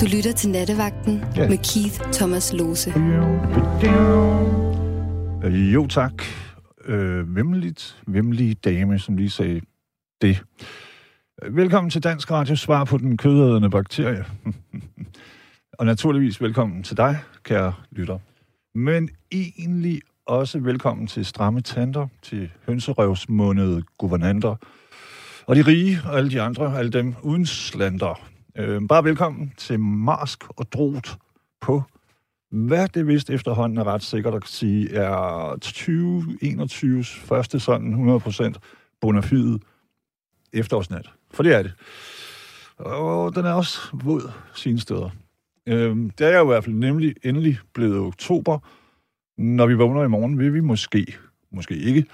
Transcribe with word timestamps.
Du 0.00 0.06
lytter 0.16 0.32
til 0.32 0.50
Nattevagten 0.50 1.24
Ja. 1.36 1.48
med 1.48 1.58
Keith 1.58 2.12
Thomas 2.12 2.52
Lose. 2.52 2.92
Jo 5.74 5.86
tak. 5.86 6.22
Øh, 6.84 7.36
vemmeligt, 7.36 8.02
vemmelige 8.06 8.54
dame, 8.54 8.98
som 8.98 9.16
lige 9.16 9.30
sagde 9.30 9.60
det. 10.22 10.42
Velkommen 11.50 11.90
til 11.90 12.02
Dansk 12.02 12.30
Radio 12.30 12.56
Svar 12.56 12.84
på 12.84 12.98
den 12.98 13.16
kødædende 13.16 13.70
bakterie. 13.70 14.24
Og 15.78 15.86
naturligvis 15.86 16.40
velkommen 16.40 16.82
til 16.82 16.96
dig, 16.96 17.18
kære 17.44 17.72
lytter. 17.90 18.18
Men 18.74 19.08
egentlig 19.32 20.00
også 20.26 20.58
velkommen 20.58 21.06
til 21.06 21.24
stramme 21.26 21.60
tanter, 21.60 22.08
til 22.22 22.50
hønserøvsmånede 22.66 23.82
guvernanter, 23.98 24.56
og 25.46 25.56
de 25.56 25.62
rige 25.62 25.98
og 26.04 26.18
alle 26.18 26.30
de 26.30 26.40
andre, 26.40 26.78
alle 26.78 26.90
dem 26.90 27.14
uden 27.22 27.46
slander. 27.46 28.30
Øh, 28.58 28.88
bare 28.88 29.04
velkommen 29.04 29.52
til 29.56 29.80
Marsk 29.80 30.44
og 30.48 30.72
Drot 30.72 31.16
på 31.60 31.82
hvad 32.50 32.88
det 32.88 33.06
vist 33.06 33.30
efterhånden 33.30 33.78
er 33.78 33.84
ret 33.84 34.02
sikkert 34.02 34.34
at 34.34 34.42
sige, 34.46 34.94
er 34.94 35.54
2021's 35.64 37.26
første 37.26 37.60
sådan 37.60 38.16
100% 38.16 38.54
bona 39.00 39.20
fide 39.20 39.58
efterårsnat. 40.52 41.10
For 41.30 41.42
det 41.42 41.54
er 41.54 41.62
det. 41.62 41.72
Og 42.78 43.34
den 43.34 43.44
er 43.44 43.52
også 43.52 43.80
våd 43.92 44.32
sine 44.54 44.80
steder. 44.80 45.10
Øh, 45.66 45.96
det 46.18 46.26
er 46.26 46.38
jo 46.38 46.44
i 46.44 46.46
hvert 46.46 46.64
fald 46.64 46.76
nemlig 46.76 47.14
endelig 47.24 47.58
blevet 47.74 47.98
oktober. 47.98 48.58
Når 49.38 49.66
vi 49.66 49.74
vågner 49.74 50.04
i 50.04 50.08
morgen, 50.08 50.38
vil 50.38 50.54
vi 50.54 50.60
måske, 50.60 51.16
måske 51.52 51.76
ikke, 51.76 52.06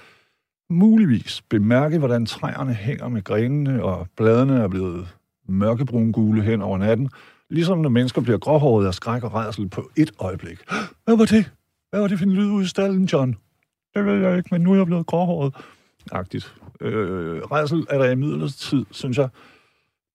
muligvis 0.69 1.41
bemærke, 1.49 1.97
hvordan 1.97 2.25
træerne 2.25 2.73
hænger 2.73 3.09
med 3.09 3.23
grenene, 3.23 3.83
og 3.83 4.07
bladene 4.17 4.59
er 4.59 4.67
blevet 4.67 5.16
mørkebrun 5.47 6.11
gule 6.11 6.41
hen 6.41 6.61
over 6.61 6.77
natten, 6.77 7.09
Ligesom 7.49 7.77
når 7.77 7.89
mennesker 7.89 8.21
bliver 8.21 8.37
gråhåret 8.37 8.87
af 8.87 8.93
skræk 8.93 9.23
og 9.23 9.33
rædsel 9.33 9.69
på 9.69 9.89
et 9.95 10.11
øjeblik. 10.19 10.59
Hvad 11.05 11.17
var 11.17 11.25
det? 11.25 11.51
Hvad 11.89 11.99
var 11.99 12.07
det 12.07 12.17
for 12.17 12.25
en 12.25 12.33
lyd 12.33 12.49
ud 12.49 12.63
i 12.63 12.67
stallen, 12.67 13.05
John? 13.05 13.35
Det 13.95 14.05
ved 14.05 14.13
jeg 14.13 14.37
ikke, 14.37 14.49
men 14.51 14.61
nu 14.61 14.71
er 14.71 14.75
jeg 14.75 14.85
blevet 14.85 15.05
gråhåret. 15.05 15.55
Agtigt. 16.11 16.55
Øh, 16.81 17.41
rædsel 17.41 17.87
er 17.89 17.97
der 17.97 18.11
i 18.11 18.15
midlertid, 18.15 18.85
synes 18.91 19.17
jeg. 19.17 19.29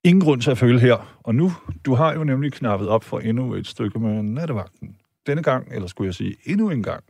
Ingen 0.04 0.20
grund 0.20 0.40
til 0.40 0.50
at 0.50 0.58
føle 0.58 0.80
her. 0.80 1.18
Og 1.22 1.34
nu, 1.34 1.52
du 1.86 1.94
har 1.94 2.14
jo 2.14 2.24
nemlig 2.24 2.52
knappet 2.52 2.88
op 2.88 3.04
for 3.04 3.18
endnu 3.18 3.54
et 3.54 3.66
stykke 3.66 3.98
med 3.98 4.22
nattevagten. 4.22 4.96
Denne 5.26 5.42
gang, 5.42 5.68
eller 5.74 5.88
skulle 5.88 6.06
jeg 6.06 6.14
sige 6.14 6.36
endnu 6.46 6.70
en 6.70 6.82
gang, 6.82 7.04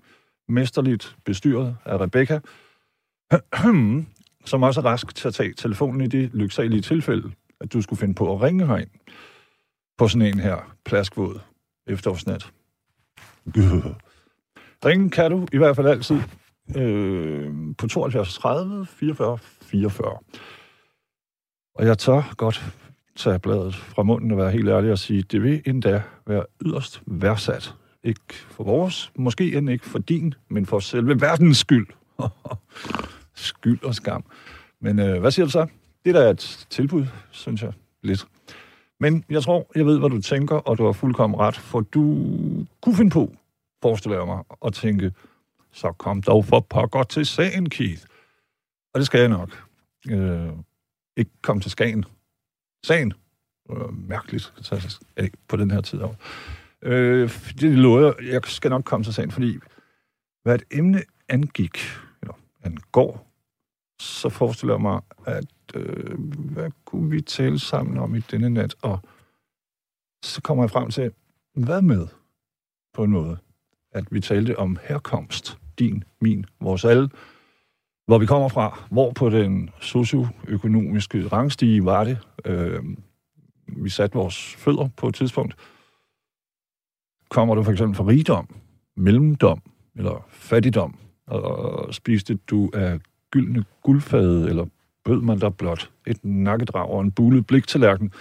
mesterligt 0.49 1.17
bestyret 1.25 1.77
af 1.85 2.01
Rebecca, 2.01 2.41
som 4.51 4.63
også 4.63 4.81
er 4.81 4.85
rask 4.85 5.15
til 5.15 5.29
at 5.29 5.35
tage 5.35 5.55
telefonen 5.55 6.01
i 6.01 6.07
det 6.07 6.31
lyksalige 6.35 6.83
tilfælde, 6.83 7.33
at 7.63 7.73
du 7.73 7.83
skulle 7.83 8.01
finde 8.01 8.15
på 8.15 8.35
at 8.35 8.43
ringe 8.43 8.67
herind 8.67 8.91
på 9.99 10.09
sådan 10.09 10.27
en 10.27 10.39
her 10.39 10.75
plaskvåd 10.85 11.41
efterårsnat. 11.87 12.53
Ringen 14.85 15.11
kan 15.11 15.31
du 15.31 15.47
i 15.53 15.59
hvert 15.59 15.77
fald 15.77 15.87
altid 15.87 16.21
øh, 16.77 17.51
på 17.79 17.89
72 17.89 18.35
30 18.35 18.87
44 18.87 19.39
44. 19.63 20.19
Og 21.75 21.87
jeg 21.87 21.99
tør 21.99 22.35
godt 22.37 22.65
tage 23.17 23.39
bladet 23.39 23.75
fra 23.75 24.03
munden 24.03 24.31
og 24.31 24.39
være 24.39 24.51
helt 24.51 24.69
ærlig 24.69 24.93
og 24.93 24.99
sige, 24.99 25.23
det 25.23 25.43
vil 25.43 25.63
endda 25.67 26.03
være 26.27 26.45
yderst 26.67 27.03
værdsat. 27.07 27.75
Ikke 28.05 28.35
for 28.51 28.65
vores, 28.65 29.13
måske 29.17 29.57
end 29.57 29.71
ikke 29.71 29.87
for 29.87 29.99
din, 29.99 30.35
men 30.49 30.67
for 30.67 30.79
selve 30.79 31.21
verdens 31.21 31.59
skyld. 31.59 31.87
skyld 33.35 33.85
og 33.85 33.95
skam. 33.95 34.25
Men 34.81 34.99
øh, 34.99 35.21
hvad 35.21 35.31
siger 35.31 35.47
du 35.47 35.51
så? 35.51 35.67
Det 36.05 36.15
der 36.15 36.21
er 36.21 36.31
et 36.31 36.67
tilbud, 36.71 37.07
synes 37.31 37.63
jeg, 37.63 37.73
lidt. 38.03 38.27
Men 39.01 39.25
jeg 39.31 39.43
tror, 39.43 39.71
jeg 39.75 39.87
ved, 39.87 39.99
hvad 39.99 40.11
du 40.11 40.21
tænker, 40.21 40.57
og 40.57 40.79
du 40.79 40.85
har 40.85 40.93
fuldkommen 40.93 41.41
ret, 41.41 41.57
for 41.57 41.81
du 41.81 42.03
kunne 42.83 42.97
finde 42.97 43.11
på, 43.11 43.33
forestiller 43.83 44.19
jeg 44.19 44.27
mig, 44.27 44.43
at 44.67 44.73
tænke, 44.73 45.13
så 45.73 45.93
kom 45.93 46.23
dog 46.23 46.45
for 46.45 46.61
pokker 46.61 47.03
til 47.03 47.27
sagen, 47.27 47.71
Keith. 47.71 48.03
Og 48.95 49.01
det 49.01 49.07
skal 49.07 49.21
jeg 49.21 49.29
nok. 49.29 49.65
Øh, 50.11 50.53
ikke 51.17 51.31
komme 51.43 51.63
til 51.63 51.71
Skagen. 51.71 52.05
Sagen. 52.85 53.13
Øh, 53.71 54.09
mærkeligt 54.09 54.53
på 55.49 55.57
den 55.57 55.71
her 55.71 55.81
tid 55.81 56.01
af 56.01 56.15
øh, 56.83 57.31
Det 57.61 57.79
lover 57.79 58.01
jeg. 58.01 58.33
Jeg 58.33 58.41
skal 58.45 58.71
nok 58.71 58.85
komme 58.85 59.05
til 59.05 59.15
sagen, 59.15 59.31
fordi 59.31 59.59
hvad 60.43 60.55
et 60.55 60.63
emne 60.71 61.03
angik, 61.29 61.79
eller 62.23 62.35
angår, 62.63 63.32
så 64.03 64.29
forestiller 64.29 64.75
jeg 64.75 64.83
mig, 64.83 65.01
at 65.27 65.47
øh, 65.75 66.19
hvad 66.35 66.71
kunne 66.85 67.11
vi 67.11 67.21
tale 67.21 67.59
sammen 67.59 67.99
om 67.99 68.15
i 68.15 68.21
denne 68.21 68.51
nat? 68.51 68.75
Og 68.83 69.01
så 70.25 70.43
kommer 70.43 70.65
jeg 70.65 70.71
frem 70.71 70.91
til, 70.91 71.13
hvad 71.55 71.83
med 71.83 72.07
på 72.95 73.05
en 73.05 73.11
måde, 73.11 73.39
at 73.93 74.05
vi 74.11 74.21
talte 74.21 74.59
om 74.59 74.79
herkomst, 74.83 75.59
din, 75.79 76.05
min, 76.21 76.47
vores 76.61 76.85
alle, 76.85 77.11
hvor 78.07 78.19
vi 78.19 78.27
kommer 78.27 78.49
fra, 78.49 78.85
hvor 78.91 79.13
på 79.13 79.31
den 79.31 79.71
socioøkonomiske 79.81 81.29
rangstige 81.29 81.85
var 81.85 82.05
det, 82.05 82.19
øh, 82.45 82.85
vi 83.67 83.91
satte 83.91 84.17
vores 84.17 84.55
fødder 84.57 84.89
på 84.97 85.09
et 85.09 85.15
tidspunkt. 85.15 85.57
Kommer 87.29 87.55
du 87.55 87.63
for 87.63 87.73
eksempel 87.73 87.97
fra 87.97 88.07
rigdom, 88.07 88.55
mellemdom 88.97 89.63
eller 89.97 90.27
fattigdom, 90.29 90.99
og 91.27 91.95
spiste 91.95 92.35
du 92.35 92.71
af 92.75 93.01
gyldne 93.33 93.65
guldfade, 93.83 94.49
eller 94.49 94.67
bød 95.05 95.21
man 95.21 95.41
der 95.41 95.51
blot 95.51 95.91
et 96.07 96.25
nakkedrag 96.25 96.91
og 96.91 97.01
en 97.01 97.13
bulet 97.13 97.47
bliktallerken? 97.47 98.13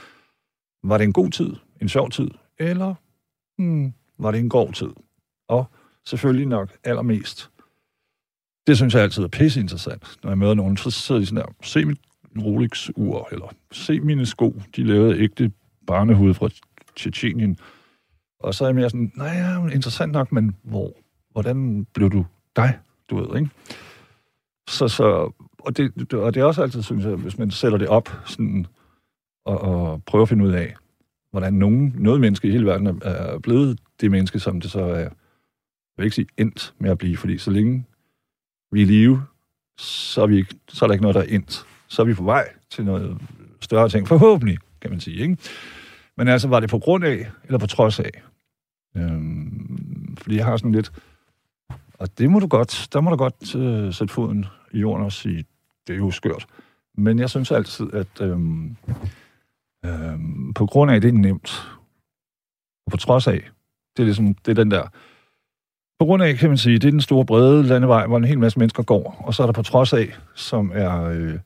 Var 0.84 0.98
det 0.98 1.04
en 1.04 1.14
god 1.14 1.30
tid, 1.30 1.56
en 1.82 1.90
sjov 1.90 2.10
tid, 2.10 2.30
eller 2.60 2.96
hmm, 3.58 3.94
var 4.18 4.32
det 4.32 4.40
en 4.40 4.50
grov 4.50 4.74
tid? 4.74 4.90
Og 5.48 5.66
selvfølgelig 6.06 6.48
nok 6.48 6.78
allermest, 6.84 7.52
det 8.68 8.78
synes 8.78 8.94
jeg 8.94 9.04
altid 9.04 9.24
er 9.24 9.28
pisse 9.28 9.60
interessant, 9.60 10.20
når 10.24 10.30
jeg 10.30 10.38
møder 10.38 10.54
nogen, 10.54 10.78
så 10.78 10.92
sidder 10.92 11.22
de 11.22 11.26
sådan 11.26 11.44
der, 11.44 11.54
se 11.62 11.86
mit 11.86 12.00
Rolex-ur, 12.38 13.28
eller 13.32 13.54
se 13.72 14.00
mine 14.00 14.26
sko, 14.26 14.62
de 14.76 14.84
lavede 14.84 15.20
ægte 15.20 15.52
barnehud 15.88 16.34
fra 16.34 16.50
Tjetjenien. 16.96 17.58
Og 18.40 18.54
så 18.54 18.64
er 18.64 18.68
jeg 18.68 18.76
mere 18.76 18.90
sådan, 18.90 19.12
nej, 19.16 19.28
ja, 19.28 19.68
interessant 19.68 20.12
nok, 20.12 20.32
men 20.32 20.56
hvor, 20.64 20.94
hvordan 21.32 21.86
blev 21.94 22.10
du 22.12 22.26
dig, 22.56 22.80
du 23.10 23.16
ved, 23.16 23.40
ikke? 23.40 23.50
Så, 24.72 24.88
så, 24.88 25.32
og, 25.60 25.78
det, 25.78 26.14
og 26.14 26.34
det 26.34 26.42
er 26.42 26.46
også 26.46 26.62
altid, 26.62 26.84
synes 26.84 27.06
jeg, 27.06 27.16
hvis 27.16 27.38
man 27.38 27.52
sætter 27.52 27.78
det 27.78 27.88
op 27.88 28.10
sådan, 28.26 28.68
og, 29.46 29.62
og 29.62 30.04
prøver 30.04 30.24
at 30.24 30.30
finde 30.30 30.46
ud 30.46 30.52
af, 30.52 30.76
hvordan 31.32 31.54
nogen, 31.54 31.96
noget 31.98 32.22
menneske 32.22 32.48
i 32.48 32.52
hele 32.52 32.66
verden 32.66 32.88
er, 32.88 33.40
blevet 33.40 33.80
det 34.02 34.12
menneske, 34.12 34.40
som 34.40 34.62
det 34.62 34.72
så 34.72 34.82
er, 34.82 34.96
jeg 34.96 35.12
vil 35.98 36.04
ikke 36.04 36.16
sige 36.16 36.28
endt 36.38 36.74
med 36.80 36.92
at 36.92 36.98
blive, 36.98 37.18
fordi 37.18 37.38
så 37.38 37.52
længe 37.52 37.86
vi 38.72 38.82
er 38.82 38.86
i 38.86 38.88
live, 38.88 39.24
så 39.78 40.22
er, 40.22 40.28
vi 40.28 40.38
ikke, 40.38 40.56
så 40.68 40.86
er 40.86 40.88
der 40.88 40.94
ikke 40.94 41.02
noget, 41.02 41.16
der 41.16 41.22
er 41.22 41.36
endt. 41.36 41.66
Så 41.88 42.02
er 42.02 42.06
vi 42.06 42.14
på 42.14 42.24
vej 42.24 42.50
til 42.70 42.86
noget 42.86 43.18
større 43.62 43.90
ting, 43.90 44.08
forhåbentlig, 44.08 44.58
kan 44.82 44.92
man 44.92 45.00
sige. 45.00 45.18
Ikke? 45.18 45.38
Men 46.18 46.28
altså, 46.28 46.48
var 46.48 46.60
det 46.60 46.70
på 46.70 46.80
grund 46.80 47.04
af, 47.04 47.32
eller 47.44 47.60
på 47.60 47.68
trods 47.68 48.00
af? 48.00 48.24
Øhm, 48.98 50.18
fordi 50.18 50.36
jeg 50.36 50.46
har 50.46 50.58
sådan 50.58 50.72
lidt, 50.72 50.92
og 51.94 52.18
det 52.18 52.30
må 52.30 52.40
du 52.40 52.48
godt, 52.48 52.88
der 52.94 53.02
må 53.02 53.10
du 53.10 53.16
godt 53.16 53.56
øh, 53.56 53.94
sætte 53.94 54.14
foden 54.14 54.46
i 54.74 54.80
jorden 54.80 55.06
og 55.06 55.12
sige, 55.12 55.46
det 55.88 55.94
er 55.94 55.98
jo 55.98 56.12
skørt. 56.12 56.46
Men 56.98 57.20
jeg 57.20 57.30
synes 57.30 57.52
altid, 57.52 57.94
at 57.94 58.22
øhm, 58.22 58.76
øhm, 59.86 60.54
på 60.54 60.66
grund 60.66 60.92
af, 60.92 61.02
det 61.02 61.08
er 61.08 61.18
nemt. 61.18 61.68
Og 62.86 62.92
på 62.92 62.98
trods 62.98 63.28
af, 63.28 63.50
det 63.98 64.04
er 64.04 64.06
ligesom, 64.06 64.34
det 64.34 64.52
er 64.52 64.64
den 64.64 64.72
der, 64.72 64.88
på 66.00 66.06
grund 66.06 66.24
af, 66.24 66.36
kan 66.36 66.50
man 66.50 66.58
sige, 66.58 66.80
det 66.80 66.88
er 66.88 66.92
den 66.92 67.02
store 67.02 67.26
brede 67.26 67.64
landevej, 67.64 68.08
hvor 68.08 68.18
en 68.18 68.24
hel 68.24 68.40
masse 68.40 68.60
mennesker 68.60 68.84
går, 68.84 69.24
og 69.26 69.34
så 69.34 69.44
er 69.44 69.48
der 69.48 69.54
på 69.54 69.64
trods 69.64 69.94
af, 69.94 70.16
som 70.36 70.72
er, 70.74 71.04
øh, 71.04 71.40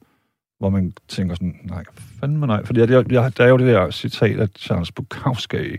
hvor 0.59 0.69
man 0.69 0.94
tænker 1.07 1.36
sådan, 1.36 1.59
nej, 1.63 1.83
fandme 2.19 2.48
nej, 2.48 2.66
fordi 2.66 2.80
jeg, 2.80 3.12
jeg, 3.12 3.38
der 3.38 3.44
er 3.44 3.50
jo 3.50 3.57
det 3.57 3.68
der 3.68 3.92
citat 3.92 4.39
af 4.39 4.48
Charles 4.57 4.92
Bukowski, 4.92 5.77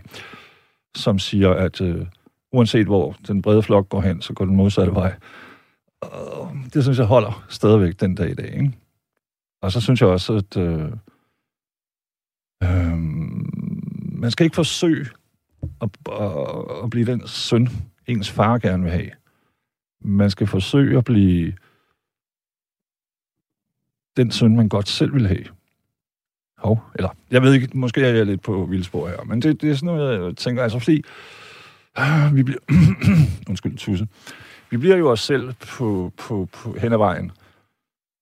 som 0.95 1.19
siger, 1.19 1.51
at 1.53 1.81
øh, 1.81 2.05
uanset 2.51 2.85
hvor 2.85 3.15
den 3.27 3.41
brede 3.41 3.63
flok 3.63 3.89
går 3.89 4.01
hen, 4.01 4.21
så 4.21 4.33
går 4.33 4.45
den 4.45 4.55
modsatte 4.55 4.93
vej. 4.93 5.13
Og 6.11 6.51
det 6.73 6.83
synes 6.83 6.97
jeg 6.97 7.05
holder 7.05 7.45
stadigvæk 7.49 7.99
den 7.99 8.15
dag 8.15 8.29
i 8.29 8.33
dag, 8.33 8.53
ikke? 8.53 8.71
Og 9.61 9.71
så 9.71 9.81
synes 9.81 10.01
jeg 10.01 10.09
også, 10.09 10.33
at 10.33 10.57
øh, 10.57 10.91
øh, 12.63 12.97
man 14.17 14.31
skal 14.31 14.43
ikke 14.43 14.55
forsøge 14.55 15.07
at, 15.81 15.89
at, 16.11 16.83
at 16.83 16.89
blive 16.89 17.05
den 17.05 17.27
søn, 17.27 17.69
ens 18.07 18.31
far 18.31 18.57
gerne 18.57 18.83
vil 18.83 18.91
have. 18.91 19.11
Man 20.01 20.29
skal 20.29 20.47
forsøge 20.47 20.97
at 20.97 21.05
blive 21.05 21.53
den 24.17 24.31
søn, 24.31 24.55
man 24.55 24.69
godt 24.69 24.87
selv 24.87 25.13
vil 25.13 25.27
have. 25.27 25.45
Hov, 26.57 26.79
eller 26.95 27.09
jeg 27.31 27.41
ved 27.41 27.53
ikke, 27.53 27.77
måske 27.77 28.01
er 28.01 28.13
jeg 28.13 28.25
lidt 28.25 28.41
på 28.41 28.65
vildspor 28.65 29.07
her, 29.07 29.23
men 29.23 29.41
det, 29.41 29.61
det 29.61 29.71
er 29.71 29.75
sådan 29.75 29.85
noget, 29.85 30.25
jeg 30.25 30.37
tænker, 30.37 30.63
altså 30.63 30.79
fordi 30.79 31.03
øh, 31.99 32.33
vi 32.35 32.43
bliver, 32.43 32.59
undskyld, 33.49 33.77
tusse, 33.77 34.07
vi 34.69 34.77
bliver 34.77 34.95
jo 34.95 35.11
os 35.11 35.19
selv 35.19 35.53
på, 35.53 36.11
på, 36.17 36.47
på 36.53 36.75
hen 36.79 36.93
ad 36.93 36.97
vejen 36.97 37.31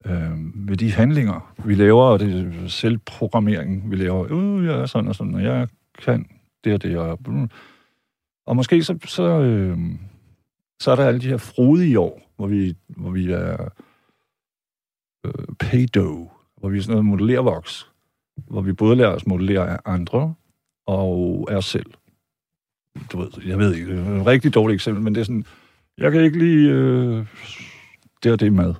øh, 0.06 0.68
ved 0.69 0.77
de 0.77 0.92
handlinger, 0.92 1.53
vi 1.65 1.75
laver, 1.75 2.03
og 2.03 2.19
det 2.19 2.71
selvprogrammering, 2.71 3.92
vi 3.92 3.95
laver, 3.95 4.27
uh, 4.31 4.65
jeg 4.65 4.74
er 4.74 4.86
sådan 4.86 5.07
og 5.07 5.15
sådan, 5.15 5.36
og 5.36 5.44
jeg 5.44 5.68
kan 5.97 6.25
det 6.63 6.74
og 6.74 6.83
det. 6.83 6.97
Og, 6.97 7.19
uh. 7.27 7.47
og 8.45 8.56
måske 8.56 8.83
så, 8.83 8.97
så, 9.06 9.24
øh, 9.24 9.77
så 10.80 10.92
er 10.92 10.95
der 10.95 11.07
alle 11.07 11.21
de 11.21 11.30
her 11.30 11.38
frodige 11.38 12.00
år, 12.00 12.21
hvor 12.36 12.48
vi, 12.48 12.75
hvor 12.88 13.12
vi 13.12 13.31
er 13.31 13.69
øh, 15.25 15.56
paydo, 15.59 16.31
hvor 16.57 16.69
vi 16.69 16.77
er 16.77 16.81
sådan 16.81 16.91
noget 16.91 17.06
modellervoks, 17.06 17.89
hvor 18.48 18.62
vi 18.62 18.74
både 18.74 18.95
lærer 18.95 19.15
os 19.15 19.27
modellere 19.27 19.69
af 19.69 19.80
andre 19.86 20.33
og 20.86 21.48
af 21.51 21.56
os 21.56 21.65
selv. 21.65 21.94
Du 23.12 23.18
ved, 23.18 23.30
jeg 23.45 23.57
ved 23.57 23.75
ikke, 23.75 23.95
det 23.95 24.07
er 24.07 24.19
et 24.19 24.25
rigtig 24.25 24.53
dårligt 24.53 24.75
eksempel, 24.75 25.03
men 25.03 25.15
det 25.15 25.21
er 25.21 25.25
sådan, 25.25 25.45
jeg 25.97 26.12
kan 26.12 26.21
ikke 26.21 26.39
lide 26.39 26.69
øh, 26.69 27.25
det 28.24 28.31
og 28.31 28.39
det 28.39 28.53
mad. 28.53 28.74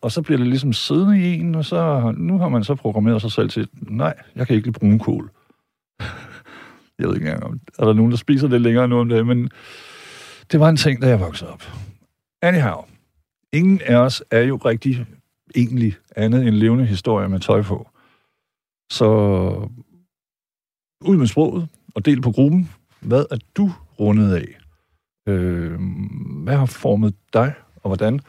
Og 0.00 0.12
så 0.12 0.22
bliver 0.22 0.38
det 0.38 0.46
ligesom 0.46 0.72
siddende 0.72 1.20
i 1.20 1.34
en, 1.34 1.54
og 1.54 1.64
så, 1.64 2.12
nu 2.16 2.38
har 2.38 2.48
man 2.48 2.64
så 2.64 2.74
programmeret 2.74 3.20
sig 3.20 3.32
selv 3.32 3.48
til, 3.48 3.68
nej, 3.72 4.14
jeg 4.34 4.46
kan 4.46 4.56
ikke 4.56 4.68
lide 4.68 4.78
brunkål. 4.78 5.30
jeg 6.98 7.08
ved 7.08 7.14
ikke 7.14 7.26
engang, 7.26 7.44
om 7.44 7.60
er 7.78 7.84
der 7.84 7.92
nogen, 7.92 8.10
der 8.10 8.16
spiser 8.16 8.48
det 8.48 8.60
længere 8.60 8.88
nu 8.88 8.98
om 8.98 9.08
det, 9.08 9.26
men 9.26 9.50
det 10.52 10.60
var 10.60 10.68
en 10.68 10.76
ting, 10.76 11.02
da 11.02 11.08
jeg 11.08 11.20
voksede 11.20 11.52
op. 11.52 11.62
Anyhow, 12.42 12.84
ingen 13.52 13.80
af 13.80 13.96
os 13.96 14.22
er 14.30 14.40
jo 14.40 14.56
rigtig 14.56 15.06
egentlig 15.56 15.96
andet 16.16 16.46
end 16.46 16.54
levende 16.54 16.86
historie 16.86 17.28
med 17.28 17.40
tøj 17.40 17.62
på. 17.62 17.88
Så 18.92 19.06
ud 21.00 21.16
med 21.16 21.26
sproget 21.26 21.68
og 21.94 22.04
del 22.04 22.20
på 22.20 22.30
gruppen. 22.30 22.70
Hvad 23.00 23.24
er 23.30 23.38
du 23.56 23.72
rundet 24.00 24.34
af? 24.34 24.65
Øh, 25.26 25.80
hvad 26.44 26.56
har 26.56 26.66
formet 26.66 27.14
dig, 27.32 27.54
og 27.82 27.88
hvordan? 27.88 28.20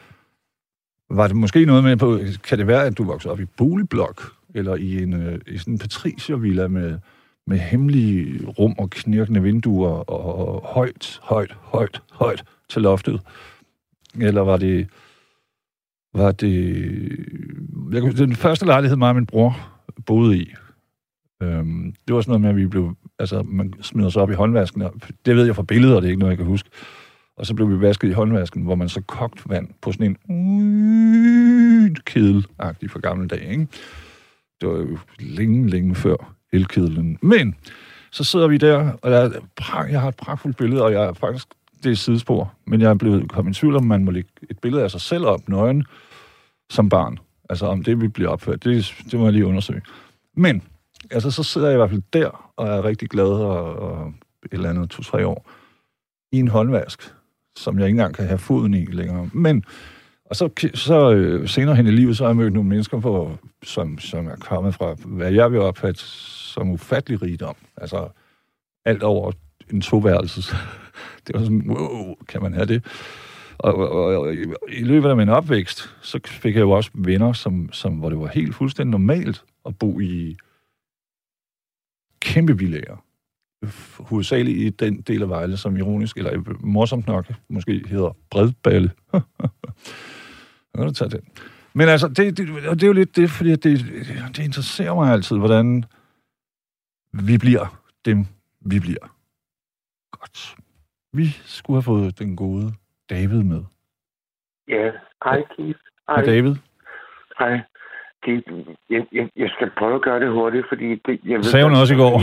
Var 1.10 1.26
det 1.26 1.36
måske 1.36 1.64
noget 1.64 1.84
med, 1.84 1.96
på, 1.96 2.18
kan 2.44 2.58
det 2.58 2.66
være, 2.66 2.86
at 2.86 2.98
du 2.98 3.04
voksede 3.04 3.32
op 3.32 3.40
i 3.40 3.44
boligblok, 3.44 4.32
eller 4.54 4.74
i 4.74 5.02
en 5.02 5.12
øh, 5.12 5.40
i 5.46 5.58
sådan 5.58 5.74
en 5.74 5.78
patriciervilla 5.78 6.68
med, 6.68 6.98
med 7.46 7.58
hemmelige 7.58 8.46
rum 8.46 8.74
og 8.78 8.90
knirkende 8.90 9.42
vinduer 9.42 9.90
og, 9.90 10.48
og 10.48 10.62
højt, 10.66 11.20
højt, 11.22 11.56
højt, 11.60 12.02
højt 12.10 12.44
til 12.68 12.82
loftet? 12.82 13.20
Eller 14.20 14.40
var 14.40 14.56
det 14.56 14.88
var 16.14 16.32
det... 16.32 16.54
Jeg, 17.92 18.18
den 18.18 18.36
første 18.36 18.66
lejlighed, 18.66 18.96
mig 18.96 19.08
og 19.08 19.14
min 19.14 19.26
bror 19.26 19.56
boede 20.06 20.38
i, 20.38 20.54
øhm, 21.42 21.94
det 22.08 22.14
var 22.14 22.20
sådan 22.20 22.30
noget 22.30 22.40
med, 22.40 22.50
at 22.50 22.56
vi 22.56 22.66
blev... 22.66 22.94
Altså, 23.18 23.42
man 23.42 23.74
smider 23.82 24.08
sig 24.08 24.22
op 24.22 24.30
i 24.30 24.34
håndvasken. 24.34 24.82
Det 25.26 25.36
ved 25.36 25.44
jeg 25.46 25.56
fra 25.56 25.62
billeder, 25.62 25.94
det 25.94 26.04
er 26.04 26.08
ikke 26.08 26.20
noget, 26.20 26.30
jeg 26.30 26.38
kan 26.38 26.46
huske. 26.46 26.70
Og 27.36 27.46
så 27.46 27.54
blev 27.54 27.70
vi 27.70 27.80
vasket 27.80 28.08
i 28.08 28.12
håndvasken, 28.12 28.62
hvor 28.62 28.74
man 28.74 28.88
så 28.88 29.00
kogt 29.00 29.50
vand 29.50 29.68
på 29.80 29.92
sådan 29.92 30.16
en 30.28 31.96
kedelagtig 32.06 32.90
for 32.90 32.98
gamle 32.98 33.28
dage, 33.28 33.50
ikke? 33.50 33.66
Det 34.60 34.68
var 34.68 34.76
jo 34.76 34.98
længe, 35.18 35.68
længe 35.68 35.94
før 35.94 36.34
elkedlen. 36.52 37.18
Men 37.22 37.54
så 38.10 38.24
sidder 38.24 38.48
vi 38.48 38.56
der, 38.56 38.92
og 39.02 39.10
der 39.10 39.18
er, 39.18 39.84
jeg 39.84 40.00
har 40.00 40.08
et 40.08 40.16
pragtfuldt 40.16 40.56
billede, 40.56 40.84
og 40.84 40.92
jeg 40.92 41.04
er 41.04 41.12
faktisk 41.12 41.48
det 41.84 41.92
er 41.92 41.96
sidespor, 41.96 42.54
men 42.66 42.80
jeg 42.80 42.90
er 42.90 42.94
blevet 42.94 43.32
kommet 43.32 43.56
i 43.56 43.60
tvivl 43.60 43.76
om, 43.76 43.84
man 43.84 44.04
må 44.04 44.10
lægge 44.10 44.30
et 44.50 44.58
billede 44.58 44.82
af 44.82 44.90
sig 44.90 45.00
selv 45.00 45.26
op, 45.26 45.48
nøgen, 45.48 45.84
som 46.70 46.88
barn. 46.88 47.18
Altså 47.50 47.66
om 47.66 47.84
det 47.84 48.00
vi 48.00 48.08
bliver 48.08 48.30
opført, 48.30 48.64
det, 48.64 48.94
det 49.10 49.18
må 49.18 49.24
jeg 49.24 49.32
lige 49.32 49.46
undersøge. 49.46 49.82
Men, 50.34 50.62
altså 51.10 51.30
så 51.30 51.42
sidder 51.42 51.66
jeg 51.66 51.76
i 51.76 51.78
hvert 51.78 51.90
fald 51.90 52.02
der, 52.12 52.52
og 52.56 52.68
er 52.68 52.84
rigtig 52.84 53.08
glad 53.08 53.28
og, 53.28 53.76
og 53.76 54.12
et 54.44 54.52
eller 54.52 54.70
andet 54.70 54.90
to-tre 54.90 55.26
år, 55.26 55.50
i 56.32 56.38
en 56.38 56.48
håndvask, 56.48 57.14
som 57.56 57.78
jeg 57.78 57.86
ikke 57.86 57.94
engang 57.94 58.14
kan 58.14 58.26
have 58.26 58.38
foden 58.38 58.74
i 58.74 58.84
længere. 58.84 59.30
Men, 59.32 59.64
og 60.24 60.36
så, 60.36 60.70
så 60.74 61.12
øh, 61.12 61.48
senere 61.48 61.76
hen 61.76 61.86
i 61.86 61.90
livet, 61.90 62.16
så 62.16 62.24
har 62.24 62.28
jeg 62.28 62.36
mødt 62.36 62.52
nogle 62.52 62.68
mennesker, 62.68 63.00
på, 63.00 63.38
som, 63.62 63.98
som 63.98 64.26
er 64.26 64.36
kommet 64.36 64.74
fra, 64.74 64.94
hvad 65.04 65.32
jeg 65.32 65.52
vil 65.52 65.60
opfatte 65.60 66.00
som 66.00 66.70
ufattelig 66.70 67.22
rigdom. 67.22 67.56
Altså 67.76 68.08
alt 68.84 69.02
over 69.02 69.32
en 69.72 69.80
toværelses. 69.80 70.54
Det 71.26 71.34
var 71.34 71.40
sådan, 71.40 71.64
wow, 71.68 72.14
kan 72.28 72.42
man 72.42 72.54
have 72.54 72.66
det? 72.66 72.84
Og, 73.58 73.74
og, 73.74 73.90
og, 73.90 74.18
og 74.18 74.34
i 74.68 74.82
løbet 74.82 75.08
af 75.08 75.16
min 75.16 75.28
opvækst, 75.28 75.94
så 76.02 76.20
fik 76.26 76.54
jeg 76.54 76.60
jo 76.60 76.70
også 76.70 76.90
venner, 76.94 77.32
som, 77.32 77.72
som, 77.72 77.92
hvor 77.92 78.08
det 78.08 78.18
var 78.18 78.26
helt 78.26 78.54
fuldstændig 78.54 78.90
normalt 78.90 79.44
at 79.66 79.78
bo 79.78 80.00
i 80.00 80.36
kæmpe 82.20 82.58
villager. 82.58 82.96
Hovedsageligt 84.02 84.58
i 84.58 84.70
den 84.70 85.00
del 85.00 85.22
af 85.22 85.28
Vejle, 85.28 85.56
som 85.56 85.76
ironisk, 85.76 86.16
eller 86.16 86.56
morsomt 86.60 87.06
nok, 87.06 87.26
måske 87.48 87.82
hedder 87.88 88.16
Bredballe. 88.30 88.90
kan 90.74 90.86
du 90.86 90.90
tage 90.90 91.10
den. 91.10 91.20
Men 91.72 91.88
altså, 91.88 92.08
det, 92.08 92.36
det, 92.36 92.48
det 92.48 92.82
er 92.82 92.86
jo 92.86 92.92
lidt 92.92 93.16
det, 93.16 93.30
fordi 93.30 93.50
det, 93.50 93.78
det 94.36 94.38
interesserer 94.38 94.94
mig 94.94 95.12
altid, 95.12 95.38
hvordan 95.38 95.84
vi 97.12 97.38
bliver 97.38 97.82
dem, 98.04 98.26
vi 98.60 98.80
bliver. 98.80 99.14
Godt. 100.12 100.56
Vi 101.12 101.26
skulle 101.44 101.76
have 101.76 101.82
fået 101.82 102.18
den 102.18 102.36
gode 102.36 102.72
David 103.10 103.42
med. 103.42 103.64
Ja, 104.68 104.90
hej 105.24 105.42
Keith. 105.56 105.78
Hej 106.08 106.24
David. 106.24 106.54
Hej. 107.38 107.60
Keith, 108.22 108.48
jeg, 108.90 109.06
jeg, 109.12 109.28
jeg 109.36 109.50
skal 109.56 109.70
prøve 109.78 109.94
at 109.94 110.02
gøre 110.02 110.20
det 110.20 110.30
hurtigt, 110.32 110.66
fordi 110.68 110.88
det, 111.06 111.20
jeg 111.24 111.36
ved... 111.36 111.42
Sagde 111.42 111.64
hun 111.64 111.74
også 111.74 111.94
i 111.94 111.96
går. 111.96 112.14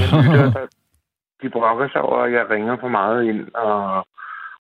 de 1.42 1.50
brokker 1.50 1.88
sig 1.89 2.01
over, 2.01 2.19
at 2.24 2.31
jeg 2.31 2.50
ringer 2.50 2.77
for 2.80 2.88
meget 2.88 3.24
ind, 3.24 3.47
og... 3.53 3.97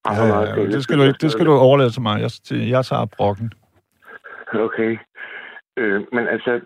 og 0.05 0.13
ja, 0.15 0.27
meget 0.27 0.47
ja, 0.57 0.65
det, 0.65 0.83
skal 0.83 0.97
du, 0.97 1.03
ikke, 1.03 1.17
det 1.21 1.31
skal 1.31 1.45
du 1.45 1.53
overlade 1.53 1.89
til 1.89 2.01
mig. 2.01 2.21
Jeg, 2.21 2.31
jeg 2.51 2.85
tager 2.85 3.05
brokken. 3.17 3.53
Okay. 4.53 4.97
Øh, 5.77 6.01
men 6.11 6.27
altså, 6.27 6.61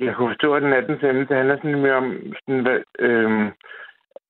jeg 0.00 0.14
kunne 0.14 0.30
forstå, 0.30 0.54
at 0.54 0.62
den 0.62 0.72
18. 0.72 0.94
det 1.28 1.36
handler 1.36 1.56
sådan 1.56 1.82
mere 1.82 1.94
om, 1.94 2.12
sådan, 2.46 2.62
hvad, 2.62 2.78
øh, 2.98 3.52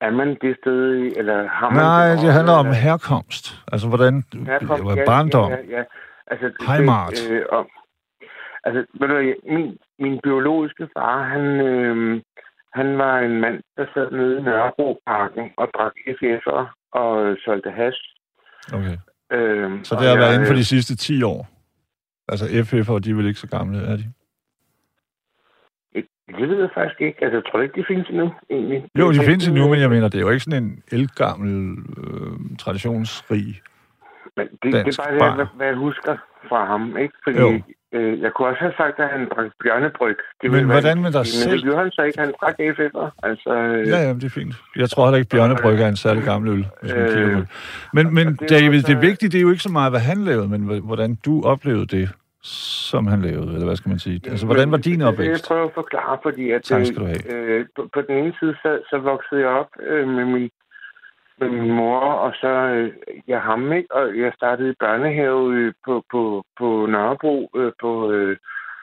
er 0.00 0.10
man 0.10 0.28
det 0.42 0.56
sted, 0.62 1.12
eller 1.16 1.48
har 1.48 1.70
man... 1.70 1.78
Nej, 1.78 2.08
det, 2.08 2.20
det 2.20 2.32
handler 2.32 2.52
om 2.52 2.72
herkomst. 2.72 3.44
Altså, 3.72 3.88
hvordan... 3.88 4.24
Herkomst, 4.46 4.96
ja, 4.96 5.04
barndom. 5.06 5.50
Ja, 5.50 5.56
ja, 5.56 5.76
ja. 5.78 5.82
Altså, 6.26 6.46
Heimat. 6.68 7.10
Det, 7.10 7.30
øh, 7.30 7.42
om, 7.52 7.66
altså, 8.64 8.80
ved 9.00 9.08
du, 9.08 9.34
min, 9.54 9.78
min 9.98 10.20
biologiske 10.22 10.88
far, 10.96 11.22
han, 11.22 11.44
øh, 11.68 12.22
han 12.72 12.98
var 12.98 13.18
en 13.18 13.40
mand, 13.40 13.62
der 13.76 13.86
sad 13.94 14.10
nede 14.10 14.38
i 14.38 14.42
Nørrebroparken 14.42 15.50
og 15.56 15.68
drak 15.76 15.92
FF'er 16.18 16.90
og 16.92 17.36
solgte 17.44 17.70
hash. 17.70 18.00
Okay. 18.72 18.96
Øh, 19.32 19.84
så 19.84 19.94
det 19.94 20.08
har 20.08 20.16
været 20.16 20.34
inden 20.34 20.46
for 20.46 20.54
de 20.54 20.64
sidste 20.64 20.96
10 20.96 21.22
år? 21.22 21.48
Altså 22.28 22.46
FF'er, 22.46 22.98
de 22.98 23.10
er 23.10 23.14
vel 23.14 23.26
ikke 23.26 23.40
så 23.40 23.48
gamle, 23.48 23.78
er 23.78 23.96
de? 23.96 24.12
Det 26.38 26.48
ved 26.48 26.60
jeg 26.60 26.70
faktisk 26.74 27.00
ikke. 27.00 27.24
Altså, 27.24 27.36
jeg 27.36 27.44
tror 27.50 27.60
ikke, 27.60 27.80
de 27.80 27.84
findes 27.88 28.08
endnu, 28.08 28.34
egentlig. 28.50 28.84
Jo, 28.98 29.12
de 29.12 29.18
findes 29.24 29.48
endnu, 29.48 29.68
men 29.68 29.80
jeg 29.80 29.90
mener, 29.90 30.08
det 30.08 30.18
er 30.18 30.22
jo 30.22 30.30
ikke 30.30 30.44
sådan 30.44 30.62
en 30.62 30.82
elgammel, 30.92 31.78
øh, 31.98 32.56
traditionsrig 32.58 33.62
men 34.36 34.46
det, 34.62 34.86
det 34.86 34.98
er 34.98 35.18
bare 35.18 35.30
det, 35.30 35.36
hvad, 35.36 35.46
hvad 35.56 35.66
jeg 35.66 35.76
husker 35.76 36.16
fra 36.48 36.64
ham, 36.66 36.96
ikke? 36.96 37.14
Fordi 37.24 37.38
jo. 37.38 37.62
Øh, 37.92 38.20
jeg 38.20 38.30
kunne 38.32 38.48
også 38.48 38.60
have 38.60 38.72
sagt, 38.76 38.98
at 38.98 39.08
han 39.08 39.28
drak 39.28 39.50
bjørnebryg. 39.62 40.16
Det 40.42 40.50
men 40.50 40.64
hvordan 40.64 41.02
med 41.02 41.12
dig 41.12 41.26
selv? 41.26 41.50
Men 41.50 41.56
det 41.56 41.64
gjorde 41.64 41.78
han 41.78 41.90
så 41.90 42.02
ikke. 42.02 42.18
Han 42.20 42.32
drak 42.40 42.56
FF'er. 42.76 43.08
Altså, 43.22 43.52
øh, 43.54 43.88
ja, 43.88 43.98
ja, 44.06 44.12
det 44.12 44.24
er 44.24 44.34
fint. 44.40 44.54
Jeg 44.76 44.90
tror 44.90 45.06
heller 45.06 45.18
ikke, 45.18 45.30
bjørnebryg 45.30 45.80
er 45.80 45.88
en 45.88 45.96
særlig 45.96 46.24
gammel 46.24 46.50
øl, 46.52 46.66
hvis 46.80 46.92
man 46.94 47.02
øh, 47.02 47.46
Men, 47.92 48.14
men 48.14 48.26
det 48.26 48.50
David, 48.50 48.82
det 48.82 49.02
vigtige, 49.02 49.30
det 49.30 49.38
er 49.38 49.42
jo 49.42 49.50
ikke 49.50 49.62
så 49.62 49.72
meget, 49.72 49.92
hvad 49.92 50.00
han 50.00 50.18
lavede, 50.24 50.48
men 50.48 50.60
hvordan 50.90 51.18
du 51.26 51.42
oplevede 51.42 51.86
det 51.86 52.08
som 52.42 53.06
han 53.06 53.22
lavede, 53.22 53.52
eller 53.52 53.66
hvad 53.66 53.76
skal 53.76 53.88
man 53.88 53.98
sige? 53.98 54.20
Altså, 54.30 54.46
hvordan 54.46 54.70
var 54.70 54.76
din 54.76 55.02
opvækst? 55.02 55.30
Jeg 55.30 55.48
prøver 55.48 55.66
at 55.66 55.74
forklare, 55.74 56.18
fordi 56.22 56.50
at, 56.50 56.62
tak 56.62 56.86
skal 56.86 57.00
du 57.00 57.04
have. 57.04 57.34
Øh, 57.34 57.66
på, 57.76 57.88
på 57.94 58.00
den 58.00 58.16
ene 58.16 58.32
side, 58.40 58.54
så, 58.62 58.78
så 58.90 58.98
voksede 58.98 59.40
jeg 59.40 59.48
op 59.48 59.70
øh, 59.86 60.08
med, 60.08 60.24
min, 60.24 60.50
med 61.40 61.48
min 61.48 61.70
mor, 61.70 62.00
og 62.00 62.32
så 62.40 62.48
øh, 62.48 62.92
jeg 63.28 63.40
ham, 63.40 63.72
ikke? 63.72 63.94
Og 63.94 64.18
jeg 64.18 64.32
startede 64.34 64.70
i 64.70 64.80
børnehave 64.80 65.54
øh, 65.54 65.72
på, 65.84 66.04
på, 66.10 66.44
på 66.58 66.86
Nørrebro, 66.86 67.50
øh, 67.56 67.72
på, 67.80 68.10
øh, 68.12 68.36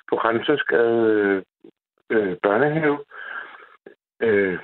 på 0.10 0.16
Rensørsgade 0.16 1.44
øh, 2.10 2.36
børnehave. 2.44 3.00
Øh, 4.22 4.60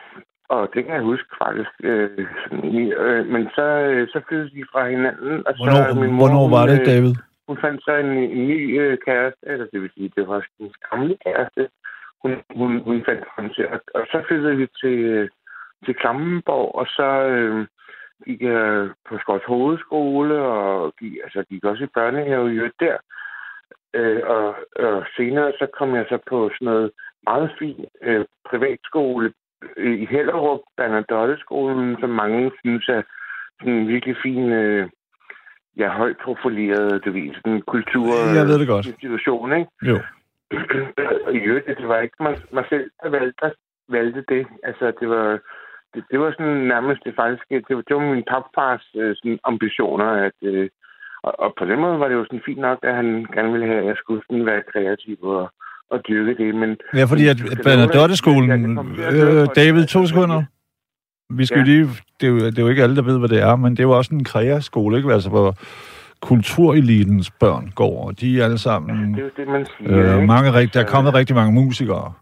og 0.50 0.70
det 0.74 0.86
kan 0.86 0.94
jeg 0.94 1.02
huske 1.02 1.30
faktisk. 1.44 1.70
Øh, 1.84 2.28
sådan, 2.44 2.92
øh, 2.92 3.26
men 3.26 3.50
så, 3.56 3.62
øh, 3.62 4.08
så 4.08 4.22
flyttede 4.28 4.56
de 4.56 4.66
fra 4.72 4.90
hinanden. 4.90 5.48
Og 5.48 5.54
hvornår, 5.58 5.94
så, 5.94 6.00
min 6.00 6.12
mor, 6.12 6.18
hvornår 6.20 6.46
var 6.58 6.66
det, 6.66 6.86
David? 6.86 7.16
Hun 7.48 7.58
fandt 7.58 7.84
så 7.84 7.94
en, 7.96 8.12
en 8.38 8.48
ny 8.48 8.82
øh, 8.82 8.98
kæreste, 9.06 9.44
eller 9.44 9.66
det 9.74 9.82
vil 9.82 9.92
sige, 9.94 10.12
det 10.16 10.28
var 10.28 10.46
hendes 10.60 10.78
gamle 10.90 11.18
kæreste. 11.26 11.70
Hun, 12.22 12.32
hun, 12.56 12.80
hun 12.88 13.04
fandt 13.08 13.24
frem 13.36 13.50
til, 13.50 13.68
og, 13.68 13.80
og 13.96 14.04
så 14.12 14.24
flyttede 14.28 14.56
vi 14.56 14.68
til, 14.82 15.30
til 15.86 15.96
Klammenborg, 15.96 16.76
og 16.76 16.88
så 16.88 17.10
øh, 17.34 17.68
gik 18.26 18.42
jeg 18.42 18.90
på 19.10 19.18
Skots 19.18 19.46
Hovedskole, 19.46 20.36
og 20.42 20.94
gik, 21.00 21.14
altså, 21.24 21.44
gik 21.50 21.64
også 21.64 21.84
i 21.84 21.94
børnehave 21.94 22.56
i 22.56 22.60
der. 22.80 22.98
Øh, 23.94 24.22
og, 24.26 24.56
og 24.76 25.06
senere 25.18 25.52
så 25.60 25.68
kom 25.78 25.96
jeg 25.96 26.06
så 26.10 26.18
på 26.30 26.50
sådan 26.54 26.66
noget 26.66 26.92
meget 27.24 27.52
fin 27.60 27.86
øh, 28.02 28.26
privatskole 28.50 29.34
øh, 29.78 30.00
i 30.02 30.06
Hellerup, 30.06 30.60
Bernadotte-skolen, 30.78 31.98
som 32.00 32.10
mange 32.10 32.52
synes 32.60 32.90
er 32.90 33.02
sådan 33.60 33.74
en 33.74 33.88
virkelig 33.88 34.16
fin 34.24 34.52
øh, 34.52 34.90
ja, 35.78 35.88
højt 35.90 36.18
profileret, 36.24 37.06
du 37.06 37.12
ved, 37.12 37.34
sådan 37.36 37.62
kultur... 37.62 38.08
Jeg 38.36 38.46
ved 38.48 38.60
det 38.60 38.68
godt. 38.68 38.86
Institution, 38.86 39.54
ikke? 39.54 39.70
Jo. 39.90 40.00
og 41.26 41.34
i 41.34 41.38
øvrigt, 41.38 41.68
det 41.68 41.88
var 41.88 42.00
ikke 42.00 42.16
mig, 42.20 42.36
mig 42.52 42.66
selv, 42.70 42.92
der 43.04 43.10
valgte, 43.10 43.52
valgte 43.90 44.24
det. 44.30 44.48
Altså, 44.64 44.94
det 45.00 45.10
var, 45.10 45.40
det, 45.94 46.04
det 46.12 46.20
var 46.20 46.30
sådan 46.32 46.58
nærmest 46.74 47.02
det 47.06 47.14
faktisk, 47.22 47.44
det, 47.68 47.76
var- 47.76 47.88
det 47.88 47.96
var 47.96 48.06
min 48.16 48.24
papfars 48.34 48.86
øh, 49.02 49.16
sådan 49.16 49.40
ambitioner, 49.52 50.10
at, 50.28 50.38
øh, 50.42 50.70
og, 51.28 51.34
og 51.44 51.50
på 51.60 51.66
den 51.66 51.80
måde 51.84 52.00
var 52.00 52.08
det 52.08 52.16
jo 52.16 52.26
sådan 52.26 52.46
fint 52.46 52.60
nok, 52.68 52.80
at 52.84 52.96
han 52.96 53.08
gerne 53.36 53.52
ville 53.52 53.68
have, 53.68 53.80
at 53.82 53.86
jeg 53.92 53.96
skulle 53.98 54.22
sådan 54.30 54.46
være 54.46 54.62
kreativ 54.74 55.18
og, 55.24 55.46
og 55.92 55.98
dyrke 56.08 56.34
det, 56.44 56.56
men 56.56 56.70
Ja, 56.94 57.04
fordi 57.12 57.28
at 57.28 57.38
Bernadotte-skolen... 57.64 58.78
Øh, 59.14 59.48
David, 59.56 59.86
to 59.86 60.06
sekunder. 60.06 60.44
Vi 61.30 61.46
skal 61.46 61.58
Ja. 61.60 61.64
lige... 61.64 61.86
Det 62.20 62.26
er, 62.28 62.32
jo, 62.32 62.38
det 62.38 62.58
er 62.58 62.62
jo 62.64 62.68
ikke 62.70 62.84
alle, 62.84 62.96
der 62.96 63.02
ved, 63.02 63.20
hvad 63.20 63.30
det 63.30 63.42
er, 63.42 63.56
men 63.56 63.72
det 63.72 63.80
er 63.80 63.84
jo 63.84 63.92
også 63.98 64.16
en 64.16 64.24
kreaskole, 64.24 64.98
ikke? 64.98 65.14
Altså, 65.14 65.30
hvor 65.30 65.56
kulturelitens 66.22 67.32
børn 67.32 67.72
går, 67.76 68.08
og 68.08 68.20
de 68.20 68.40
er 68.40 68.44
alle 68.46 68.58
sammen... 68.58 69.14
det 69.14 69.20
er 69.20 69.24
jo 69.24 69.30
det, 69.38 69.48
man 69.48 69.66
siger. 69.78 70.18
Øh, 70.18 70.24
mange, 70.24 70.52
der 70.74 70.80
er 70.80 70.86
kommet 70.86 71.14
rigtig 71.14 71.36
mange 71.36 71.54
musikere 71.54 72.14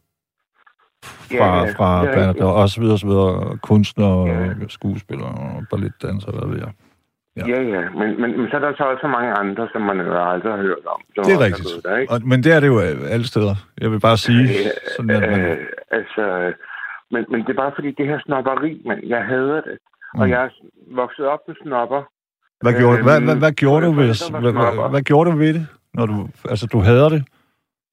fra, 1.06 1.36
Ja, 1.36 1.64
ja, 1.66 1.72
fra 1.78 2.02
det 2.02 2.10
er 2.10 2.14
Bernadotte, 2.14 2.44
og 2.62 2.70
så 2.70 2.82
videre, 2.82 2.98
så 2.98 3.08
videre. 3.08 3.58
Kunstnere, 3.58 4.28
Ja. 4.28 4.42
ja. 4.44 4.54
skuespillere, 4.68 5.30
og 5.56 5.64
balletdansere, 5.72 6.32
hvad 6.38 6.48
ved 6.52 6.60
jeg. 6.66 6.72
Ja. 7.38 7.44
Ja, 7.54 7.62
ja, 7.76 7.82
men, 8.00 8.22
men, 8.22 8.30
men 8.40 8.46
så 8.50 8.56
er 8.56 8.60
der 8.60 8.74
så 8.78 8.84
også 8.84 9.08
mange 9.08 9.32
andre, 9.34 9.68
som 9.74 9.82
man 9.82 9.98
jo 9.98 10.30
aldrig 10.34 10.52
har 10.52 10.62
hørt 10.62 10.86
om. 10.96 11.02
Som 11.16 11.24
Det 11.26 11.34
er 11.34 11.40
rigtigt. 11.40 11.68
Der, 11.84 11.98
ikke? 11.98 12.14
Og, 12.14 12.20
men 12.26 12.44
det 12.44 12.52
er 12.56 12.60
det 12.60 12.68
jo 12.68 12.80
alle 13.16 13.28
steder. 13.28 13.56
Jeg 13.82 13.92
vil 13.92 14.00
bare 14.00 14.18
sige, 14.18 14.48
sådan 14.98 15.10
at 15.10 15.22
man... 15.32 15.40
Øh, 15.42 15.58
altså, 15.92 16.54
men, 17.12 17.26
men 17.32 17.40
det 17.46 17.50
er 17.50 17.62
bare 17.64 17.72
fordi, 17.76 17.92
det 17.92 18.06
her 18.08 18.20
snopperi, 18.26 18.82
men 18.86 18.98
jeg 19.10 19.22
hader 19.26 19.62
det. 19.62 19.78
Og 20.14 20.26
Mm. 20.26 20.32
jeg 20.32 20.44
er 20.46 20.50
vokset 20.96 21.26
op 21.26 21.40
med 21.48 21.56
snopper. 21.64 22.02
Hvad 22.62 22.74
gjorde, 22.74 22.98
Øh, 22.98 23.04
hvad, 23.04 23.22
hvad, 23.22 23.36
hvad, 23.36 23.52
gjorde 23.52 23.86
du 23.86 23.92
ved, 23.92 24.08
var 24.32 24.40
hvad, 24.40 24.52
hvad, 24.52 24.90
hvad 24.90 25.02
gjorde 25.02 25.32
du 25.32 25.38
ved 25.38 25.54
det? 25.54 25.68
Når 25.94 26.06
du, 26.06 26.28
altså, 26.50 26.66
du 26.74 26.80
hader 26.80 27.10
det? 27.10 27.24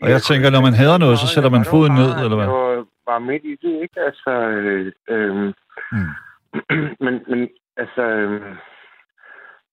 Og 0.03 0.11
jeg 0.11 0.23
tænker, 0.23 0.51
når 0.51 0.61
man 0.61 0.73
hader 0.75 0.99
noget, 0.99 1.19
så 1.19 1.27
sætter 1.27 1.51
man 1.51 1.65
foden 1.65 1.93
ned, 1.95 2.11
eller 2.25 2.37
hvad? 2.37 2.47
Jeg 2.47 2.55
var 2.55 2.85
bare 3.11 3.21
midt 3.21 3.45
i 3.45 3.57
det, 3.63 3.83
ikke? 3.83 4.01
Altså, 4.01 4.31
øh, 4.31 4.93
øh, 5.09 5.53
Mm. 5.93 6.13
men, 7.05 7.15
men 7.29 7.49
altså, 7.77 8.03
øh, 8.03 8.57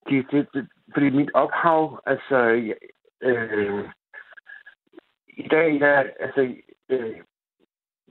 det, 0.10 0.26
det, 0.32 0.48
det, 0.54 0.68
fordi 0.94 1.10
mit 1.10 1.32
ophav, 1.34 2.02
altså, 2.06 2.38
øh, 3.22 3.84
i 5.28 5.48
dag, 5.48 5.80
jeg, 5.80 6.12
altså, 6.20 6.56
øh, 6.90 7.16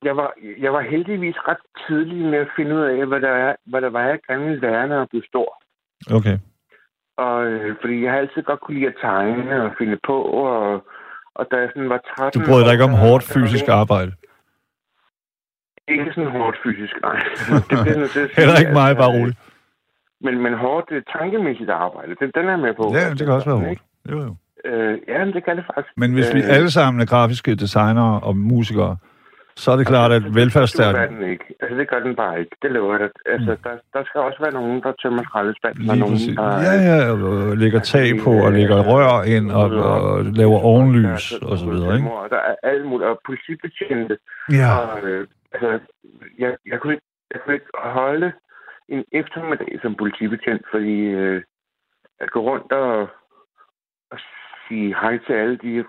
jeg 0.02 0.16
var, 0.16 0.34
jeg 0.58 0.72
var 0.72 0.80
heldigvis 0.80 1.36
ret 1.48 1.64
tidlig 1.86 2.24
med 2.24 2.38
at 2.38 2.48
finde 2.56 2.74
ud 2.74 2.80
af, 2.80 3.06
hvad 3.06 3.20
der, 3.20 3.30
er, 3.30 3.56
hvad 3.66 3.80
der 3.80 3.90
var, 3.90 4.00
jeg 4.06 4.18
gerne 4.26 4.44
ville 4.44 4.62
være, 4.62 4.88
når 4.88 4.98
jeg 4.98 5.08
blev 5.10 5.22
stor. 5.28 5.62
Okay. 6.16 6.38
Og, 7.16 7.46
øh, 7.46 7.76
fordi 7.80 8.02
jeg 8.02 8.12
har 8.12 8.18
altid 8.18 8.42
godt 8.42 8.60
kunne 8.60 8.78
lide 8.78 8.86
at 8.86 8.94
tegne 9.00 9.62
og 9.62 9.74
finde 9.78 9.98
på, 10.06 10.22
og, 10.22 10.84
og 11.34 11.46
da 11.50 11.56
jeg 11.56 11.70
sådan 11.74 11.88
var 11.88 12.00
13... 12.16 12.40
Du 12.40 12.46
brød 12.50 12.64
dig 12.64 12.72
ikke 12.72 12.84
om 12.84 12.92
år, 12.92 12.96
hårdt 12.96 13.24
var 13.28 13.34
fysisk 13.34 13.68
arbejde. 13.68 14.12
Ikke 15.88 16.04
sådan 16.14 16.30
hårdt 16.30 16.56
fysisk, 16.64 16.94
nej. 17.02 17.16
det 17.70 17.76
bliver 17.82 17.98
nødt 17.98 18.10
til 18.10 18.20
at 18.20 18.28
sige, 18.30 18.36
Heller 18.40 18.58
ikke 18.60 18.72
mig, 18.72 18.88
altså, 18.88 19.02
bare 19.02 19.12
roligt. 19.18 19.38
Men, 20.20 20.34
men 20.42 20.54
hårdt 20.54 20.86
øh, 20.92 21.02
tankemæssigt 21.18 21.70
arbejde, 21.70 22.14
den, 22.20 22.30
den 22.34 22.48
er 22.48 22.56
med 22.56 22.74
på. 22.74 22.84
Ja, 22.94 23.10
det 23.10 23.18
kan 23.26 23.30
også 23.38 23.50
være 23.50 23.60
hårdt. 23.66 23.80
Jo, 24.10 24.18
jo. 24.26 24.36
Øh, 24.70 24.98
ja, 25.08 25.24
det 25.24 25.44
kan 25.44 25.56
det 25.56 25.64
faktisk. 25.74 25.92
Men 25.96 26.12
hvis 26.12 26.34
vi 26.34 26.40
Øh, 26.42 26.56
alle 26.56 26.70
sammen 26.70 27.00
er 27.00 27.06
grafiske 27.06 27.54
designere 27.54 28.20
og 28.20 28.36
musikere, 28.36 28.96
så 29.56 29.70
er 29.72 29.76
det 29.76 29.86
klart, 29.86 30.12
at 30.12 30.22
Det 30.22 30.32
gør 30.34 30.40
velfærdsstaten... 30.40 31.16
den 31.16 31.30
ikke. 31.30 31.44
Altså, 31.60 31.78
det 31.78 31.88
gør 31.90 32.00
den 32.00 32.16
bare 32.16 32.40
ikke. 32.40 32.56
Det 32.62 32.70
lover 32.70 32.98
jeg. 32.98 33.08
Altså, 33.26 33.56
der, 33.64 33.70
der 33.94 34.04
skal 34.04 34.20
også 34.20 34.38
være 34.40 34.52
nogen, 34.52 34.82
der 34.82 34.92
tømmer 35.02 35.22
skraldespanden. 35.28 35.90
og 35.90 35.96
Lige 35.96 36.04
nogen, 36.04 36.18
der, 36.36 36.62
Ja, 36.68 36.74
ja, 36.90 36.98
og 37.12 37.56
lægger 37.56 37.80
tag 37.80 38.06
på, 38.24 38.30
og 38.46 38.52
lægger 38.52 38.78
rør 38.90 39.22
ind, 39.36 39.50
og, 39.50 39.66
og 39.92 40.24
laver 40.24 40.58
ovenlys, 40.58 41.32
og 41.32 41.58
så 41.58 41.66
videre, 41.70 41.94
ikke? 41.96 42.08
Der 42.30 42.36
er 42.50 42.54
alt 42.62 42.86
muligt. 42.86 43.08
Og 43.10 43.18
politibetjente. 43.26 44.16
Ja. 44.52 44.70
Og, 44.78 45.02
øh, 45.08 45.26
altså, 45.54 45.70
jeg, 46.38 46.56
jeg, 46.66 46.80
kunne 46.80 46.92
ikke, 46.94 47.06
jeg 47.32 47.40
kunne 47.40 47.54
ikke 47.54 47.66
holde 47.74 48.32
en 48.88 49.04
eftermiddag 49.12 49.78
som 49.82 49.94
politibetjent, 49.94 50.62
fordi 50.70 50.96
øh, 51.00 51.42
at 52.20 52.30
gå 52.30 52.40
rundt 52.40 52.72
og, 52.72 53.08
og 54.10 54.18
sige 54.68 54.94
hej 55.02 55.18
til 55.26 55.32
alle 55.32 55.56
de 55.56 55.84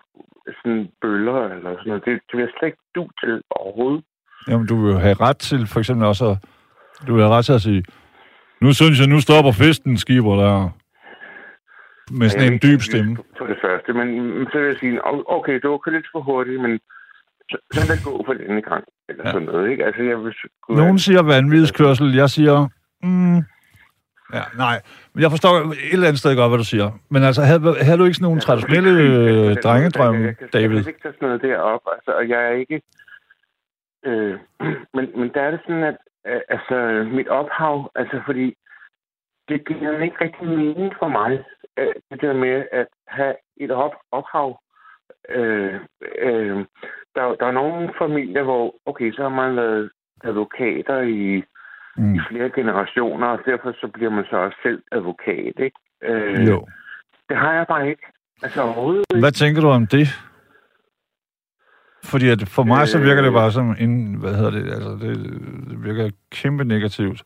sådan 0.63 0.89
bøller 1.01 1.39
eller 1.49 1.71
sådan 1.77 1.87
noget, 1.87 2.05
det, 2.05 2.13
det 2.27 2.33
vil 2.37 2.41
jeg 2.45 2.53
slet 2.57 2.67
ikke 2.67 2.83
du 2.95 3.07
til 3.23 3.41
overhovedet. 3.49 4.03
Jamen, 4.47 4.67
du 4.67 4.75
vil 4.81 4.91
jo 4.93 4.97
have 4.97 5.15
ret 5.27 5.37
til, 5.37 5.67
for 5.67 5.79
eksempel 5.79 6.07
også, 6.07 6.25
at, 6.25 6.37
du 7.07 7.13
vil 7.13 7.23
have 7.23 7.35
ret 7.37 7.45
til 7.45 7.53
at 7.53 7.61
sige, 7.61 7.83
nu 8.61 8.73
synes 8.73 8.99
jeg, 8.99 9.07
nu 9.07 9.19
stopper 9.19 9.51
festen, 9.51 9.97
skiber 9.97 10.35
der. 10.43 10.69
Med 12.19 12.29
sådan 12.29 12.53
en 12.53 12.59
dyb 12.65 12.81
stemme. 12.81 13.17
For 13.37 13.45
det 13.47 13.57
første, 13.61 13.93
men 13.93 14.07
så 14.51 14.59
vil 14.59 14.67
jeg 14.67 14.77
sige, 14.79 14.97
"O- 15.07 15.23
okay, 15.37 15.53
det 15.53 15.69
var 15.69 15.89
lidt 15.91 16.07
for 16.11 16.21
hurtigt, 16.21 16.61
men 16.61 16.79
så, 17.51 17.57
så 17.73 17.79
lad 17.87 17.95
det 17.97 18.05
gå 18.05 18.23
for 18.25 18.33
denne 18.33 18.61
gang. 18.61 18.83
Eller 19.09 19.23
Ja. 19.23 19.27
ja. 19.29 19.33
sådan 19.33 19.47
noget, 19.47 19.69
ikke? 19.71 19.85
Altså, 19.85 20.01
jeg 20.03 20.17
vil... 20.23 20.31
sgu- 20.33 20.75
Nogen 20.75 20.99
siger 20.99 21.21
vanvidskørsel, 21.21 22.15
jeg 22.15 22.29
siger, 22.29 22.67
mm, 23.03 23.37
ja, 24.37 24.43
nej. 24.57 24.81
Men 25.13 25.21
jeg 25.23 25.29
forstår 25.31 25.53
et 25.57 25.93
eller 25.93 26.07
andet 26.07 26.19
sted 26.19 26.35
godt, 26.35 26.49
hvad 26.51 26.57
du 26.57 26.63
siger. 26.73 26.87
Men 27.09 27.23
altså, 27.23 27.41
havde, 27.41 27.61
havde 27.85 27.97
du 27.99 28.03
ikke 28.05 28.13
sådan 28.19 28.25
nogle 28.29 28.39
kan 28.41 28.45
traditionelle 28.47 28.91
øh, 29.01 29.55
drengedrømme, 29.65 30.25
Jeg 30.25 30.37
kan- 30.37 30.49
Jeg 30.53 30.61
David? 30.61 30.77
kan 30.83 30.87
ikke 30.93 31.01
tage 31.03 31.13
sådan 31.13 31.27
noget 31.27 31.41
derop, 31.41 31.81
altså, 31.95 32.11
og 32.19 32.29
jeg 32.29 32.41
er 32.49 32.51
ikke... 32.63 32.81
Øh, 34.05 34.35
men, 34.95 35.05
men 35.19 35.27
der 35.33 35.41
er 35.41 35.51
det 35.51 35.59
sådan, 35.65 35.83
at 35.83 35.97
øh, 36.27 36.41
altså, 36.49 36.75
mit 37.17 37.27
ophav, 37.27 37.91
altså 37.95 38.21
fordi 38.25 38.47
det 39.49 39.67
giver 39.67 39.99
ikke 40.07 40.17
rigtig 40.21 40.47
mening 40.47 40.93
for 40.99 41.07
mig, 41.07 41.31
øh, 41.79 41.93
det 42.11 42.21
der 42.21 42.33
med 42.33 42.63
at 42.71 42.87
have 43.07 43.35
et 43.57 43.71
op, 43.71 43.91
ophav. 44.11 44.59
Øh, 45.29 45.73
øh, 46.21 46.57
der, 47.15 47.35
der 47.39 47.45
er 47.47 47.51
nogle 47.51 47.89
familier, 48.01 48.43
hvor, 48.43 48.75
okay, 48.85 49.11
så 49.13 49.21
har 49.21 49.29
man 49.29 49.55
været 49.55 49.89
advokater 50.23 51.01
i, 51.01 51.43
Mm. 51.97 52.15
i 52.15 52.19
flere 52.29 52.49
generationer, 52.55 53.27
og 53.27 53.39
derfor 53.45 53.71
så 53.71 53.87
bliver 53.93 54.09
man 54.09 54.25
så 54.29 54.35
også 54.37 54.57
selv 54.63 54.81
advokat, 54.91 55.53
ikke? 55.59 55.77
Øh, 56.03 56.47
Jo. 56.47 56.67
Det 57.29 57.37
har 57.37 57.53
jeg 57.53 57.65
bare 57.69 57.89
ikke. 57.89 58.01
Altså 58.43 58.61
overhovedet 58.61 59.05
ikke. 59.09 59.19
Hvad 59.23 59.31
tænker 59.31 59.61
du 59.61 59.67
om 59.67 59.87
det? 59.87 60.07
Fordi 62.03 62.29
at 62.29 62.41
for 62.47 62.63
mig 62.63 62.87
så 62.87 62.99
virker 62.99 63.21
det 63.21 63.27
Øh. 63.29 63.33
bare 63.33 63.51
som 63.51 63.75
en, 63.79 64.15
hvad 64.19 64.33
hedder 64.35 64.51
det, 64.51 64.63
altså 64.73 64.89
det, 65.01 65.17
det 65.69 65.83
virker 65.83 66.09
kæmpe 66.31 66.63
negativt. 66.63 67.23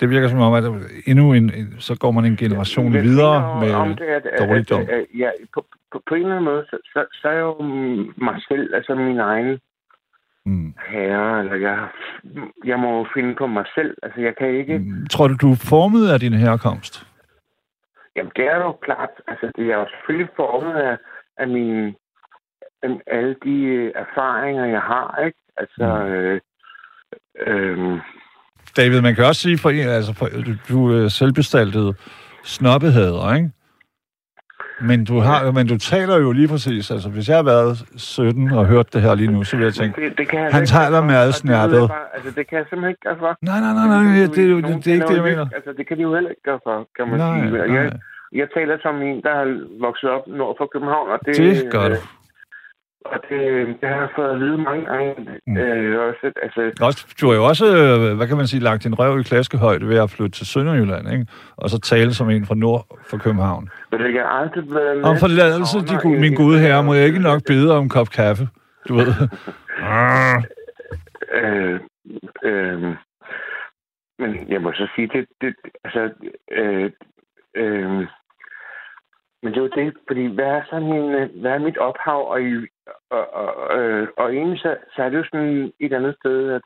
Det 0.00 0.10
virker 0.10 0.28
som 0.28 0.40
om, 0.40 0.54
at 0.54 0.64
endnu 1.06 1.32
en, 1.32 1.50
så 1.78 1.98
går 1.98 2.10
man 2.10 2.24
en 2.24 2.36
generation 2.36 2.94
Jeg 2.94 3.02
videre 3.02 3.60
med... 3.60 3.74
om 3.74 3.88
det, 3.96 4.04
at, 4.04 4.22
dårligdom. 4.38 4.80
At, 4.80 4.88
at, 4.88 5.06
ja, 5.18 5.30
på, 5.54 5.66
på, 5.92 6.02
på 6.08 6.14
en 6.14 6.20
eller 6.22 6.32
anden 6.36 6.44
måde, 6.44 6.64
så, 6.70 6.78
så, 6.92 7.04
så 7.12 7.28
er 7.28 7.32
jeg 7.32 7.40
jo 7.40 7.62
mig 8.16 8.42
selv, 8.48 8.74
altså 8.74 8.94
min 8.94 9.18
egen 9.20 9.58
Mm. 10.46 10.74
herre, 10.88 11.38
eller 11.40 11.54
jeg, 11.54 11.88
jeg 12.64 12.78
må 12.78 12.98
jo 12.98 13.06
finde 13.14 13.34
på 13.34 13.46
mig 13.46 13.64
selv. 13.74 13.96
Altså, 14.02 14.20
jeg 14.20 14.36
kan 14.36 14.48
ikke... 14.48 14.78
Mm. 14.78 15.06
Tror 15.10 15.28
du, 15.28 15.34
du 15.34 15.50
er 15.52 15.66
formet 15.68 16.10
af 16.12 16.20
din 16.20 16.32
herkomst? 16.32 17.06
Jamen, 18.16 18.32
det 18.36 18.44
er 18.46 18.56
jo 18.56 18.72
klart. 18.72 19.08
Altså, 19.28 19.52
det 19.56 19.70
er 19.70 19.76
jo 19.76 19.86
selvfølgelig 19.88 20.28
formet 20.36 20.74
af, 20.74 20.96
af 21.36 21.48
mine... 21.48 21.94
Af 22.82 22.88
alle 23.06 23.36
de 23.44 23.56
erfaringer, 23.94 24.64
jeg 24.64 24.80
har, 24.80 25.22
ikke? 25.26 25.38
Altså, 25.56 25.84
Mm. 26.04 26.12
øh, 26.12 26.40
øh, 27.46 28.00
David, 28.76 29.00
man 29.00 29.14
kan 29.14 29.24
også 29.24 29.40
sige, 29.40 29.58
for 29.58 29.70
altså 29.70 30.12
for, 30.14 30.28
du, 30.68 31.04
er 31.04 31.08
selvbestaltet 31.08 31.96
snobbehader, 32.44 33.34
ikke? 33.34 33.50
Men 34.80 35.04
du, 35.04 35.18
har, 35.18 35.50
men 35.50 35.66
du 35.66 35.78
taler 35.78 36.16
jo 36.18 36.32
lige 36.32 36.48
præcis, 36.48 36.90
altså 36.90 37.08
hvis 37.08 37.28
jeg 37.28 37.36
har 37.36 37.42
været 37.42 37.84
17 37.96 38.52
og 38.52 38.66
hørt 38.66 38.94
det 38.94 39.02
her 39.02 39.14
lige 39.14 39.32
nu, 39.32 39.44
så 39.44 39.56
vil 39.56 39.64
jeg 39.64 39.74
tænke, 39.74 40.00
det, 40.04 40.18
det 40.18 40.28
kan 40.28 40.40
jeg 40.40 40.52
han 40.52 40.66
taler 40.66 40.98
og 40.98 41.12
alle 41.12 41.32
det 41.32 41.50
jeg 41.50 41.88
Altså, 42.14 42.30
det 42.36 42.48
kan 42.48 42.58
jeg 42.58 42.66
simpelthen 42.70 42.88
ikke 42.88 43.00
gøre 43.00 43.16
for. 43.18 43.36
nej, 43.42 43.60
nej, 43.60 43.72
nej, 43.78 43.86
nej, 43.86 44.20
det, 44.20 44.36
det, 44.36 44.44
er 44.50 44.54
det, 44.54 44.84
det 44.84 44.86
er 44.86 44.94
ikke 44.94 45.06
det, 45.06 45.16
jeg 45.16 45.22
mener. 45.30 45.46
Altså, 45.58 45.70
det 45.78 45.88
kan 45.88 45.96
de 45.96 46.02
jo 46.02 46.14
heller 46.14 46.30
ikke 46.30 46.42
gøre 46.42 46.60
for, 46.66 46.88
kan 46.96 47.04
man 47.08 47.18
Nej, 47.18 47.40
sige. 47.40 47.62
Og 47.62 47.68
nej, 47.68 47.76
Jeg, 47.76 47.92
jeg 48.40 48.48
taler 48.56 48.76
som 48.82 49.02
en, 49.02 49.16
der 49.26 49.34
har 49.40 49.46
vokset 49.86 50.10
op 50.10 50.24
nord 50.26 50.54
for 50.58 50.66
København, 50.72 51.10
og 51.14 51.18
det, 51.26 51.36
det 51.36 51.72
gør 51.72 51.88
du. 51.88 51.96
Og 53.04 53.18
det, 53.28 53.40
det 53.80 53.88
har 53.88 54.00
jeg 54.00 54.08
fået 54.16 54.30
at 54.30 54.40
vide 54.40 54.58
mange 54.58 54.84
gange. 54.86 55.14
Mm. 55.46 55.56
Øh, 55.56 56.08
også, 56.08 56.32
altså, 56.42 56.84
Også, 56.86 57.14
du 57.20 57.28
har 57.28 57.34
jo 57.34 57.44
også, 57.44 57.66
øh, 57.66 58.16
hvad 58.16 58.26
kan 58.28 58.36
man 58.36 58.46
sige, 58.46 58.62
lagt 58.62 58.84
din 58.84 58.98
røv 58.98 59.20
i 59.20 59.22
klaskehøjde 59.22 59.88
ved 59.88 59.98
at 59.98 60.10
flytte 60.10 60.38
til 60.38 60.46
Sønderjylland, 60.46 61.12
ikke? 61.12 61.26
Og 61.56 61.70
så 61.70 61.80
tale 61.80 62.14
som 62.14 62.30
en 62.30 62.46
fra 62.46 62.54
nord 62.54 62.98
for 63.10 63.18
København. 63.18 63.68
men 63.90 64.00
det 64.00 64.12
kan 64.12 64.22
aldrig 64.26 64.64
været 64.74 64.96
med 64.96 65.04
Om 65.04 65.16
forladelse, 65.16 65.78
de 65.78 65.98
gode, 66.02 66.20
min 66.20 66.34
gode 66.34 66.58
herre, 66.58 66.82
må 66.84 66.94
jeg 66.94 67.06
ikke 67.06 67.22
nok 67.22 67.40
bede 67.46 67.76
om 67.76 67.82
en 67.82 67.88
kop 67.88 68.10
kaffe. 68.10 68.48
Du 68.88 68.94
ved. 68.94 69.12
Ah. 69.86 70.42
Øh, 71.32 71.80
øh, 72.44 72.82
men 74.18 74.30
jeg 74.48 74.62
må 74.62 74.72
så 74.72 74.88
sige, 74.94 75.08
det, 75.08 75.26
det 75.40 75.54
altså, 75.84 76.10
øh, 76.50 76.90
øh, 77.54 78.06
men 79.42 79.52
det 79.52 79.56
er 79.56 79.62
jo 79.68 79.76
det, 79.76 79.94
fordi 80.06 80.34
hvad 80.34 80.44
er, 80.44 80.62
så 80.70 80.80
min, 80.80 81.14
øh, 81.14 81.40
hvad 81.40 81.50
er 81.52 81.58
mit 81.58 81.78
ophav, 81.78 82.30
og, 82.30 82.42
i, 82.42 82.66
og, 83.10 83.34
og, 83.34 83.78
øh, 83.78 84.08
og 84.16 84.34
egentlig 84.34 84.60
så, 84.60 84.76
så 84.96 85.02
er 85.02 85.08
det 85.08 85.18
jo 85.18 85.24
sådan 85.24 85.72
et 85.80 85.92
andet 85.92 86.16
sted, 86.20 86.52
at, 86.52 86.62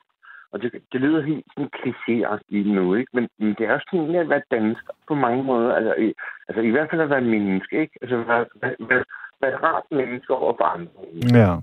og 0.53 0.63
det, 0.63 0.73
det 0.93 1.01
lyder 1.01 1.23
helt 1.23 1.47
sådan 1.55 1.71
klichéagtigt 1.77 2.69
nu, 2.79 2.95
ikke? 2.95 3.11
Men, 3.15 3.29
men 3.39 3.55
det 3.59 3.67
er 3.67 3.75
også 3.75 3.89
sådan 3.93 4.15
at 4.15 4.29
være 4.29 4.43
dansker 4.51 4.93
på 5.09 5.15
mange 5.15 5.45
måder, 5.45 5.75
altså 5.75 5.95
i, 5.95 6.15
altså 6.49 6.63
i 6.63 6.71
hvert 6.71 6.91
fald 6.91 7.01
at 7.01 7.11
være 7.11 7.21
menneske, 7.21 7.81
ikke? 7.81 7.99
Altså 8.03 8.17
være, 8.17 8.47
være, 8.63 9.05
være, 9.41 9.55
et 9.55 9.63
rart 9.63 9.85
menneske 9.91 10.35
over 10.35 10.55
for 10.59 10.65
andre. 10.65 10.91
Ja. 11.39 11.57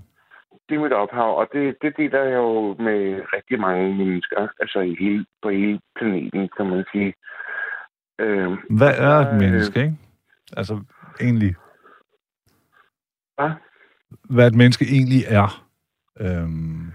det 0.68 0.74
er 0.74 0.80
mit 0.80 0.92
ophav, 0.92 1.38
og 1.38 1.48
det, 1.52 1.76
det 1.82 1.96
deler 1.96 2.22
jeg 2.22 2.34
jo 2.34 2.74
med 2.78 3.22
rigtig 3.32 3.60
mange 3.60 3.94
mennesker, 3.94 4.48
altså 4.60 4.80
i 4.80 4.96
hele, 5.00 5.26
på 5.42 5.48
hele 5.48 5.80
planeten, 5.96 6.48
kan 6.56 6.66
man 6.66 6.84
sige. 6.92 7.14
Øh, 8.18 8.50
Hvad 8.70 8.94
er 8.98 9.16
et 9.18 9.32
øh, 9.32 9.40
menneske, 9.40 9.80
ikke? 9.80 9.96
Altså, 10.56 10.84
egentlig. 11.20 11.54
hvad? 13.36 13.50
Hvad 14.30 14.46
et 14.46 14.54
menneske 14.54 14.84
egentlig 14.84 15.22
er. 15.28 15.64
Øhm, 16.20 16.92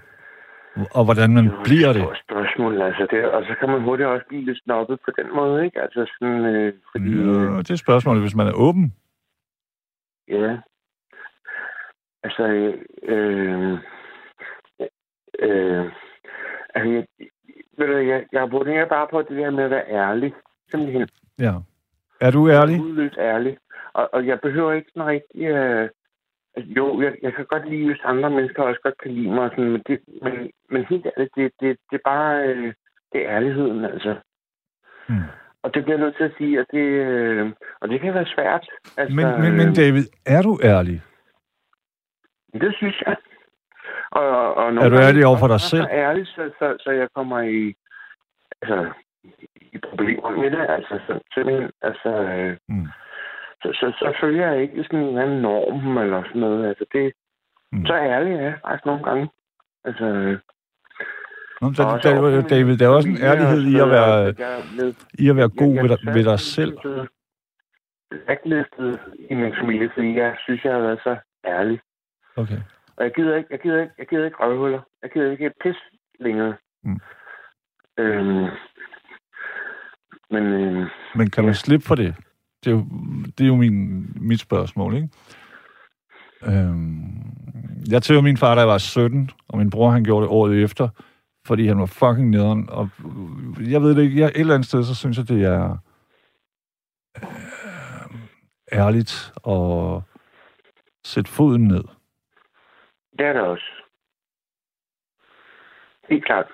og 0.92 1.06
hvordan 1.06 1.34
man 1.34 1.44
Det 1.46 1.52
er 1.52 1.56
jo 1.56 1.60
et 1.62 1.64
bliver 1.64 1.94
det. 1.94 2.02
stort 2.02 2.22
spørgsmål, 2.30 2.82
altså 2.82 3.08
det, 3.12 3.26
og 3.26 3.44
så 3.44 3.56
kan 3.60 3.70
man 3.70 3.82
hurtigt 3.82 4.08
også 4.10 4.26
blive 4.28 4.46
lidt 4.46 4.60
snobbet 4.64 5.00
på 5.06 5.12
den 5.18 5.36
måde, 5.36 5.66
ikke? 5.66 5.82
Altså 5.82 6.12
sådan, 6.20 6.46
øh, 6.46 6.74
fordi, 6.92 7.12
øh, 7.14 7.28
Ja, 7.28 7.58
det 7.58 7.72
er 7.72 7.76
spørgsmålet, 7.76 8.24
hvis 8.24 8.36
man 8.36 8.48
er 8.48 8.54
åben. 8.54 8.94
ja, 10.28 10.58
altså, 12.24 12.44
øh, 12.44 12.74
øh, 13.04 13.72
øh, 15.40 15.86
altså, 16.76 16.90
jeg, 16.92 17.06
ved 17.78 17.88
du, 17.88 17.98
jeg, 17.98 18.26
jeg 18.32 18.42
abonnerer 18.42 18.86
bare 18.90 19.08
på 19.12 19.22
det 19.22 19.38
der 19.38 19.50
med 19.52 19.64
at 19.64 19.70
være 19.72 19.90
ærlig, 19.90 20.34
simpelthen. 20.72 21.08
Ja. 21.40 21.54
Er 22.22 22.32
du 22.32 22.50
ærlig? 22.50 22.82
Udløst 22.82 23.18
ærlig. 23.18 23.58
Og, 23.94 24.10
og 24.14 24.28
jeg 24.28 24.40
behøver 24.42 24.72
ikke 24.74 24.92
sådan 24.94 25.08
rigtig... 25.08 25.42
Øh, 25.46 25.90
jo, 26.58 27.02
jeg, 27.02 27.14
jeg 27.22 27.34
kan 27.34 27.46
godt 27.46 27.70
lide, 27.70 27.86
hvis 27.86 28.02
andre 28.04 28.30
mennesker 28.30 28.64
også 28.64 28.82
godt 28.84 28.98
kan 29.04 29.12
lide 29.12 29.32
mig. 29.32 29.50
Sådan, 29.50 29.72
men, 29.72 29.82
det, 29.88 30.00
men, 30.22 30.52
men 30.70 30.86
helt 30.86 31.06
ærligt, 31.06 31.36
det, 31.36 31.52
det, 31.60 31.78
det 31.92 31.96
er 31.98 32.10
bare... 32.10 32.48
Øh, 32.48 32.74
det 33.14 33.26
er 33.26 33.36
ærligheden, 33.36 33.86
altså. 33.86 34.16
Hmm. 35.08 35.24
Og 35.64 35.74
det 35.74 35.84
bliver 35.84 35.98
jeg 35.98 36.06
nødt 36.06 36.18
til 36.18 36.24
at 36.24 36.34
sige, 36.38 36.60
at 36.60 36.66
det, 36.72 36.88
øh, 37.08 37.52
og 37.82 37.90
det 37.90 38.02
kan 38.02 38.14
være 38.14 38.26
svært. 38.26 38.68
Altså, 38.98 39.16
Men, 39.16 39.26
men, 39.42 39.58
men 39.58 39.68
øh, 39.70 39.76
David, 39.76 40.06
er 40.26 40.42
du 40.42 40.60
ærlig? 40.64 41.02
det 42.54 42.76
synes 42.76 43.02
jeg. 43.06 43.16
Og, 44.12 44.56
og, 44.56 44.66
og 44.66 44.74
Er 44.76 44.90
du 44.90 44.96
ærlig 44.96 45.26
over 45.26 45.38
for 45.38 45.48
dig 45.48 45.62
selv? 45.62 45.84
Så 45.84 45.90
ærlig, 45.92 46.28
så, 46.28 46.52
så, 46.60 46.78
så 46.80 46.92
jeg 46.92 47.08
kommer 47.16 47.40
i, 47.42 47.74
altså, 48.62 48.92
i 49.56 49.78
problemer 49.78 50.30
med 50.30 50.52
det. 50.52 50.66
Altså, 50.70 51.00
så, 51.08 51.20
simpelthen, 51.34 51.72
altså, 51.82 52.10
øh, 52.10 52.58
Mm. 52.68 52.88
Så, 53.62 53.68
så, 53.74 53.92
så 54.00 54.18
følger 54.22 54.52
jeg 54.52 54.62
ikke 54.62 54.84
sådan 54.84 55.00
en 55.00 55.08
eller 55.08 55.22
anden 55.22 55.42
norm 55.42 55.98
eller 55.98 56.24
sådan 56.24 56.42
noget. 56.42 56.68
Altså, 56.70 56.86
det, 56.94 57.14
Mm. 57.74 57.86
så 57.86 57.94
ærlig 57.96 58.34
er 58.34 58.42
jeg 58.42 58.58
faktisk 58.66 58.86
nogle 58.86 59.04
gange. 59.04 59.30
Altså, 59.84 60.06
Nå, 61.62 61.74
så, 61.74 61.84
også 61.84 62.10
David, 62.10 62.44
David, 62.44 62.78
der 62.78 62.86
er 62.86 62.90
også 62.90 63.10
en 63.10 63.18
ærlighed 63.22 63.62
i 63.74 63.76
at 63.80 63.90
være, 63.90 64.30
i 65.20 65.30
at 65.30 65.36
være 65.36 65.50
god 65.50 65.74
jeg- 65.74 65.84
ved, 65.84 65.98
jeg 66.06 66.14
ved 66.16 66.24
dig 66.24 66.40
selv. 66.40 66.78
blevet 66.82 67.10
Blacklistet 68.10 69.00
i 69.30 69.34
min 69.36 69.54
familie, 69.60 69.92
fordi 69.94 70.16
jeg 70.18 70.36
synes, 70.40 70.64
jeg 70.64 70.74
har 70.74 70.80
været 70.82 71.00
så 71.04 71.16
ærlig. 71.46 71.80
Okay. 72.36 72.60
Og 72.96 73.04
jeg 73.04 73.14
gider 73.14 73.36
ikke, 73.36 73.48
jeg 73.52 73.60
gider 73.60 73.82
ikke, 73.82 73.94
jeg 73.98 74.08
gider 74.08 74.26
ikke 74.26 74.38
røvhuller. 74.44 74.82
Jeg 75.02 75.10
gider 75.12 75.32
ikke 75.32 75.46
et 75.46 75.54
pis 75.64 75.76
længere. 76.20 76.56
Mm. 76.84 77.00
Øhm, 77.98 78.46
men 80.32 80.44
øhm, 80.44 80.86
Men 81.16 81.30
kan 81.30 81.44
man 81.44 81.50
Ja. 81.54 81.54
slippe 81.54 81.86
for 81.86 81.96
det? 81.96 82.16
Det 82.64 82.72
er 82.72 82.76
jo, 82.76 82.86
det 83.38 83.44
er 83.44 83.48
jo 83.48 83.56
min, 83.56 84.06
mit 84.16 84.40
spørgsmål, 84.40 84.96
ikke? 84.96 85.10
Øhm, 86.44 87.12
jeg 87.92 88.04
tævede 88.04 88.24
min 88.24 88.38
far, 88.38 88.56
da 88.56 88.60
jeg 88.62 88.68
var 88.68 88.78
17, 88.78 89.30
og 89.48 89.58
min 89.58 89.70
bror, 89.70 89.90
han 89.90 90.04
gjorde 90.04 90.24
det 90.24 90.32
året 90.32 90.64
efter, 90.64 90.90
fordi 91.48 91.68
han 91.68 91.80
var 91.80 91.86
fucking 91.86 92.30
nederen. 92.30 92.70
Og 92.70 92.90
jeg 93.60 93.82
ved 93.82 93.96
det 93.96 94.04
ikke, 94.04 94.20
jeg, 94.20 94.28
et 94.28 94.40
eller 94.40 94.54
andet 94.54 94.68
sted, 94.68 94.84
så 94.84 94.96
synes 94.96 95.18
jeg, 95.18 95.28
det 95.28 95.44
er 95.44 95.78
øh, 97.18 98.80
ærligt 98.80 99.34
at 99.48 100.02
sætte 101.06 101.32
foden 101.32 101.68
ned. 101.68 101.84
det 103.18 103.26
er 103.26 103.34
det 103.34 103.42
også. 103.42 103.72
Helt 106.10 106.26
klart. 106.26 106.48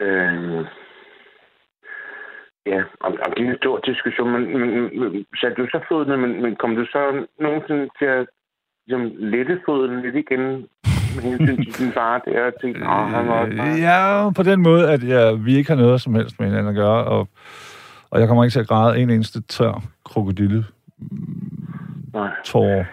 Øh, 0.00 0.66
ja, 2.66 2.80
om, 3.00 3.12
om 3.24 3.32
det 3.36 3.46
er 3.46 3.50
en 3.50 3.56
stor 3.56 3.78
diskussion, 3.78 4.30
men, 4.32 4.58
men, 4.58 5.00
men 5.00 5.26
satte 5.40 5.62
du 5.62 5.66
så 5.70 5.80
foden, 5.88 6.20
men, 6.20 6.42
men 6.42 6.56
kom 6.56 6.76
du 6.76 6.84
så 6.86 7.26
nogensinde 7.40 7.88
til 7.98 8.04
at 8.04 8.26
ligesom, 8.86 9.12
lette 9.16 9.60
foden 9.66 10.00
lidt 10.02 10.16
igen 10.16 10.40
med 11.14 11.22
hensyn 11.22 11.56
til 11.64 11.78
din 11.78 11.92
far 11.92 12.18
der 12.18 12.46
og 12.46 12.52
tænkte, 12.60 12.82
åh, 12.82 13.08
han 13.14 13.28
var 13.28 13.34
også 13.34 13.62
Ja, 13.88 14.30
på 14.36 14.42
den 14.42 14.62
måde, 14.62 14.92
at 14.92 15.08
ja, 15.08 15.34
vi 15.34 15.56
ikke 15.56 15.70
har 15.70 15.76
noget 15.76 16.00
som 16.00 16.14
helst 16.14 16.40
med 16.40 16.48
hinanden 16.48 16.68
at 16.68 16.74
gøre, 16.84 17.04
og, 17.04 17.28
og 18.10 18.20
jeg 18.20 18.28
kommer 18.28 18.44
ikke 18.44 18.52
til 18.52 18.60
at 18.60 18.68
græde 18.68 18.98
en 18.98 19.10
eneste 19.10 19.42
tør 19.42 19.82
krokodille 20.04 20.64
Nej. 22.14 22.30
tårer. 22.44 22.84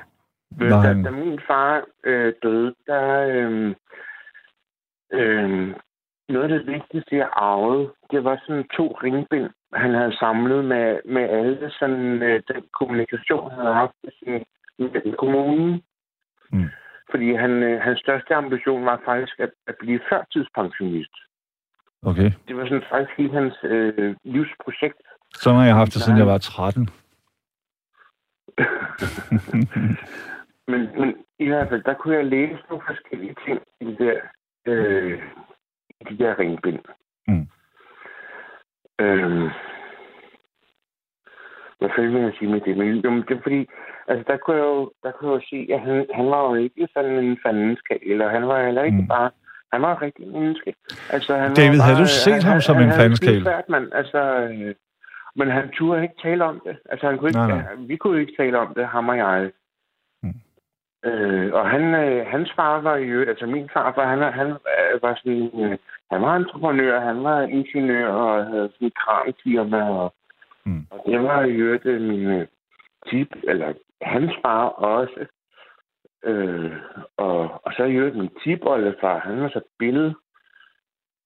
Øh, 0.62 0.70
Når 0.70 0.82
da, 0.82 0.94
da 1.04 1.10
min 1.12 1.40
far 1.48 1.82
øh, 2.04 2.34
døde, 2.44 2.74
der... 2.88 3.04
Øh, 3.28 3.76
øh, 5.14 5.74
noget 6.30 6.52
af 6.52 6.60
det 6.60 6.68
vigtigste, 6.68 7.16
jeg 7.16 7.30
arvede, 7.34 7.90
det 8.12 8.24
var 8.24 8.42
sådan 8.48 8.68
to 8.78 8.98
ringbind, 9.04 9.50
han 9.76 9.94
havde 9.94 10.18
samlet 10.18 10.66
med, 10.66 11.00
med 11.06 11.22
alle 11.22 11.72
sådan, 11.80 12.24
øh, 12.24 12.44
den 12.48 12.64
kommunikation, 12.80 13.52
han 13.52 13.60
havde 13.60 13.76
haft 13.76 13.94
med, 14.04 14.42
med 14.80 15.18
kommunen. 15.18 15.82
Mm. 16.52 16.70
Fordi 17.12 17.34
han, 17.34 17.52
øh, 17.52 17.82
hans 17.82 18.00
største 18.00 18.36
ambition 18.36 18.86
var 18.86 19.02
faktisk 19.06 19.40
at, 19.40 19.52
at 19.68 19.76
blive 19.80 20.00
førtidspensionist. 20.10 21.16
Okay. 22.06 22.32
Det 22.48 22.58
var 22.58 22.66
sådan 22.66 22.84
faktisk 22.90 23.18
hele 23.18 23.34
hans 23.34 23.56
øh, 23.64 24.16
livsprojekt. 24.24 25.02
Sådan 25.34 25.60
har 25.60 25.66
jeg 25.66 25.76
haft 25.76 25.94
det, 25.94 26.02
siden 26.02 26.18
jeg 26.18 26.28
var 26.28 26.38
13. 26.38 26.90
Men, 30.68 30.82
men 31.00 31.16
i 31.40 31.48
hvert 31.48 31.70
fald, 31.70 31.84
der 31.84 31.94
kunne 31.94 32.16
jeg 32.16 32.26
læse 32.26 32.60
nogle 32.70 32.84
forskellige 32.88 33.36
ting 33.46 33.60
i 33.82 33.86
de 33.86 33.98
der, 34.06 34.20
øh, 34.66 35.22
i 36.02 36.04
de 36.10 36.18
der 36.18 36.40
ringbind. 36.40 36.80
Mm. 37.28 37.48
Øhm, 39.02 39.50
hvad 41.80 41.90
fanden 41.96 42.14
vil 42.14 42.22
jeg 42.22 42.34
sige 42.40 42.52
med 42.52 42.62
det? 42.62 42.78
Men 42.78 42.88
jo, 42.96 43.10
men 43.10 43.22
det 43.28 43.38
er 43.38 43.42
fordi, 43.44 43.70
altså 44.08 44.24
der 44.28 44.38
kunne 44.38 44.56
jeg 44.58 44.64
jo, 44.64 44.92
der 45.04 45.12
kunne 45.12 45.32
jeg 45.32 45.42
jo 45.42 45.46
se, 45.50 45.74
at 45.74 45.80
han, 45.82 46.06
han 46.14 46.26
var 46.26 46.42
jo 46.50 46.54
ikke 46.56 46.88
sådan 46.94 47.12
en 47.26 47.38
fandenskal, 47.46 48.00
eller 48.02 48.30
han 48.30 48.48
var 48.48 48.66
heller 48.66 48.84
ikke 48.84 48.98
Mm. 49.02 49.08
bare, 49.08 49.30
han 49.74 49.82
var 49.82 49.96
et 49.96 50.02
rigtigt 50.02 50.32
menneske. 50.32 50.76
Altså, 51.10 51.36
han 51.38 51.54
David, 51.54 51.80
havde 51.80 51.98
du 52.00 52.06
set 52.08 52.34
han, 52.34 52.42
ham 52.44 52.52
han, 52.52 52.62
som 52.62 52.76
han, 52.76 52.84
en 52.84 52.90
han, 52.90 53.00
fandenskal? 53.00 53.34
Han 53.34 53.44
svært, 53.44 53.70
mand. 53.70 53.94
Altså, 53.94 54.20
øh, 54.20 54.76
men 55.36 55.48
han 55.52 55.70
turde 55.70 56.02
ikke 56.04 56.22
tale 56.24 56.44
om 56.44 56.62
det. 56.66 56.78
Altså, 56.90 57.08
han 57.08 57.18
kunne 57.18 57.30
ikke, 57.30 57.40
Nej, 57.40 57.48
nej, 57.62 57.76
vi 57.88 57.96
kunne 57.96 58.22
ikke 58.22 58.34
tale 58.40 58.60
om 58.60 58.74
det, 58.74 58.88
ham 58.88 59.10
og 59.10 59.18
jeg. 59.18 59.52
Mm. 60.24 60.34
Øh, 61.06 61.54
og 61.54 61.70
han, 61.70 61.84
øh, 61.96 62.26
hans 62.28 62.52
far 62.56 62.82
var 62.82 62.96
øvrigt, 62.96 63.30
altså 63.30 63.46
min 63.46 63.70
far, 63.74 63.94
var, 63.96 64.06
han, 64.08 64.34
han 64.34 64.48
øh, 64.50 65.04
var 65.04 65.16
sådan, 65.16 65.50
øh, 65.64 65.78
han 66.14 66.22
var 66.22 66.36
entreprenør, 66.36 67.00
han 67.00 67.24
var 67.24 67.42
ingeniør 67.42 68.08
og 68.08 68.46
havde 68.46 68.70
sådan 68.74 68.88
et 68.88 68.94
kranfirma, 68.98 69.90
og, 69.90 70.14
Mm. 70.66 70.86
og 70.92 71.04
det 71.06 71.24
var 71.24 71.44
i 71.44 71.52
øvrigt 71.52 71.86
øh, 71.86 72.02
min 72.02 72.26
øh, 72.28 72.48
tip, 73.10 73.36
eller 73.44 73.74
hans 74.02 74.32
far 74.46 74.66
også. 74.68 75.26
Øh, 76.24 76.72
og, 77.18 77.66
og 77.66 77.74
så 77.78 77.84
i 77.84 77.96
øvrigt 77.96 78.16
min 78.18 78.30
tipoldefar, 78.44 79.20
han 79.20 79.42
var 79.42 79.50
så 79.50 79.62
billede, 79.80 80.14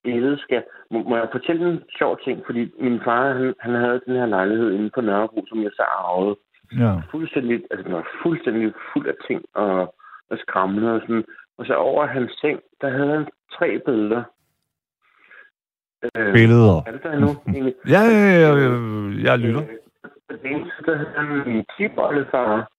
billedskab. 0.04 0.64
Må, 0.90 0.98
må 1.02 1.16
jeg 1.16 1.28
fortælle 1.32 1.68
en 1.68 1.82
sjov 1.98 2.18
ting? 2.24 2.46
Fordi 2.46 2.72
min 2.80 3.00
far, 3.04 3.32
han, 3.32 3.54
han 3.60 3.74
havde 3.74 4.00
den 4.06 4.16
her 4.16 4.26
lejlighed 4.26 4.72
inde 4.72 4.90
på 4.90 5.00
Nørrebro, 5.00 5.44
som 5.48 5.62
jeg 5.62 5.70
så 5.74 5.82
arvede 5.82 6.36
Ja. 6.78 6.92
fuldstændig, 7.10 7.62
altså 7.70 7.84
den 7.84 7.92
var 7.92 8.08
fuldstændig 8.22 8.72
fuld 8.92 9.06
af 9.08 9.14
ting 9.26 9.44
og, 9.54 9.94
og 10.30 10.38
skramlede 10.38 10.94
og 10.94 11.00
sådan. 11.00 11.24
Og 11.58 11.66
så 11.66 11.74
over 11.74 12.06
hans 12.06 12.32
seng, 12.40 12.60
der 12.80 12.90
havde 12.90 13.08
han 13.12 13.26
tre 13.52 13.78
billeder. 13.78 14.22
Øh, 16.02 16.32
Billeder. 16.32 16.82
Er 16.86 16.92
det 16.92 17.02
der 17.02 17.18
nu? 17.18 17.30
egentlig? 17.54 17.74
Ja, 17.94 18.02
ja, 18.14 18.20
ja, 18.44 18.50
ja, 18.64 18.70
jeg 19.26 19.38
lytter. 19.38 19.62
Øh, 19.62 20.38
den 20.42 20.46
ene 20.52 20.64
side, 20.64 20.86
der 20.86 20.96
havde 20.96 21.12
han 21.16 21.48
en 21.50 21.64
tipoldefar, 21.76 22.70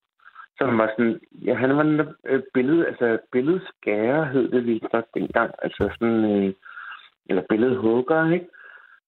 som 0.57 0.77
var 0.77 0.87
sådan, 0.87 1.19
ja, 1.45 1.53
han 1.53 1.77
var 1.77 1.83
en 1.83 1.99
øh, 2.25 2.41
billede, 2.53 2.87
altså 2.87 3.17
billedskærer 3.31 4.25
hed 4.25 4.51
det 4.51 4.65
vist 4.65 4.93
nok 4.93 5.05
dengang, 5.13 5.51
altså 5.63 5.89
sådan, 5.99 6.25
øh, 6.31 6.53
eller 7.29 7.43
billedhugger, 7.49 8.31
ikke? 8.33 8.47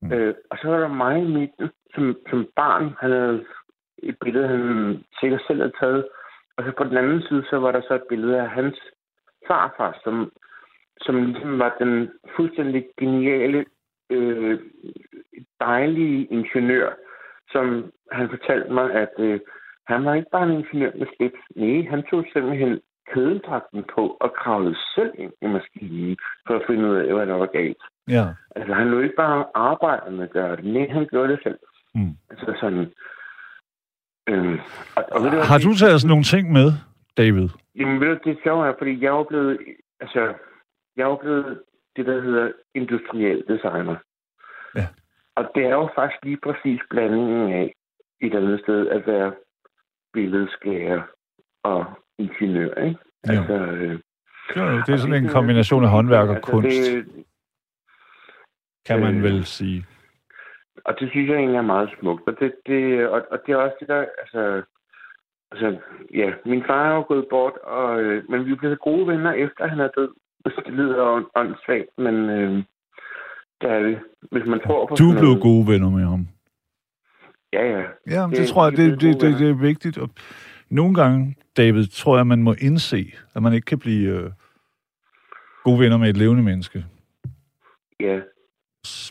Mm. 0.01 0.11
Øh, 0.13 0.33
og 0.49 0.57
så 0.61 0.67
var 0.67 0.79
der 0.79 0.87
mig 0.87 1.21
i 1.23 1.27
midten, 1.27 1.69
som, 1.95 2.17
som 2.29 2.47
barn, 2.55 2.95
han 2.99 3.11
havde 3.11 3.45
et 4.03 4.17
billede, 4.23 4.47
han 4.47 4.63
sikkert 5.19 5.41
selv 5.47 5.59
havde 5.59 5.73
taget, 5.79 6.05
og 6.57 6.63
så 6.63 6.71
på 6.77 6.83
den 6.83 6.97
anden 6.97 7.21
side, 7.21 7.43
så 7.49 7.59
var 7.59 7.71
der 7.71 7.81
så 7.81 7.93
et 7.93 8.09
billede 8.09 8.41
af 8.41 8.49
hans 8.49 8.77
farfar, 9.47 9.99
som, 10.03 10.31
som 11.01 11.15
ligesom 11.25 11.59
var 11.59 11.75
den 11.79 12.11
fuldstændig 12.35 12.85
geniale, 12.99 13.65
øh, 14.11 14.59
dejlige 15.59 16.25
ingeniør, 16.25 16.89
som 17.51 17.91
han 18.11 18.29
fortalte 18.29 18.73
mig, 18.73 18.91
at 18.93 19.13
øh, 19.19 19.39
han 19.87 20.05
var 20.05 20.13
ikke 20.13 20.31
bare 20.31 20.43
en 20.49 20.57
ingeniør 20.59 20.91
med 20.99 21.07
slips. 21.15 21.41
Nej, 21.55 21.89
han 21.89 22.03
tog 22.09 22.25
simpelthen 22.33 22.79
kædedragten 23.13 23.83
på 23.95 24.17
og 24.21 24.33
kravlede 24.39 24.77
selv 24.95 25.11
ind 25.17 25.33
i 25.41 25.47
maskinen 25.47 26.17
for 26.47 26.55
at 26.55 26.63
finde 26.67 26.89
ud 26.89 26.95
af, 26.95 27.13
hvad 27.13 27.27
der 27.27 27.33
var 27.33 27.45
galt. 27.45 27.83
Ja. 28.07 28.25
Altså, 28.55 28.73
han 28.73 28.87
lå 28.87 28.99
ikke 28.99 29.15
bare 29.15 29.45
arbejde 29.55 30.11
med 30.11 30.23
at 30.23 30.31
gøre 30.31 30.55
det. 30.55 30.65
Nej, 30.65 30.87
han 30.89 31.07
gjorde 31.11 31.31
det 31.31 31.39
selv. 31.43 31.59
Mm. 31.95 32.13
Altså 32.29 32.53
sådan... 32.61 32.93
Øhm, 34.29 34.59
og, 34.95 35.03
og 35.11 35.21
hvad 35.21 35.31
Har 35.51 35.59
du 35.59 35.73
taget 35.73 36.01
sådan 36.01 36.09
nogle 36.13 36.23
ting 36.23 36.51
med, 36.51 36.67
David? 37.17 37.47
Jamen, 37.75 37.99
ved 38.01 38.07
du, 38.07 38.29
det 38.29 38.37
er, 38.45 38.73
fordi 38.77 39.03
jeg 39.03 39.11
er 39.19 39.23
blevet, 39.23 39.57
altså, 39.99 40.33
jeg 40.97 41.03
er 41.11 41.15
blevet 41.15 41.59
det, 41.95 42.05
der 42.05 42.21
hedder 42.21 42.51
industriel 42.75 43.43
designer. 43.47 43.95
Ja. 44.75 44.87
Og 45.35 45.51
det 45.55 45.65
er 45.65 45.69
jo 45.69 45.89
faktisk 45.95 46.23
lige 46.23 46.39
præcis 46.43 46.79
blandingen 46.89 47.53
af 47.53 47.73
et 48.21 48.35
andet 48.35 48.59
sted 48.59 48.87
at 48.87 49.07
være 49.07 49.33
billedskærer 50.13 51.01
og 51.63 51.85
ingeniør, 52.17 52.73
ikke? 52.73 52.99
Ja. 53.27 53.31
Altså, 53.31 53.53
øh, 53.53 53.99
Ja, 54.55 54.61
det 54.85 54.89
er 54.89 54.97
sådan 54.97 55.23
en 55.23 55.29
kombination 55.29 55.83
af 55.83 55.89
håndværk 55.89 56.29
og 56.29 56.35
altså, 56.35 56.51
kunst, 56.51 56.67
Det, 56.67 57.25
kan 58.85 58.99
man 58.99 59.17
øh, 59.17 59.23
vel 59.23 59.45
sige. 59.45 59.85
og 60.85 60.99
det 60.99 61.09
synes 61.09 61.29
jeg 61.29 61.37
egentlig 61.37 61.57
er 61.57 61.61
meget 61.75 61.89
smukt. 61.99 62.27
Og 62.27 62.39
det, 62.39 62.53
det, 62.65 63.07
og, 63.07 63.25
og 63.31 63.39
det 63.45 63.51
er 63.53 63.57
også 63.57 63.75
det 63.79 63.87
der, 63.87 64.05
altså, 64.21 64.63
altså, 65.51 65.79
ja, 66.13 66.33
min 66.45 66.63
far 66.67 66.89
er 66.91 66.95
jo 66.95 67.05
gået 67.07 67.27
bort, 67.29 67.57
og, 67.57 68.01
øh, 68.01 68.29
men 68.29 68.45
vi 68.45 68.55
blevet 68.55 68.79
gode 68.79 69.07
venner 69.07 69.31
efter 69.33 69.67
han 69.67 69.79
er 69.79 69.87
død. 69.87 70.09
Det 70.45 70.53
lyder 70.73 71.03
ånd- 71.15 71.31
åndssvagt, 71.35 71.89
men 71.97 72.15
øh, 72.15 72.63
det 73.61 73.69
er 73.69 73.79
det. 73.79 73.99
Hvis 74.31 74.43
man 74.47 74.59
tror 74.65 74.85
på 74.87 74.95
Du 74.95 75.09
er 75.09 75.13
noget- 75.13 75.41
gode 75.41 75.67
venner 75.67 75.89
med 75.89 76.03
ham. 76.05 76.27
Ja, 77.53 77.63
ja. 77.77 77.83
Ja, 78.09 78.27
det, 78.29 78.37
Det- 78.37 78.47
tror 78.47 78.63
jeg, 78.65 78.71
er 78.71 78.75
det, 78.75 79.01
det, 79.01 79.21
det, 79.21 79.39
det 79.39 79.49
er 79.49 79.53
vigtigt. 79.53 79.97
Og 79.97 80.09
nogle 80.69 80.93
gange, 80.95 81.35
David, 81.57 81.87
tror 81.87 82.17
jeg, 82.17 82.27
man 82.27 82.43
må 82.43 82.53
indse, 82.61 83.11
at 83.35 83.43
man 83.43 83.53
ikke 83.53 83.65
kan 83.65 83.79
blive 83.79 84.09
øh, 84.23 84.31
gode 85.63 85.79
venner 85.79 85.97
med 85.97 86.09
et 86.09 86.17
levende 86.17 86.43
menneske. 86.43 86.85
Ja, 87.99 88.19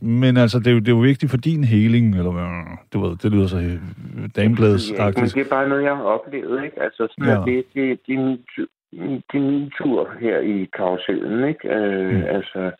Men 0.03 0.37
altså, 0.37 0.59
det 0.59 0.67
er, 0.67 0.71
jo, 0.73 0.79
det 0.79 0.89
er 0.89 0.93
jo 0.93 0.99
vigtigt 1.01 1.31
for 1.31 1.37
din 1.39 1.65
heling, 1.65 2.17
eller 2.17 2.31
hvad, 2.33 2.77
du 2.93 3.01
ved, 3.01 3.17
det 3.17 3.33
lyder 3.33 3.47
så 3.47 3.57
øh, 3.57 3.63
ja, 3.65 3.79
men 4.15 4.31
damebladsagtigt. 4.37 5.35
det 5.35 5.47
er 5.47 5.51
bare 5.51 5.69
noget, 5.69 5.83
jeg 5.85 5.97
har 5.97 6.03
oplevet, 6.03 6.65
ikke? 6.65 6.83
Altså, 6.83 7.09
sådan 7.11 7.33
Ja. 7.35 7.53
det, 7.53 7.65
det, 7.75 8.01
det, 8.07 8.15
er 8.15 8.67
det 8.93 9.35
er 9.35 9.41
min 9.41 9.71
tur 9.79 10.11
her 10.21 10.39
i 10.39 10.69
karusellen, 10.77 11.49
ikke? 11.49 11.69
Øh, 11.69 12.15
Mm. 12.17 12.23
altså, 12.37 12.71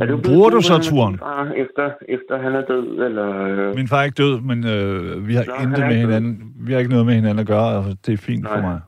er 0.00 0.06
du 0.06 0.20
Bruger 0.24 0.50
du 0.50 0.60
så 0.60 0.78
turen? 0.82 1.14
efter, 1.56 1.90
efter 2.08 2.38
han 2.42 2.52
er 2.54 2.64
død, 2.64 2.88
eller... 3.06 3.28
Min 3.74 3.88
far 3.88 4.00
er 4.00 4.04
ikke 4.04 4.22
død, 4.22 4.40
men 4.40 4.58
øh, 4.66 5.28
vi 5.28 5.34
har 5.34 5.44
Nå, 5.46 5.54
intet 5.62 5.78
med 5.78 5.90
ikke 5.90 6.02
død. 6.02 6.12
hinanden. 6.12 6.52
Vi 6.66 6.72
har 6.72 6.78
ikke 6.78 6.90
noget 6.90 7.06
med 7.06 7.14
hinanden 7.14 7.38
at 7.38 7.46
gøre, 7.46 7.78
og 7.78 7.84
det 8.06 8.12
er 8.12 8.16
fint 8.16 8.42
Nej. 8.42 8.54
for 8.56 8.60
mig. 8.62 8.80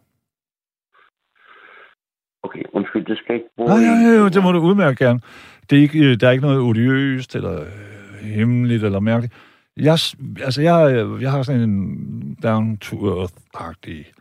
Okay, 2.42 2.62
undskyld, 2.72 3.04
det 3.04 3.18
skal 3.18 3.34
ikke 3.34 3.48
bruge... 3.56 3.68
Nej, 3.70 3.78
ja, 3.78 4.22
ja, 4.22 4.28
det 4.28 4.42
må 4.42 4.52
du 4.52 4.58
udmærke 4.58 5.04
gerne. 5.04 5.20
Det 5.70 5.78
er 5.78 5.82
ikke, 5.82 5.98
øh, 6.10 6.20
der 6.20 6.26
er 6.26 6.30
ikke 6.30 6.44
noget 6.44 6.60
odiøst, 6.60 7.36
eller 7.36 7.60
øh, 7.60 8.26
hemmeligt, 8.28 8.84
eller 8.84 9.00
mærkeligt. 9.00 9.34
Jeg, 9.76 9.92
altså, 10.46 10.62
jeg, 10.62 10.92
øh, 10.96 11.22
jeg 11.22 11.30
har 11.30 11.42
sådan 11.42 11.60
en 11.60 12.34
down-to-earth-agtig 12.42 14.12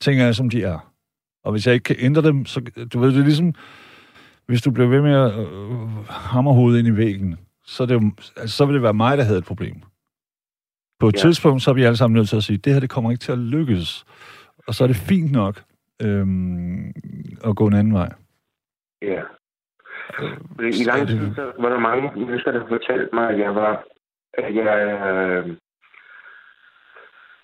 ting 0.00 0.34
som 0.34 0.50
de 0.50 0.62
er. 0.62 0.92
Og 1.46 1.52
hvis 1.52 1.66
jeg 1.66 1.74
ikke 1.74 1.84
kan 1.84 1.96
ændre 1.98 2.22
dem, 2.22 2.44
så, 2.46 2.60
du 2.92 2.98
ved, 2.98 3.08
det 3.12 3.20
er 3.20 3.24
ligesom, 3.24 3.54
hvis 4.46 4.62
du 4.62 4.70
bliver 4.70 4.88
ved 4.88 5.02
med 5.02 5.14
at 5.14 5.32
øh, 5.38 6.06
hamre 6.08 6.54
hovedet 6.54 6.78
ind 6.78 6.88
i 6.88 6.96
væggen, 6.96 7.36
så, 7.64 7.86
det, 7.86 7.94
jo- 7.94 8.12
altså, 8.36 8.56
så 8.56 8.66
vil 8.66 8.74
det 8.74 8.82
være 8.82 8.94
mig, 8.94 9.18
der 9.18 9.24
havde 9.24 9.38
et 9.38 9.44
problem. 9.44 9.76
På 11.00 11.08
et 11.08 11.14
Ja. 11.14 11.20
tidspunkt, 11.20 11.62
så 11.62 11.70
er 11.70 11.74
vi 11.74 11.82
alle 11.82 11.96
sammen 11.96 12.16
nødt 12.16 12.28
til 12.28 12.36
at 12.36 12.42
sige, 12.42 12.56
det 12.58 12.72
her, 12.72 12.80
det 12.80 12.90
kommer 12.90 13.10
ikke 13.10 13.20
til 13.20 13.32
at 13.32 13.38
lykkes. 13.38 14.04
Og 14.66 14.74
så 14.74 14.84
er 14.84 14.88
det 14.88 14.96
fint 14.96 15.32
nok 15.32 15.62
øhm, 16.02 16.92
at 17.44 17.56
gå 17.56 17.66
en 17.66 17.74
anden 17.74 17.94
vej. 17.94 18.12
Ja. 19.02 19.22
Fordi 20.54 20.68
I 20.80 20.84
lang 20.84 21.08
tid 21.08 21.34
så 21.34 21.52
var 21.58 21.68
der 21.68 21.78
mange 21.78 22.10
mennesker, 22.20 22.50
der 22.52 22.68
fortalte 22.68 23.08
mig, 23.14 23.30
at 23.30 23.38
jeg 23.38 23.54
var... 23.54 23.84
At 24.34 24.54
jeg 24.54 24.66
er... 24.90 25.44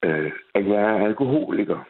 Øh, 0.05 0.33
at 0.55 0.67
jeg 0.69 0.83
er 0.83 1.07
alkoholiker. 1.07 1.87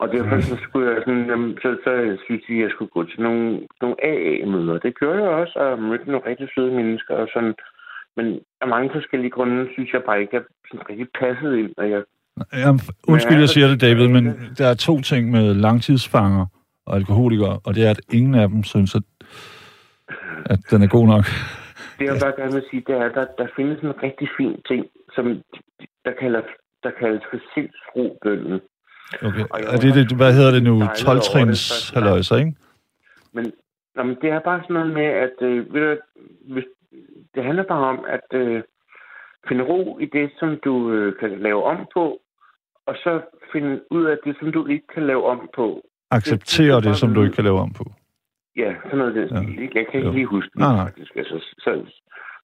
Og 0.00 0.06
derfor 0.14 0.40
så 0.40 0.56
skulle 0.62 0.90
jeg 0.90 1.02
sådan, 1.06 1.26
jamen, 1.30 1.58
så, 1.62 1.68
så 1.84 1.92
synes 2.24 2.42
jeg, 2.48 2.56
at 2.56 2.62
jeg 2.62 2.70
skulle 2.70 2.94
gå 2.96 3.04
til 3.04 3.20
nogle, 3.26 3.44
nogle 3.82 3.96
AA-møder. 4.12 4.78
Det 4.78 4.98
gjorde 4.98 5.22
jeg 5.22 5.30
også, 5.42 5.58
og 5.58 5.82
mødte 5.82 6.10
nogle 6.10 6.26
rigtig 6.30 6.48
søde 6.54 6.72
mennesker 6.80 7.14
og 7.14 7.28
sådan. 7.34 7.54
Men 8.16 8.26
af 8.60 8.68
mange 8.68 8.90
forskellige 8.92 9.30
grunde, 9.30 9.68
synes 9.74 9.92
jeg 9.92 10.02
bare 10.06 10.20
ikke, 10.20 10.36
at 10.36 10.42
jeg 10.42 10.44
sådan 10.68 10.88
rigtig 10.90 11.08
passede 11.20 11.60
ind, 11.60 11.72
og 11.76 11.90
jeg 11.90 12.02
Jamen, 12.52 12.80
undskyld, 13.08 13.38
jeg 13.38 13.48
siger 13.48 13.68
det, 13.68 13.80
David, 13.80 14.08
men 14.08 14.26
altså- 14.26 14.54
der 14.58 14.66
er 14.66 14.74
to 14.74 15.00
ting 15.00 15.30
med 15.30 15.54
langtidsfanger 15.54 16.46
og 16.86 16.96
alkoholikere, 16.96 17.60
og 17.66 17.74
det 17.74 17.86
er, 17.86 17.90
at 17.90 18.00
ingen 18.12 18.34
af 18.34 18.48
dem 18.48 18.62
synes, 18.64 18.94
at, 18.94 19.02
at 20.44 20.58
den 20.70 20.82
er 20.82 20.88
god 20.88 21.06
nok. 21.06 21.24
Det 21.98 22.04
jeg 22.06 22.18
bare 22.22 22.40
gerne 22.40 22.52
vil 22.52 22.64
sige, 22.70 22.82
det 22.86 22.94
er, 23.00 23.04
at 23.04 23.14
der, 23.14 23.26
der 23.38 23.46
findes 23.56 23.78
en 23.80 24.02
rigtig 24.02 24.28
fin 24.36 24.62
ting, 24.68 24.86
som 25.14 25.24
der, 26.04 26.12
kalder, 26.20 26.42
der 26.82 26.90
kaldes 27.00 27.22
for 27.30 27.38
sindsrobønnen. 27.54 28.60
Okay. 29.22 29.44
Og 29.50 29.60
Er 29.60 29.70
var 29.70 29.78
det, 29.78 29.94
det, 30.10 30.16
hvad 30.16 30.32
hedder 30.34 30.50
det 30.50 30.62
nu? 30.62 30.74
dejligt 30.80 31.06
over 31.06 31.14
det 31.14 31.20
12-trins 31.20 31.62
første 31.72 31.94
halløjser, 31.94 32.36
ikke? 32.36 32.54
Men, 33.32 33.52
nå, 33.96 34.02
men 34.02 34.16
det 34.22 34.30
er 34.30 34.38
bare 34.40 34.60
sådan 34.62 34.74
noget 34.74 34.92
med, 34.92 35.04
at 35.26 35.32
øh, 35.42 35.74
ved 35.74 35.80
du, 35.80 35.96
hvis, 36.54 36.64
det 37.34 37.44
handler 37.44 37.64
bare 37.64 37.86
om 37.94 38.04
at 38.08 38.26
øh, 38.40 38.62
finde 39.48 39.64
ro 39.64 39.98
i 39.98 40.06
det, 40.06 40.30
som 40.38 40.58
du 40.64 40.92
øh, 40.92 41.18
kan 41.20 41.38
lave 41.38 41.64
om 41.64 41.78
på, 41.94 42.20
og 42.86 42.94
så 43.04 43.20
finde 43.52 43.80
ud 43.90 44.04
af 44.04 44.16
det, 44.24 44.36
som 44.40 44.52
du 44.52 44.66
ikke 44.66 44.86
kan 44.94 45.06
lave 45.06 45.24
om 45.24 45.50
på. 45.56 45.82
Acceptere 46.10 46.66
det 46.66 46.74
er 46.74 46.80
det, 46.80 46.96
som 46.96 47.14
du 47.14 47.22
ikke 47.22 47.34
kan 47.34 47.44
lave 47.44 47.58
om 47.60 47.72
på. 47.72 47.84
Ja, 48.56 48.74
sådan 48.84 48.98
noget 48.98 49.14
den 49.14 49.28
Ja. 49.28 49.62
Jeg 49.78 49.86
kan 49.86 49.94
ikke 49.96 49.98
Jo. 50.08 50.12
lige 50.12 50.26
huske 50.26 50.50
det, 50.52 50.58
Nej, 50.60 50.72
nej. 50.76 50.84
faktisk. 50.84 51.16
Altså, 51.16 51.54
så, 51.58 51.70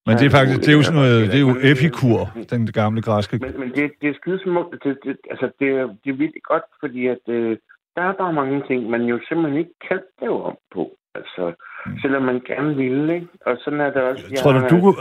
Men 0.07 0.17
det 0.19 0.27
er 0.27 0.31
faktisk, 0.31 0.61
det 0.61 0.69
er 0.69 0.73
jo 0.73 0.83
sådan 0.83 1.01
noget, 1.01 1.27
det 1.33 1.35
er 1.41 1.45
jo 1.49 1.55
epikur, 1.73 2.21
den 2.51 2.73
gamle 2.73 3.03
græske. 3.03 3.39
Men, 3.39 3.61
men 3.61 3.69
det, 3.77 3.91
det 4.01 4.09
er 4.11 4.15
skide 4.21 4.41
smukt. 4.43 4.85
Det, 4.85 4.99
det, 5.05 5.17
altså, 5.31 5.47
det, 5.61 5.69
er, 5.69 5.85
det 6.05 6.09
er 6.13 6.17
virkelig 6.25 6.43
godt, 6.43 6.63
fordi 6.81 7.07
at, 7.07 7.23
øh, 7.29 7.57
der 7.97 8.03
er 8.03 8.13
bare 8.13 8.33
mange 8.33 8.63
ting, 8.69 8.91
man 8.91 9.03
jo 9.03 9.19
simpelthen 9.29 9.59
ikke 9.59 9.75
kan 9.89 10.01
lave 10.23 10.45
om 10.45 10.57
på. 10.75 10.91
Altså, 11.15 11.53
Mm. 11.87 11.99
selvom 12.03 12.23
man 12.23 12.41
gerne 12.47 12.77
vil, 12.77 13.11
ikke? 13.11 13.29
Og 13.47 13.57
sådan 13.65 13.81
er 13.81 13.91
det 13.91 14.03
også. 14.03 14.25
Tror 14.43 14.53
du, 14.53 14.59
jeg- 14.59 14.71
du 14.71 14.95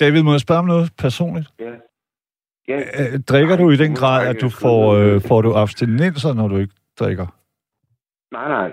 David, 0.00 0.22
må 0.22 0.30
jeg 0.32 0.40
spørge 0.40 0.58
om 0.58 0.64
noget 0.66 0.90
personligt? 0.98 1.48
Ja. 1.58 1.72
Ja, 2.68 2.76
Øh, 2.78 3.20
Drikker 3.28 3.56
du 3.56 3.70
i 3.70 3.76
den 3.76 3.94
grad, 3.94 4.26
at 4.26 4.36
du 4.40 4.48
får, 4.48 4.94
øh, 4.94 5.20
får 5.28 5.42
du 5.42 5.54
abstinenser, 5.54 6.34
når 6.34 6.48
du 6.48 6.56
ikke 6.56 6.74
drikker? 7.00 7.26
Nej, 8.32 8.48
nej. 8.48 8.72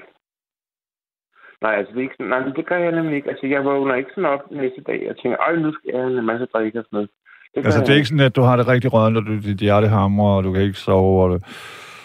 Nej, 1.64 1.74
altså 1.80 1.92
det 1.94 2.00
er 2.00 2.08
ikke 2.08 2.16
sådan, 2.20 2.30
nej, 2.36 2.40
det 2.58 2.66
gør 2.70 2.78
jeg 2.86 2.92
nemlig 2.92 3.16
ikke. 3.16 3.30
Altså, 3.30 3.46
jeg 3.48 3.66
vågner 3.66 3.96
ikke 3.96 4.10
sådan 4.16 4.30
op 4.36 4.44
næste 4.52 4.82
dag 4.90 5.00
og 5.10 5.16
tænker, 5.22 5.38
ej, 5.38 5.56
nu 5.56 5.70
skal 5.74 5.90
jeg 5.94 6.00
have 6.02 6.20
en 6.20 6.26
masse 6.26 6.46
drikke 6.54 6.80
og 6.80 6.86
sådan 6.86 6.96
noget. 6.98 7.10
Det 7.56 7.66
Altså, 7.66 7.80
det 7.82 7.90
er 7.90 7.96
ikke 8.02 8.08
sådan, 8.14 8.26
at 8.30 8.36
du 8.36 8.42
har 8.42 8.56
det 8.58 8.68
rigtig 8.68 8.94
rørende, 8.94 9.18
og 9.22 9.26
du, 9.26 9.34
dit 9.50 9.58
hjerte 9.68 9.88
hamrer, 9.88 10.34
og 10.38 10.44
du 10.44 10.52
kan 10.54 10.62
ikke 10.62 10.78
sove, 10.88 11.24
og 11.24 11.30
du, 11.30 11.38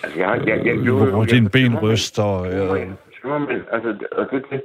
Altså, 0.03 0.19
jeg, 0.21 0.43
jeg, 0.47 0.67
jeg, 0.67 0.77
jo, 0.89 0.95
jo, 1.15 1.25
dine 1.25 1.51
ben 1.51 1.79
ryster. 1.83 2.23
Og, 2.23 2.47
Tømmermænd. 2.51 2.93
Tømmermænd. 3.23 3.63
Altså, 3.73 3.89
og 4.13 4.27
det, 4.31 4.43
det. 4.51 4.63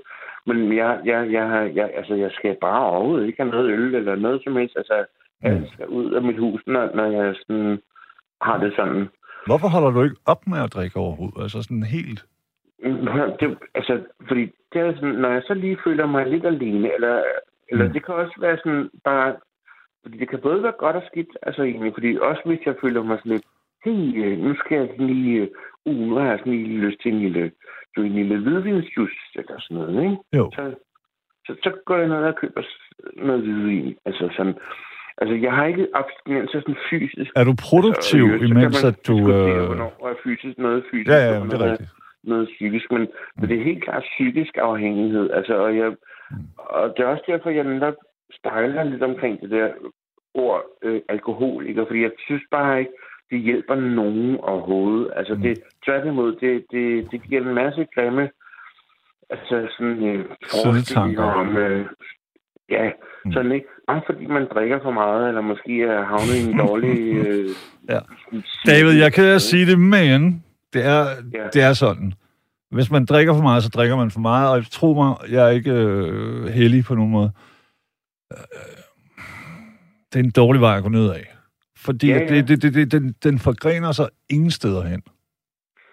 Men 0.48 0.78
jeg, 0.78 1.00
jeg, 1.06 1.32
jeg, 1.32 1.46
har- 1.48 1.72
jeg, 1.80 1.90
altså, 1.98 2.14
jeg 2.16 2.32
skal 2.34 2.56
bare 2.62 2.86
overhovedet 2.86 3.28
ikke 3.28 3.42
have 3.44 3.52
noget 3.52 3.70
øl 3.72 3.96
eller 3.96 4.16
noget 4.16 4.42
som 4.44 4.56
helst. 4.56 4.78
Altså, 4.78 5.06
Mm. 5.46 5.50
jeg 5.50 5.62
skal 5.74 5.88
ud 5.88 6.12
af 6.12 6.22
mit 6.22 6.40
hus, 6.40 6.62
når, 6.68 6.90
når 6.96 7.06
jeg 7.12 7.36
sådan, 7.48 7.80
har 8.42 8.58
det 8.58 8.74
sådan. 8.76 9.08
Hvorfor 9.46 9.68
holder 9.68 9.90
du 9.92 10.04
ikke 10.04 10.16
op 10.26 10.48
med 10.48 10.60
at 10.64 10.74
drikke 10.74 10.98
overhovedet? 10.98 11.42
Altså 11.42 11.62
sådan 11.62 11.84
helt... 11.84 12.26
Det, 13.40 13.58
altså, 13.76 14.02
fordi 14.28 14.44
det 14.74 14.82
er 14.82 14.94
sådan, 14.96 15.16
når 15.16 15.30
jeg 15.30 15.44
så 15.48 15.54
lige 15.54 15.78
føler 15.84 16.06
mig 16.06 16.28
lidt 16.28 16.46
alene, 16.46 16.94
eller, 16.94 17.24
eller 17.70 17.86
Mm. 17.86 17.94
det 17.94 18.06
kan 18.06 18.16
også 18.16 18.36
være 18.40 18.58
sådan 18.58 18.90
bare, 19.04 19.36
fordi 20.04 20.18
det 20.18 20.30
kan 20.30 20.40
både 20.40 20.64
være 20.64 20.72
godt 20.78 20.96
og 20.96 21.04
skidt, 21.12 21.38
altså 21.42 21.64
egentlig, 21.64 21.94
fordi 21.94 22.18
også 22.18 22.42
hvis 22.46 22.60
jeg 22.66 22.76
føler 22.82 23.04
mig 23.04 23.18
sådan 23.18 23.32
lidt, 23.32 23.46
hey, 23.86 24.26
øh, 24.26 24.38
nu 24.40 24.56
skal 24.56 24.78
jeg 24.78 24.88
sådan 24.92 25.08
lige, 25.08 25.42
øh, 25.42 25.48
uh, 25.86 25.96
nu 26.08 26.16
har 26.16 26.30
jeg 26.30 26.40
sådan 26.40 26.54
lige 26.54 26.86
lyst 26.86 27.00
til 27.02 27.14
en 27.14 27.20
lille, 27.20 27.52
du, 27.96 28.02
en 28.02 28.14
lille 28.14 28.38
hvidvinsjuice, 28.40 29.22
eller 29.36 29.60
sådan 29.60 29.78
noget, 29.78 30.04
ikke? 30.04 30.18
Jo. 30.34 30.52
Så, 30.56 30.74
så, 31.46 31.56
så 31.64 31.72
går 31.86 31.98
jeg 31.98 32.08
ned 32.08 32.16
og 32.16 32.36
køber 32.36 32.62
noget 33.16 33.42
hvidvin, 33.42 33.96
altså 34.06 34.30
sådan, 34.38 34.56
altså 35.18 35.36
jeg 35.36 35.54
har 35.54 35.66
ikke 35.66 35.88
abstinenser 35.94 36.60
sådan 36.60 36.76
fysisk, 36.90 37.32
Er 37.36 37.44
du 37.44 37.56
produktiv, 37.70 38.24
Altså, 38.26 38.48
så 38.48 38.54
imens 38.54 38.84
man 38.84 38.92
at 38.94 39.08
du... 39.08 39.16
Øh... 39.34 39.66
Hvornår 39.66 40.08
er 40.10 40.16
fysisk 40.24 40.58
noget 40.58 40.84
fysisk? 40.92 41.10
Ja, 41.10 41.20
ja, 41.26 41.36
og 41.36 41.42
men 41.42 41.52
det 41.52 41.62
er 41.62 41.72
rigtigt. 41.72 41.90
Noget 42.24 42.48
psykisk, 42.48 42.92
men, 42.92 43.08
men 43.38 43.50
det 43.50 43.60
er 43.60 43.64
helt 43.64 43.84
klart 43.84 44.04
psykisk 44.14 44.58
afhængighed. 44.58 45.32
Altså, 45.32 45.54
og, 45.56 45.78
jeg, 45.78 45.92
og 46.58 46.94
det 46.98 47.04
er 47.04 47.08
også 47.08 47.24
derfor, 47.28 47.50
jeg 47.50 47.64
netop 47.64 47.94
stejler 48.40 48.84
lidt 48.84 49.04
omkring 49.04 49.42
det 49.42 49.50
der 49.50 49.70
ord 50.34 50.64
øh, 50.84 51.02
alkoholiker, 51.10 51.86
fordi 51.86 52.02
jeg 52.02 52.12
synes 52.26 52.44
bare 52.52 52.80
ikke, 52.80 52.92
det 53.32 53.40
hjælper 53.40 53.76
nogen 53.76 54.38
overhovedet. 54.38 55.12
Altså, 55.16 55.36
det 55.36 55.60
tværtimod, 55.86 56.36
det, 56.36 56.66
det, 56.72 57.12
det 57.12 57.24
giver 57.24 57.42
en 57.42 57.54
masse 57.54 57.88
grimme 57.96 58.30
altså 59.30 59.68
sådan 59.78 60.04
øh, 60.04 60.26
forestillinger 60.52 61.24
om, 61.24 61.58
øh, 61.58 61.86
ja, 62.70 62.92
Mm. 63.26 63.32
sådan 63.32 63.52
ikke, 63.52 63.68
bare 63.88 64.02
fordi 64.06 64.26
man 64.26 64.48
drikker 64.54 64.80
for 64.82 64.92
meget, 64.92 65.28
eller 65.28 65.42
måske 65.42 65.84
er 65.84 66.04
havnet 66.04 66.36
i 66.36 66.52
en 66.52 66.58
dårlig... 66.58 67.16
Øh, 67.28 67.50
Ja. 67.90 68.00
David, 68.66 69.00
jeg 69.02 69.14
kan 69.14 69.40
sige 69.40 69.66
det, 69.72 69.80
men 69.80 70.43
det 70.74 70.86
er, 70.86 71.06
Ja. 71.34 71.48
det 71.54 71.62
er 71.62 71.74
sådan. 71.74 72.14
Hvis 72.72 72.92
man 72.92 73.06
drikker 73.06 73.34
for 73.34 73.42
meget, 73.42 73.64
så 73.64 73.70
drikker 73.70 73.96
man 73.96 74.12
for 74.12 74.20
meget, 74.20 74.50
og 74.58 74.72
tro 74.72 74.94
mig, 74.94 75.32
jeg 75.32 75.46
er 75.46 75.50
ikke 75.50 75.72
øh, 75.72 76.46
heldig 76.48 76.84
på 76.86 76.96
nogen 76.96 77.12
måde. 77.12 77.32
Øh, 78.34 78.38
det 80.14 80.20
er 80.20 80.24
en 80.24 80.32
dårlig 80.32 80.62
vej 80.62 80.78
at 80.78 80.84
gå 80.84 80.90
ned 80.90 81.10
af. 81.12 81.36
Fordi 81.78 82.08
Ja, 82.08 82.18
ja. 82.20 82.26
Det, 82.28 82.48
det, 82.48 82.62
det, 82.62 82.74
det, 82.74 82.92
den, 82.92 83.16
den 83.24 83.40
forgrener 83.40 83.92
sig 83.92 84.10
ingen 84.30 84.52
steder 84.52 84.84
hen. 84.84 85.02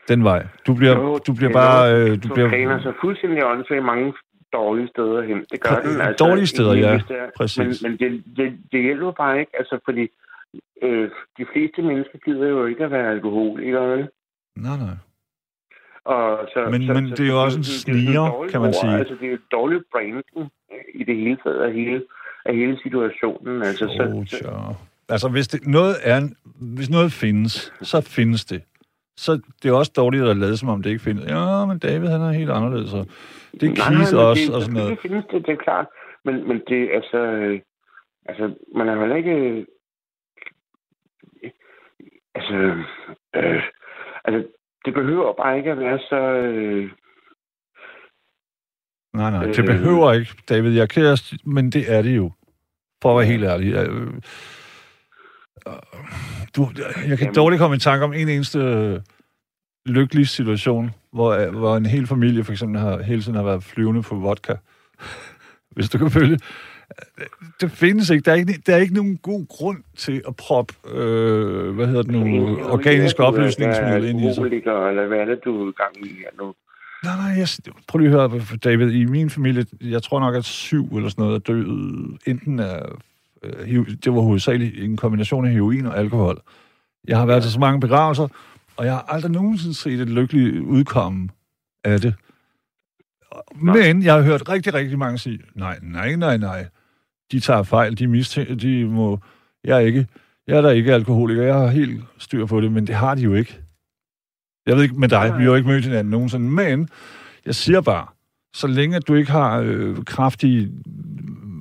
den 0.08 0.24
vej. 0.24 0.46
Du 0.66 0.74
bliver, 0.74 0.96
Jo, 0.96 1.18
du 1.26 1.32
bliver 1.34 1.52
bare... 1.52 1.94
Øh, 1.96 2.22
du 2.22 2.28
bliver, 2.34 2.48
træner 2.48 2.82
sig 2.82 2.92
fuldstændig 3.00 3.44
åndssvagt 3.44 3.84
mange 3.84 4.12
dårlige 4.52 4.88
steder 4.88 5.22
hen. 5.22 5.44
Det 5.52 5.60
gør 5.60 5.80
den. 5.80 6.00
Altså, 6.00 6.24
dårlige 6.26 6.46
steder, 6.46 6.74
ja. 6.74 7.00
Præcis. 7.36 7.82
Men, 7.82 7.90
men 7.90 7.98
det, 7.98 8.24
det, 8.36 8.58
det 8.72 8.82
hjælper 8.82 9.12
bare 9.12 9.40
ikke, 9.40 9.52
altså 9.58 9.78
fordi 9.84 10.08
øh, 10.82 11.10
de 11.38 11.44
fleste 11.52 11.82
mennesker 11.82 12.18
gider 12.24 12.48
jo 12.48 12.66
ikke 12.66 12.84
at 12.84 12.90
være 12.90 13.10
alkoholikere, 13.10 13.88
vel? 13.92 14.08
Nej, 14.56 14.76
nej. 14.76 14.96
Og 16.04 16.48
så, 16.54 16.68
Men- 16.70 16.86
så, 16.86 16.92
men 16.92 17.08
så, 17.08 17.14
det 17.14 17.20
er 17.24 17.32
jo 17.32 17.38
så 17.40 17.44
også 17.44 17.58
en 17.58 17.62
det 17.62 17.68
er 17.76 17.80
sniger, 17.84 18.46
kan 18.50 18.60
man 18.60 18.68
ord. 18.68 18.74
sige. 18.82 18.92
Altså, 18.98 19.14
det 19.20 19.28
er 19.30 19.34
et 19.34 19.46
dårligt 19.52 19.84
branding 19.92 20.24
øh, 20.72 20.78
i 20.94 21.04
det 21.04 21.16
hele 21.16 21.36
taget 21.44 21.60
af 21.62 21.72
hele, 21.72 22.02
af 22.44 22.54
hele 22.54 22.78
situationen. 22.82 23.62
Altså, 23.62 23.84
så, 23.86 24.02
Oh. 24.52 24.74
Altså, 25.08 25.28
hvis 25.28 25.48
det, 25.48 25.66
noget 25.66 25.96
er, 26.02 26.20
hvis 26.76 26.90
noget 26.90 27.12
findes, 27.12 27.72
så 27.82 28.00
findes 28.00 28.44
det. 28.44 28.62
Så 29.16 29.40
det 29.62 29.68
er 29.68 29.72
også 29.74 29.92
dårligt 29.96 30.24
at 30.24 30.36
lade, 30.36 30.56
som 30.56 30.68
om 30.68 30.82
det 30.82 30.90
ikke 30.90 31.02
findes. 31.02 31.24
Ja, 31.30 31.66
men 31.66 31.78
David, 31.78 32.08
han 32.08 32.20
er 32.20 32.32
helt 32.32 32.50
anderledes. 32.50 32.92
Og 32.94 33.06
det 33.60 33.62
er 33.62 33.90
men 33.90 34.00
også, 34.00 34.16
det, 34.16 34.54
og 34.54 34.62
sådan 34.62 34.74
noget. 34.74 34.88
selvfølgelig 34.88 35.02
findes 35.02 35.24
det, 35.30 35.46
det 35.46 35.52
er 35.52 35.62
klart. 35.64 35.86
Men, 36.24 36.48
men 36.48 36.60
det, 36.68 36.90
altså, 36.92 37.18
øh, 37.18 37.60
altså, 38.26 38.54
man 38.76 38.88
er 38.88 38.94
vel 38.96 39.16
ikke, 39.16 39.30
øh, 39.30 39.66
altså, 42.34 42.54
øh, 43.36 43.62
altså, 44.34 44.52
det 44.84 44.94
behøver 44.94 45.32
bare 45.42 45.58
ikke 45.58 45.70
at 45.70 45.78
være 45.78 45.98
så, 45.98 46.16
øh, 46.16 46.90
Nej, 49.14 49.30
nej, 49.30 49.44
det 49.44 49.58
Øh. 49.58 49.66
behøver 49.66 50.12
ikke, 50.12 50.32
David. 50.48 50.72
Jeg 50.74 50.82
er 50.82 50.86
ked 50.86 51.06
af, 51.06 51.18
men 51.44 51.70
det 51.70 51.92
er 51.92 52.02
det 52.02 52.16
jo. 52.16 52.30
For 53.02 53.10
at 53.10 53.16
være 53.16 53.32
helt 53.32 53.44
ærlig. 53.44 53.72
Jeg, 53.72 53.88
øh, 53.88 54.12
du, 56.56 56.68
jeg 57.08 57.18
kan 57.18 57.26
Jamen. 57.26 57.34
dårligt 57.34 57.60
komme 57.60 57.76
i 57.76 57.78
tanke 57.78 58.04
om 58.04 58.12
en 58.12 58.28
eneste 58.28 58.58
øh, 58.58 59.00
lykkelig 59.86 60.28
situation, 60.28 60.90
hvor, 61.12 61.30
øh, 61.30 61.56
hvor 61.58 61.76
en 61.76 61.86
hel 61.86 62.06
familie 62.06 62.44
for 62.44 62.52
eksempel 62.52 62.80
har, 62.80 63.02
hele 63.02 63.22
tiden 63.22 63.34
har 63.36 63.44
været 63.44 63.64
flyvende 63.64 64.02
på 64.02 64.14
vodka. 64.14 64.54
Hvis 65.74 65.90
du 65.90 65.98
kan 65.98 66.10
følge. 66.10 66.38
Det 67.60 67.70
findes 67.70 68.10
ikke. 68.10 68.24
Der 68.24 68.32
er 68.32 68.36
ikke, 68.36 68.62
der 68.66 68.74
er 68.74 68.78
ikke 68.78 68.94
nogen 68.94 69.16
god 69.16 69.46
grund 69.48 69.78
til 69.96 70.22
at 70.28 70.36
proppe, 70.36 70.74
øh, 70.88 71.74
hvad 71.74 71.86
hedder 71.86 72.02
det 72.02 72.12
nu, 72.12 72.58
organisk 72.64 73.18
opløsningsmiddel 73.18 74.04
ind 74.04 74.20
i 74.20 74.34
sig. 74.34 74.44
Eller 74.44 75.06
hvad 75.06 75.18
er 75.18 75.24
det, 75.24 75.38
du 75.44 75.64
er 75.64 75.68
i 75.68 75.72
gang 75.72 75.94
her 76.18 76.28
nu? 76.38 76.54
Nej, 77.04 77.16
nej, 77.16 77.38
jeg, 77.38 77.48
prøv 77.88 77.98
lige 77.98 78.14
at 78.14 78.30
høre, 78.30 78.58
David. 78.64 78.90
I 78.90 79.04
min 79.04 79.30
familie, 79.30 79.64
jeg 79.80 80.02
tror 80.02 80.20
nok, 80.20 80.34
at 80.34 80.44
syv 80.44 80.96
eller 80.96 81.08
sådan 81.08 81.22
noget 81.22 81.34
er 81.34 81.38
døde 81.38 82.18
enten 82.26 82.60
af... 82.60 82.82
Øh, 83.42 83.86
det 84.04 84.14
var 84.14 84.20
hovedsageligt 84.20 84.84
en 84.84 84.96
kombination 84.96 85.46
af 85.46 85.52
heroin 85.52 85.86
og 85.86 85.98
alkohol. 85.98 86.42
Jeg 87.08 87.18
har 87.18 87.26
været 87.26 87.42
til 87.42 87.52
så 87.52 87.60
mange 87.60 87.80
begravelser, 87.80 88.28
og 88.76 88.84
jeg 88.84 88.92
har 88.92 89.04
aldrig 89.08 89.32
nogensinde 89.32 89.74
set 89.74 90.00
et 90.00 90.08
lykkeligt 90.08 90.60
udkomme 90.60 91.28
af 91.84 92.00
det. 92.00 92.14
Men 93.54 94.02
jeg 94.02 94.14
har 94.14 94.22
hørt 94.22 94.48
rigtig, 94.48 94.74
rigtig 94.74 94.98
mange 94.98 95.18
sige, 95.18 95.40
nej, 95.54 95.78
nej, 95.82 96.16
nej, 96.16 96.36
nej. 96.36 96.66
De 97.32 97.40
tager 97.40 97.62
fejl, 97.62 97.98
de 97.98 98.06
mistænker, 98.06 98.54
de 98.54 98.84
må... 98.84 99.18
Jeg 99.64 99.76
er 99.76 99.80
ikke... 99.80 100.06
Jeg 100.46 100.56
er 100.56 100.62
da 100.62 100.68
ikke 100.68 100.94
alkoholiker, 100.94 101.42
jeg 101.42 101.54
har 101.54 101.66
helt 101.68 102.04
styr 102.18 102.46
på 102.46 102.60
det, 102.60 102.72
men 102.72 102.86
det 102.86 102.94
har 102.94 103.14
de 103.14 103.22
jo 103.22 103.34
ikke. 103.34 103.60
Jeg 104.66 104.76
ved 104.76 104.82
ikke 104.82 104.94
med 104.94 105.08
dig, 105.08 105.34
vi 105.38 105.42
har 105.42 105.50
jo 105.50 105.54
ikke 105.54 105.68
mødt 105.68 105.84
hinanden 105.84 106.10
nogensinde, 106.10 106.50
men 106.50 106.88
jeg 107.46 107.54
siger 107.54 107.80
bare, 107.80 108.06
så 108.54 108.66
længe 108.66 108.96
at 108.96 109.08
du 109.08 109.14
ikke 109.14 109.30
har 109.30 109.60
øh, 109.60 110.04
kraftige 110.04 110.72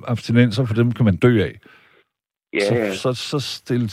abstinenser, 0.06 0.64
for 0.64 0.74
dem 0.74 0.92
kan 0.92 1.04
man 1.04 1.16
dø 1.16 1.42
af, 1.42 1.60
Ja, 2.52 2.68
så, 2.68 2.74
ja. 2.74 2.94
så, 2.94 3.12
så 3.12 3.38
stil, 3.40 3.92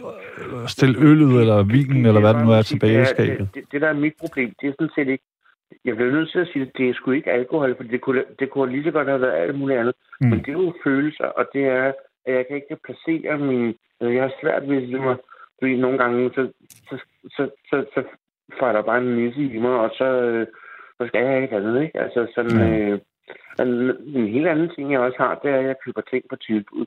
øh, 0.00 0.68
stil 0.68 0.96
øllet 0.98 1.40
eller 1.40 1.62
vinen, 1.62 2.06
eller 2.06 2.20
hvad 2.20 2.34
det 2.34 2.44
nu 2.44 2.52
er, 2.52 2.62
tilbage 2.62 2.94
i 2.94 2.98
det, 2.98 3.08
skabet. 3.08 3.38
det, 3.38 3.54
det, 3.54 3.72
det, 3.72 3.80
der 3.80 3.88
er 3.88 3.92
mit 3.92 4.12
problem, 4.20 4.54
det 4.60 4.68
er 4.68 4.72
sådan 4.72 4.90
set 4.94 5.08
ikke... 5.08 5.24
Jeg 5.84 5.96
bliver 5.96 6.12
nødt 6.12 6.30
til 6.30 6.38
at 6.38 6.48
sige, 6.52 6.62
at 6.62 6.72
det 6.76 6.88
er 6.88 6.94
sgu 6.94 7.10
ikke 7.10 7.32
alkohol, 7.32 7.76
for 7.76 7.82
det 7.82 8.00
kunne, 8.00 8.24
det 8.38 8.50
kunne 8.50 8.72
lige 8.72 8.84
så 8.84 8.90
godt 8.90 9.08
have 9.08 9.20
været 9.20 9.42
alt 9.42 9.58
muligt 9.58 9.78
andet. 9.78 9.94
Mm. 10.20 10.26
Mm. 10.26 10.30
Men 10.30 10.38
det 10.38 10.48
er 10.48 10.52
jo 10.52 10.74
følelser, 10.84 11.24
og 11.24 11.48
det 11.52 11.64
er, 11.64 11.92
at 12.26 12.34
jeg 12.34 12.46
kan 12.46 12.56
ikke 12.56 12.76
placere 12.84 13.38
min... 13.38 13.66
Altså, 14.00 14.12
jeg 14.12 14.22
har 14.22 14.32
svært 14.40 14.68
ved 14.68 14.80
ligesom 14.80 15.08
at... 15.08 15.18
Fordi 15.60 15.76
nogle 15.76 15.98
gange, 15.98 16.30
så, 16.34 16.48
så, 16.88 16.96
så, 17.36 17.50
så, 17.70 17.84
så 17.94 18.02
får 18.58 18.72
der 18.72 18.82
bare 18.82 18.98
en 18.98 19.16
nisse 19.16 19.40
i 19.40 19.58
mig, 19.58 19.70
og 19.70 19.90
så, 19.98 20.04
øh, 20.04 20.46
så 20.98 21.06
skal 21.06 21.24
jeg 21.24 21.42
ikke 21.42 21.56
andet, 21.56 21.82
ikke? 21.82 22.00
Altså 22.00 22.26
sådan... 22.34 22.58
Ja. 22.58 22.78
Øh, 22.78 22.98
en, 23.60 23.68
en 24.16 24.28
helt 24.28 24.48
anden 24.48 24.70
ting, 24.74 24.92
jeg 24.92 25.00
også 25.00 25.18
har, 25.18 25.34
det 25.42 25.50
er, 25.50 25.58
at 25.58 25.64
jeg 25.64 25.76
køber 25.84 26.00
ting 26.00 26.24
på 26.30 26.36
tilbud. 26.36 26.86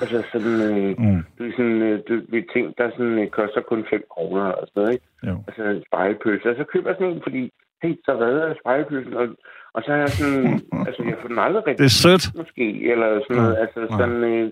Altså 0.00 0.24
sådan... 0.32 0.56
Øh, 0.70 0.94
Mm. 0.98 1.22
det 1.38 1.46
er 1.46 1.52
sådan, 1.56 1.82
øh, 1.82 2.00
du 2.08 2.14
ved, 2.28 2.42
ting, 2.52 2.78
der 2.78 2.90
sådan, 2.90 3.18
øh, 3.18 3.28
koster 3.28 3.60
kun 3.60 3.86
5 3.90 4.04
kroner 4.10 4.42
og 4.42 4.66
sådan 4.68 4.82
noget, 4.82 4.92
ikke? 4.92 5.06
Jo. 5.26 5.36
Altså 5.46 5.62
en 5.64 5.84
spejepølse. 5.86 6.50
Og 6.50 6.56
så 6.56 6.64
køber 6.64 6.88
jeg 6.90 6.96
sådan 7.00 7.14
en, 7.14 7.22
fordi, 7.22 7.52
hey, 7.82 7.94
så 8.04 8.12
hvad 8.16 8.32
er 8.46 8.54
spejepølsen? 8.60 9.14
Og, 9.14 9.26
og 9.74 9.82
så 9.84 9.92
er 9.92 9.96
jeg 9.96 10.08
sådan, 10.08 10.60
altså 10.88 11.02
jeg 11.10 11.16
får 11.20 11.28
den 11.28 11.38
aldrig 11.38 11.62
rigtig, 11.66 11.78
Det 11.78 11.84
er 11.92 11.98
sødt. 12.04 12.24
måske, 12.36 12.64
eller 12.92 13.08
sådan 13.28 13.42
noget. 13.42 13.54
Ja. 13.56 13.60
Altså 13.60 13.80
Ja. 13.80 13.96
sådan, 13.98 14.24
øh, 14.24 14.44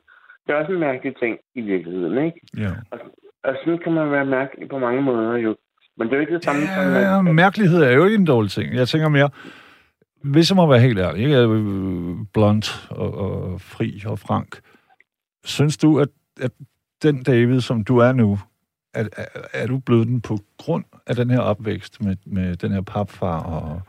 det 0.47 0.51
er 0.53 0.55
også 0.61 0.73
en 0.73 0.81
mærkelig 0.81 1.17
ting 1.23 1.39
i 1.55 1.61
virkeligheden, 1.61 2.25
ikke? 2.27 2.41
Ja. 2.65 2.71
Og 3.47 3.53
sådan 3.65 3.79
kan 3.85 3.93
man 3.93 4.11
være 4.11 4.25
mærkelig 4.25 4.69
på 4.69 4.79
mange 4.79 5.03
måder 5.03 5.37
jo. 5.37 5.57
Men 5.97 6.07
det 6.07 6.13
er 6.13 6.17
jo 6.17 6.21
ikke 6.21 6.35
det 6.35 6.45
samme 6.45 6.61
som... 6.63 6.93
Ja, 6.93 7.23
mærkelighed 7.23 7.83
er 7.83 7.91
jo 7.93 8.05
ikke 8.05 8.17
en 8.17 8.27
dårlig 8.27 8.51
ting. 8.51 8.75
Jeg 8.75 8.89
tænker 8.89 9.09
mere, 9.09 9.31
hvis 10.25 10.51
jeg 10.51 10.57
må 10.57 10.67
være 10.67 10.81
helt 10.81 10.99
ærlig, 10.99 11.23
ikke? 11.25 11.37
Øh, 11.39 12.17
blunt 12.35 12.87
og, 12.91 13.15
og 13.15 13.61
fri 13.61 14.03
og 14.07 14.19
frank. 14.19 14.61
Synes 15.45 15.77
du, 15.77 16.01
at, 16.01 16.09
at 16.43 16.51
den 17.03 17.23
David, 17.23 17.61
som 17.61 17.85
du 17.85 17.99
er 17.99 18.13
nu, 18.13 18.39
er, 18.95 19.05
er, 19.17 19.41
er 19.53 19.67
du 19.67 19.79
blevet 19.79 20.07
den 20.07 20.21
på 20.21 20.35
grund 20.59 20.85
af 21.07 21.15
den 21.17 21.31
her 21.31 21.41
opvækst 21.41 22.05
med, 22.05 22.17
med 22.27 22.57
den 22.57 22.73
her 22.73 22.83
papfar 22.83 23.41
og, 23.57 23.81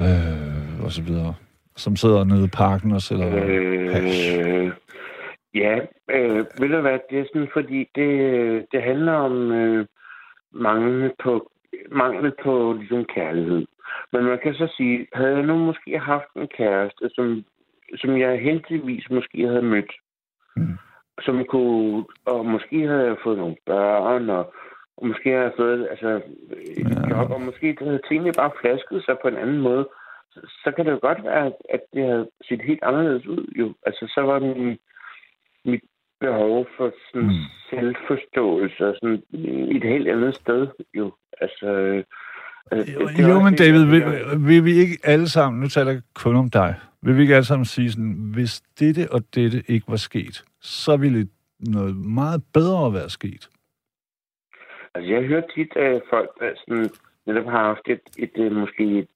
øh, 0.00 0.84
og 0.84 0.92
så 0.92 1.02
videre, 1.02 1.34
som 1.76 1.96
sidder 1.96 2.24
nede 2.24 2.44
i 2.44 2.56
parken 2.56 2.92
og 2.92 3.00
sælger 3.00 3.30
hash? 3.92 4.38
Øh, 4.38 4.70
ja, 5.54 5.78
øh, 6.10 6.44
ved 6.60 6.68
du 6.68 6.80
hvad, 6.80 6.98
det 7.10 7.18
er 7.18 7.24
sådan, 7.32 7.48
fordi 7.52 7.88
det, 7.94 8.10
det 8.72 8.82
handler 8.82 9.12
om 9.12 9.52
øh, 9.52 9.86
mangel 10.52 11.12
på 11.22 11.50
mangel 11.92 12.32
på 12.44 12.72
ligesom 12.78 13.04
kærlighed. 13.04 13.66
Men 14.12 14.24
man 14.24 14.38
kan 14.42 14.54
så 14.54 14.74
sige, 14.76 15.06
havde 15.12 15.36
jeg 15.36 15.42
nu 15.42 15.58
måske 15.58 15.98
haft 15.98 16.34
en 16.36 16.48
kæreste, 16.56 17.10
som, 17.14 17.44
som 17.96 18.18
jeg 18.18 18.40
heldigvis 18.40 19.10
måske 19.10 19.46
havde 19.46 19.62
mødt, 19.62 19.92
Mm. 20.56 20.78
Som 21.22 21.44
kunne, 21.48 22.04
og 22.26 22.46
måske 22.46 22.86
havde 22.86 23.06
jeg 23.06 23.16
fået 23.24 23.38
nogle 23.38 23.56
børn, 23.66 24.30
og, 24.30 24.54
og 24.96 25.06
måske 25.06 25.30
havde 25.30 25.42
jeg 25.42 25.52
fået 25.58 25.86
altså, 25.90 26.20
et 26.76 26.90
Ja. 26.90 27.08
job, 27.20 27.30
og 27.30 27.40
måske 27.42 27.76
havde 27.80 28.00
tingene 28.08 28.32
bare 28.32 28.50
flasket 28.60 29.04
sig 29.04 29.16
på 29.22 29.28
en 29.28 29.36
anden 29.36 29.60
måde, 29.60 29.88
så, 30.32 30.40
så 30.64 30.72
kan 30.76 30.84
det 30.86 30.92
jo 30.92 30.98
godt 31.02 31.24
være, 31.24 31.46
at, 31.74 31.80
det 31.94 32.04
havde 32.04 32.28
set 32.48 32.62
helt 32.62 32.82
anderledes 32.82 33.26
ud. 33.26 33.52
Jo. 33.58 33.74
Altså, 33.86 34.04
så 34.14 34.20
var 34.20 34.38
min, 34.40 34.78
mit 35.64 35.80
behov 36.20 36.66
for 36.76 36.92
sådan 37.12 37.28
Mm. 37.28 37.34
selvforståelse 37.70 38.86
og 38.88 38.94
sådan 39.02 39.22
i 39.30 39.76
et 39.76 39.84
helt 39.84 40.08
andet 40.08 40.34
sted. 40.34 40.66
Jo. 40.94 41.12
Altså, 41.40 41.66
øh, 41.66 42.04
Jo, 42.72 42.78
det- 42.78 43.16
det 43.16 43.28
jo 43.28 43.40
men 43.40 43.52
det, 43.52 43.58
David, 43.58 43.84
vil, 43.84 44.02
vil 44.48 44.64
vi 44.64 44.72
ikke 44.72 44.98
alle 45.04 45.28
sammen, 45.28 45.60
nu 45.62 45.68
taler 45.68 45.92
jeg 45.92 46.02
kun 46.14 46.36
om 46.36 46.50
dig, 46.50 46.74
vil 47.02 47.16
vi 47.16 47.22
ikke 47.22 47.34
alle 47.34 47.44
sammen 47.44 47.64
sige 47.64 47.90
sådan, 47.90 48.30
hvis 48.34 48.60
dette 48.80 49.12
og 49.12 49.20
dette 49.34 49.62
ikke 49.68 49.84
var 49.88 49.96
sket, 49.96 50.44
så 50.64 50.96
ville 50.96 51.28
noget 51.60 51.96
meget 51.96 52.42
bedre 52.54 52.92
være 52.92 53.10
sket. 53.10 53.48
Altså, 54.94 55.12
jeg 55.12 55.22
hører 55.22 55.46
tit 55.54 55.72
af 55.76 56.00
folk, 56.10 56.30
der 56.40 56.50
sådan, 56.56 56.90
netop 57.26 57.44
har 57.44 57.64
haft 57.64 57.86
et, 57.86 58.00
et, 58.18 58.30
et 58.46 58.52
måske 58.52 58.84
et, 58.98 59.08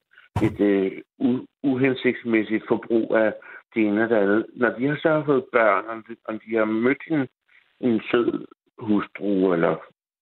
et, 0.43 0.59
et 0.61 1.03
u, 1.19 1.39
uhensigtsmæssigt 1.63 2.63
forbrug 2.67 3.15
af 3.15 3.33
det 3.73 3.87
ene 3.87 4.03
og 4.03 4.09
det 4.09 4.15
andet. 4.15 4.45
Når 4.55 4.69
de 4.69 4.87
har 4.87 4.95
så 4.95 5.23
fået 5.25 5.43
børn, 5.51 5.85
om 5.89 6.05
de, 6.09 6.15
om 6.29 6.39
de 6.45 6.55
har 6.55 6.65
mødt 6.65 7.03
en, 7.07 7.27
en 7.87 8.01
sød 8.11 8.45
hustru 8.79 9.53
eller 9.53 9.75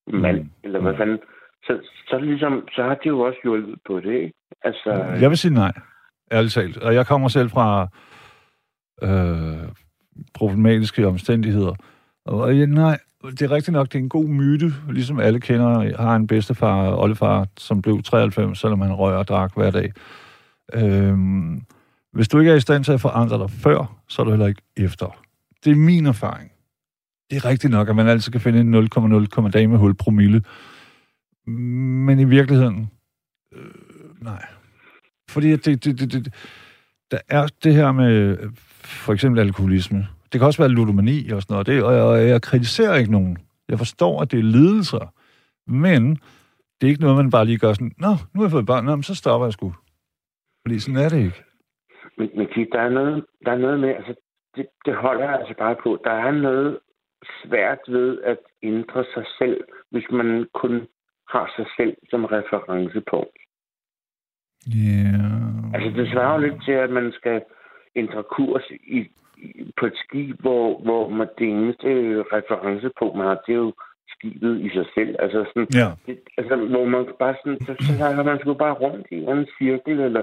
mand, 0.07 0.37
Mm. 0.37 0.43
mm. 0.43 0.49
eller 0.63 0.79
hvad 0.79 0.95
fanden, 0.97 1.19
så, 1.63 1.79
så, 2.07 2.19
ligesom, 2.19 2.67
så 2.75 2.83
har 2.83 2.95
de 2.95 3.07
jo 3.07 3.19
også 3.19 3.39
hjulpet 3.43 3.79
på 3.87 3.99
det, 3.99 4.13
ikke? 4.13 4.33
Altså, 4.61 4.91
Jeg 5.21 5.29
vil 5.29 5.37
sige 5.37 5.53
nej, 5.53 5.71
ærligt 6.31 6.53
talt. 6.53 6.77
Og 6.77 6.93
jeg 6.93 7.07
kommer 7.07 7.27
selv 7.27 7.49
fra 7.49 7.87
øh, 9.03 9.69
problematiske 10.33 11.07
omstændigheder. 11.07 11.75
Og 12.25 12.57
ja, 12.57 12.65
nej, 12.65 12.99
det 13.23 13.41
er 13.41 13.51
rigtigt 13.51 13.73
nok, 13.73 13.87
det 13.87 13.95
er 13.95 13.99
en 13.99 14.09
god 14.09 14.25
myte, 14.25 14.73
ligesom 14.89 15.19
alle 15.19 15.39
kender. 15.39 15.97
Har 15.97 16.15
en 16.15 16.27
bedstefar, 16.27 16.95
oldefar, 16.95 17.47
som 17.57 17.81
blev 17.81 18.03
93, 18.03 18.59
selvom 18.59 18.81
han 18.81 18.93
røg 18.93 19.15
og 19.15 19.27
drak 19.27 19.55
hver 19.55 19.71
dag. 19.71 19.93
Øhm, 20.73 21.61
hvis 22.13 22.27
du 22.27 22.39
ikke 22.39 22.51
er 22.51 22.55
i 22.55 22.59
stand 22.59 22.83
til 22.83 22.91
at 22.91 23.01
forandre 23.01 23.37
dig 23.37 23.49
før, 23.49 23.99
så 24.07 24.21
er 24.21 24.23
du 24.23 24.31
heller 24.31 24.47
ikke 24.47 24.61
efter. 24.77 25.23
Det 25.63 25.71
er 25.71 25.75
min 25.75 26.05
erfaring. 26.05 26.51
Det 27.29 27.37
er 27.37 27.45
rigtigt 27.45 27.71
nok, 27.71 27.89
at 27.89 27.95
man 27.95 28.07
altid 28.07 28.31
kan 28.31 28.41
finde 28.41 28.59
en 28.59 28.75
0,0 28.75 29.49
damehul 29.49 29.95
promille. 29.95 30.43
Men 31.47 32.19
i 32.19 32.23
virkeligheden, 32.23 32.89
øh, 33.55 34.23
nej. 34.23 34.45
Fordi 35.29 35.51
det, 35.51 35.65
det, 35.65 35.99
det, 35.99 36.13
det, 36.13 36.33
der 37.11 37.19
er 37.27 37.47
det 37.63 37.73
her 37.73 37.91
med 37.91 38.37
for 38.87 39.13
eksempel 39.13 39.39
alkoholisme. 39.39 40.07
Det 40.31 40.39
kan 40.39 40.47
også 40.47 40.61
være 40.61 40.71
ludomani 40.71 41.29
og 41.29 41.41
sådan 41.41 41.53
noget. 41.53 41.67
Det, 41.67 41.83
og, 41.83 41.93
jeg, 41.93 42.03
og 42.03 42.27
jeg 42.27 42.41
kritiserer 42.41 42.95
ikke 42.95 43.11
nogen. 43.11 43.37
Jeg 43.69 43.77
forstår, 43.77 44.21
at 44.21 44.31
det 44.31 44.39
er 44.39 44.43
lidelser. 44.43 45.13
Men 45.67 46.19
Det 46.77 46.87
er 46.87 46.91
ikke 46.91 47.01
noget, 47.01 47.17
man 47.17 47.31
bare 47.31 47.45
lige 47.45 47.57
gør 47.57 47.73
sådan, 47.73 47.95
Nå, 47.97 48.11
nu 48.33 48.37
har 48.39 48.47
jeg 48.47 48.51
fået 48.51 48.65
børn, 48.65 48.85
Nå, 48.85 48.95
men 48.95 49.03
så 49.03 49.15
stopper 49.15 49.47
jeg 49.47 49.53
sgu. 49.53 49.73
Fordi 50.61 50.79
sådan 50.79 51.03
er 51.05 51.09
det 51.09 51.19
ikke. 51.25 51.43
Men, 52.17 52.29
men 52.37 52.47
der 52.71 52.81
er 52.81 52.89
noget, 52.89 53.25
der 53.45 53.51
er 53.51 53.57
noget 53.57 53.79
med, 53.79 53.89
altså, 53.89 54.13
det, 54.55 54.65
det 54.85 54.95
holder 54.95 55.23
jeg 55.23 55.39
altså 55.39 55.53
bare 55.57 55.75
på. 55.83 56.01
Der 56.03 56.11
er 56.11 56.31
noget 56.31 56.79
svært 57.43 57.79
ved 57.87 58.21
at 58.21 58.37
ændre 58.63 59.03
sig 59.13 59.25
selv, 59.39 59.61
hvis 59.91 60.05
man 60.11 60.47
kun 60.53 60.87
har 61.33 61.53
sig 61.55 61.65
selv 61.77 61.95
som 62.09 62.25
referencepunkt. 62.25 63.37
Ja. 64.67 65.01
Yeah. 65.07 65.73
Altså, 65.73 65.89
det 65.97 66.11
svarer 66.11 66.33
jo 66.33 66.47
lidt 66.47 66.63
til, 66.65 66.71
at 66.71 66.89
man 66.89 67.11
skal 67.11 67.41
ændre 68.01 68.23
kurs 68.35 68.63
i, 68.71 68.97
i, 68.97 68.99
på 69.79 69.85
et 69.85 69.97
skib, 70.03 70.35
hvor, 70.41 70.81
hvor 70.85 71.09
man, 71.09 71.27
det 71.39 71.47
eneste 71.49 71.87
referencepunkt, 72.35 73.17
man 73.17 73.27
har, 73.27 73.37
det 73.47 73.53
er 73.53 73.61
jo 73.67 73.73
skibet 74.15 74.53
i 74.65 74.69
sig 74.77 74.85
selv. 74.95 75.15
Altså, 75.19 75.39
sådan, 75.47 75.67
Ja. 75.81 75.89
det, 76.05 76.19
altså 76.37 76.55
hvor 76.55 76.85
man 76.93 77.05
bare 77.19 77.35
sådan, 77.43 77.59
så, 77.65 77.71
så 77.87 77.93
har 78.15 78.23
man 78.23 78.39
sgu 78.39 78.53
bare 78.53 78.73
rundt 78.73 79.07
i 79.11 79.15
en 79.15 79.45
cirkel, 79.57 79.99
eller 80.07 80.21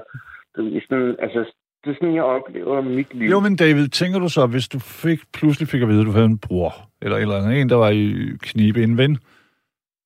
det 0.55 0.77
er 0.77 0.81
sådan, 0.89 1.15
altså, 1.19 1.39
det 1.83 1.89
er 1.91 1.95
sådan, 2.01 2.15
jeg 2.15 2.23
oplever 2.23 2.81
mit 2.81 3.13
liv. 3.13 3.29
Jo, 3.29 3.39
men 3.39 3.55
David, 3.55 3.87
tænker 3.87 4.19
du 4.19 4.29
så, 4.29 4.45
hvis 4.47 4.67
du 4.67 4.79
fik, 4.79 5.19
pludselig 5.33 5.67
fik 5.67 5.81
at 5.81 5.87
vide, 5.87 5.99
at 6.01 6.05
du 6.07 6.11
havde 6.11 6.25
en 6.25 6.37
bror, 6.37 6.73
eller, 7.01 7.17
eller 7.17 7.35
en, 7.49 7.69
der 7.69 7.75
var 7.75 7.89
i 7.89 8.13
knibe, 8.41 8.83
en 8.83 8.97
ven, 8.97 9.17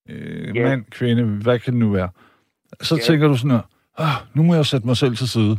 øh, 0.10 0.56
Ja. 0.56 0.64
mand, 0.70 0.84
kvinde, 0.92 1.24
hvad 1.44 1.60
kan 1.60 1.74
det 1.74 1.80
nu 1.80 1.90
være? 1.90 2.10
Så 2.82 2.96
Ja. 2.96 3.02
tænker 3.02 3.28
du 3.28 3.38
sådan 3.38 3.52
her, 3.52 3.62
ah, 3.98 4.16
nu 4.34 4.44
må 4.44 4.56
jeg 4.56 4.66
sætte 4.66 4.88
mig 4.88 4.98
selv 4.98 5.16
til 5.16 5.30
side. 5.30 5.58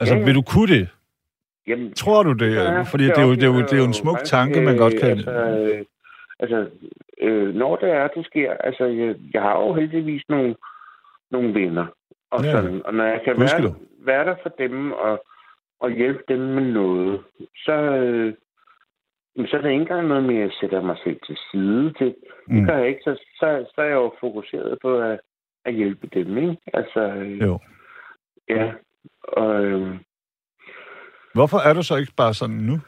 Altså, 0.00 0.14
Ja, 0.14 0.20
ja. 0.20 0.26
vil 0.26 0.34
du 0.34 0.42
kunne 0.42 0.74
det? 0.78 0.88
Jamen, 1.66 1.92
Tror 1.94 2.22
du 2.22 2.32
det? 2.32 2.54
Ja, 2.54 2.82
Fordi 2.82 3.04
det 3.04 3.18
er, 3.18 3.22
jo, 3.22 3.30
det, 3.34 3.42
er 3.42 3.46
jo, 3.46 3.58
det 3.60 3.72
er 3.72 3.78
jo 3.78 3.84
en 3.84 3.92
smuk 4.02 4.18
tanke, 4.24 4.60
man 4.60 4.76
godt 4.76 4.94
kan... 5.00 5.10
Altså, 5.10 5.30
øh, 5.30 5.84
altså 6.38 6.68
øh, 7.20 7.54
når 7.54 7.76
det 7.76 7.90
er, 7.90 8.08
det 8.08 8.26
sker, 8.26 8.52
altså, 8.60 8.84
jeg, 8.84 9.14
jeg 9.34 9.42
har 9.42 9.58
jo 9.60 9.74
heldigvis 9.74 10.22
nogle, 10.28 10.54
nogle 11.30 11.54
venner. 11.54 11.86
Og, 12.30 12.44
Ja. 12.44 12.50
sådan, 12.52 12.82
og 12.86 12.94
når 12.94 13.04
jeg 13.04 13.20
kan 13.24 13.36
Gudskelov. 13.36 13.72
være, 13.72 14.16
være 14.16 14.24
der 14.24 14.36
for 14.42 14.48
dem 14.58 14.92
og, 14.92 15.24
og 15.80 15.90
hjælpe 15.90 16.22
dem 16.28 16.38
med 16.40 16.62
noget, 16.72 17.20
så, 17.64 17.72
øh, 17.72 18.34
så 19.46 19.56
er 19.56 19.60
det 19.60 19.70
ikke 19.70 19.80
engang 19.80 20.08
noget 20.08 20.24
med, 20.24 20.34
at 20.36 20.40
jeg 20.40 20.50
sætter 20.60 20.82
mig 20.82 20.96
selv 21.04 21.20
til 21.26 21.36
side. 21.50 21.84
Det, 21.84 21.94
det 21.98 22.14
Mm. 22.48 22.66
gør 22.66 22.76
jeg 22.78 22.88
ikke. 22.88 23.00
Så, 23.04 23.14
så, 23.40 23.66
så 23.74 23.80
er 23.80 23.84
jeg 23.86 23.94
jo 23.94 24.12
fokuseret 24.20 24.78
på 24.82 24.98
at, 24.98 25.20
at 25.64 25.74
hjælpe 25.74 26.06
dem. 26.14 26.38
Ikke? 26.38 26.56
Altså, 26.74 27.00
øh, 27.00 27.40
Jo. 27.42 27.58
ja. 28.48 28.72
Og, 29.22 29.64
øh, 29.64 29.96
Hvorfor 31.34 31.58
er 31.58 31.72
du 31.72 31.82
så 31.82 31.96
ikke 31.96 32.12
bare 32.16 32.34
sådan 32.34 32.56
nu? 32.56 32.80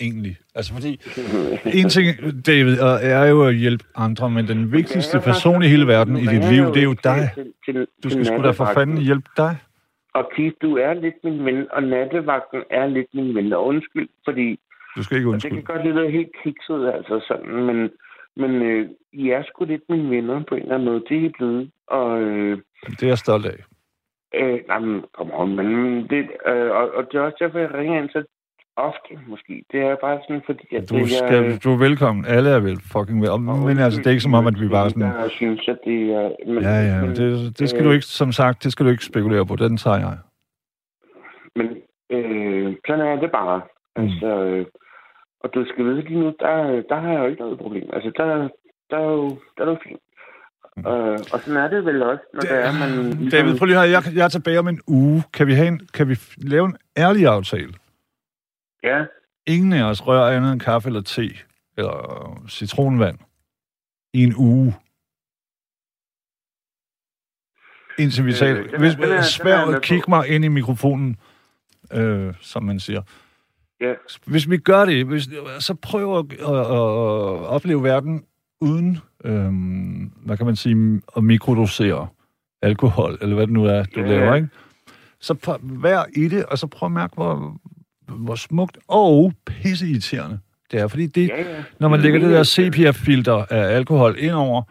Egentlig. 0.00 0.36
Altså, 0.54 0.72
fordi 0.74 1.00
en 1.80 1.88
ting, 1.88 2.06
David, 2.46 2.78
er 3.02 3.26
jo 3.26 3.46
at 3.46 3.54
hjælpe 3.54 3.84
andre, 3.94 4.30
men 4.30 4.48
den 4.48 4.72
vigtigste 4.72 5.20
person 5.20 5.62
i 5.62 5.66
hele 5.66 5.86
verden 5.86 6.16
i 6.16 6.26
dit 6.26 6.44
liv, 6.52 6.64
det 6.74 6.76
er 6.76 6.82
jo 6.84 6.96
dig. 7.04 7.30
Du 8.04 8.10
skal 8.10 8.24
sgu 8.26 8.42
da 8.42 8.50
for 8.50 8.68
fanden 8.74 8.98
hjælpe 8.98 9.28
dig. 9.36 9.56
Og 10.14 10.30
Keith, 10.36 10.56
du 10.62 10.76
er 10.76 10.92
lidt 10.94 11.14
min 11.24 11.44
ven, 11.44 11.66
og 11.72 11.82
nattevagten 11.82 12.62
er 12.70 12.86
lidt 12.86 13.06
min 13.14 13.34
ven. 13.34 13.52
Og 13.52 13.66
undskyld, 13.66 14.08
fordi 14.24 14.60
Du 14.96 15.02
skal 15.02 15.16
ikke 15.16 15.28
og 15.28 15.34
det 15.34 15.42
kan 15.42 15.52
undskylde. 15.52 15.78
godt 15.78 15.86
lyde 15.86 16.10
helt 16.10 16.30
kikset, 16.44 16.92
altså 16.94 17.24
sådan, 17.28 17.54
men, 17.68 17.90
men 18.36 18.62
øh, 18.62 18.88
I 19.12 19.30
er 19.30 19.42
sgu 19.42 19.64
lidt 19.64 19.82
mine 19.88 20.10
venner 20.10 20.42
på 20.48 20.54
en 20.54 20.62
eller 20.62 20.74
anden 20.74 20.88
måde. 20.88 21.02
Det 21.08 21.16
er 21.16 21.24
I 21.28 21.32
blevet. 21.38 21.70
Og, 21.86 22.20
øh, 22.22 22.58
Det 22.90 23.02
er 23.02 23.06
jeg 23.06 23.18
stolt 23.18 23.46
af. 23.46 23.58
Øh, 24.40 24.60
nej, 24.68 24.78
men, 24.78 25.04
kom 25.18 25.30
on, 25.32 25.56
men 25.56 25.66
det, 26.10 26.30
øh, 26.46 26.70
og, 26.70 26.84
og 26.94 27.02
det 27.12 27.14
er 27.18 27.22
også 27.22 27.36
derfor, 27.40 27.58
jeg 27.58 27.74
ringer 27.74 28.02
ind 28.02 28.08
så 28.10 28.24
ofte, 28.76 29.12
måske. 29.26 29.64
Det 29.72 29.80
er 29.80 29.96
bare 29.96 30.18
sådan, 30.28 30.42
fordi 30.46 30.76
at 30.76 30.90
Du, 30.90 30.94
det, 30.94 31.10
skal, 31.10 31.56
du 31.64 31.72
er 31.72 31.78
velkommen. 31.78 32.24
Alle 32.24 32.50
er 32.50 32.60
vel 32.60 32.80
fucking 32.92 33.20
vel. 33.22 33.40
Men 33.40 33.78
altså, 33.78 33.98
det 33.98 34.06
er 34.06 34.10
ikke 34.10 34.28
som 34.28 34.34
om, 34.34 34.46
at 34.46 34.60
vi 34.60 34.68
bare 34.68 34.90
sådan... 34.90 35.02
Jeg 35.02 35.30
synes, 35.30 35.68
at 35.68 35.78
det 35.84 36.00
er... 36.10 36.30
Men, 36.46 36.62
Ja, 36.62 36.76
ja, 36.90 37.00
men 37.00 37.10
det, 37.16 37.58
det 37.58 37.70
skal 37.70 37.84
du 37.84 37.90
ikke, 37.90 38.06
som 38.06 38.32
sagt, 38.32 38.64
det 38.64 38.72
skal 38.72 38.86
du 38.86 38.90
ikke 38.90 39.04
spekulere 39.04 39.46
på. 39.46 39.56
Den 39.56 39.76
tager 39.76 39.98
jeg. 39.98 40.16
Men 41.56 41.68
øh, 42.10 42.76
sådan 42.86 43.06
er 43.06 43.20
det 43.20 43.32
bare. 43.32 43.60
Mm. 43.96 44.02
Altså, 44.02 44.26
øh, 44.26 44.66
og 45.40 45.54
du 45.54 45.64
skal 45.68 45.84
vide 45.84 46.00
lige 46.02 46.20
nu, 46.20 46.32
der, 46.40 46.82
der 46.88 46.96
har 47.00 47.12
jeg 47.12 47.20
jo 47.20 47.26
ikke 47.26 47.42
noget 47.42 47.58
problem. 47.58 47.90
Altså, 47.92 48.10
der, 48.16 48.48
der, 48.90 48.98
er, 48.98 49.10
jo, 49.12 49.28
der 49.56 49.64
er 49.64 49.70
jo 49.70 49.76
fint. 49.86 50.00
Øh, 50.78 50.84
og 51.32 51.40
sådan 51.40 51.56
er 51.56 51.68
det 51.68 51.84
vel 51.84 52.02
også, 52.02 52.22
når 52.34 52.40
det, 52.40 52.50
er, 52.52 52.72
man... 52.72 53.10
ligesom- 53.10 53.30
David, 53.30 53.58
prøv 53.58 53.66
lige 53.66 53.76
her. 53.78 53.84
Jeg, 53.84 54.02
jeg 54.14 54.24
er 54.24 54.28
tilbage 54.28 54.58
om 54.58 54.68
en 54.68 54.80
uge. 54.86 55.22
Kan 55.32 55.46
vi, 55.46 55.54
have 55.54 55.68
en, 55.68 55.86
kan 55.94 56.08
vi 56.08 56.18
lave 56.36 56.66
en 56.66 56.76
ærlig 56.96 57.26
aftale? 57.26 57.74
Ja, 58.82 59.04
Ingen 59.46 59.72
af 59.72 59.82
os 59.82 60.06
rører 60.06 60.36
andet 60.36 60.52
end 60.52 60.60
kaffe 60.60 60.88
eller 60.88 61.00
te 61.02 61.30
eller 61.76 62.42
citronvand 62.48 63.18
i 64.14 64.24
en 64.24 64.34
uge. 64.36 64.74
Indtil 67.98 68.24
vi 68.26 68.30
Øh, 68.30 68.36
taler. 68.36 68.60
er- 68.74 68.78
Hvis 68.78 68.96
jeg 68.98 69.24
svær 69.24 69.78
kigge 69.80 70.04
på. 70.04 70.10
mig 70.10 70.28
ind 70.28 70.44
i 70.44 70.48
mikrofonen, 70.48 71.16
øh, 71.92 72.34
som 72.40 72.62
man 72.62 72.80
siger. 72.80 73.02
ja. 73.80 73.94
Hvis 74.26 74.50
vi 74.50 74.58
gør 74.58 74.84
det, 74.84 75.06
hvis, 75.06 75.22
så 75.58 75.74
prøv 75.82 76.18
at, 76.18 76.32
at, 76.32 76.38
at 76.40 77.46
opleve 77.46 77.82
verden 77.82 78.24
uden, 78.64 78.98
øhm, 79.24 80.12
hvad 80.24 80.36
kan 80.36 80.46
man 80.46 80.56
sige, 80.56 81.00
at 81.16 81.24
mikrodosere 81.24 82.08
alkohol, 82.62 83.18
eller 83.20 83.34
hvad 83.34 83.46
det 83.46 83.54
nu 83.54 83.64
er, 83.64 83.82
du 83.82 84.00
Ja, 84.00 84.06
laver, 84.06 84.34
ikke? 84.34 84.48
Så 85.20 85.34
prøv, 85.34 85.58
vær 85.62 86.04
i 86.16 86.28
det, 86.28 86.46
og 86.46 86.58
så 86.58 86.66
prøv 86.66 86.86
at 86.86 86.92
mærke, 86.92 87.14
hvor, 87.14 87.56
hvor 88.08 88.34
smukt 88.34 88.78
og 88.88 89.32
pisseirriterende 89.46 90.38
det 90.70 90.80
er. 90.80 90.88
Fordi 90.88 91.06
det, 91.06 91.28
ja, 91.28 91.54
ja. 91.54 91.62
når 91.80 91.88
man 91.88 92.00
lægger 92.00 92.20
det 92.20 92.30
der 92.30 92.42
sepia-filter 92.42 93.44
af 93.50 93.76
alkohol 93.76 94.16
ind 94.18 94.32
over, 94.32 94.62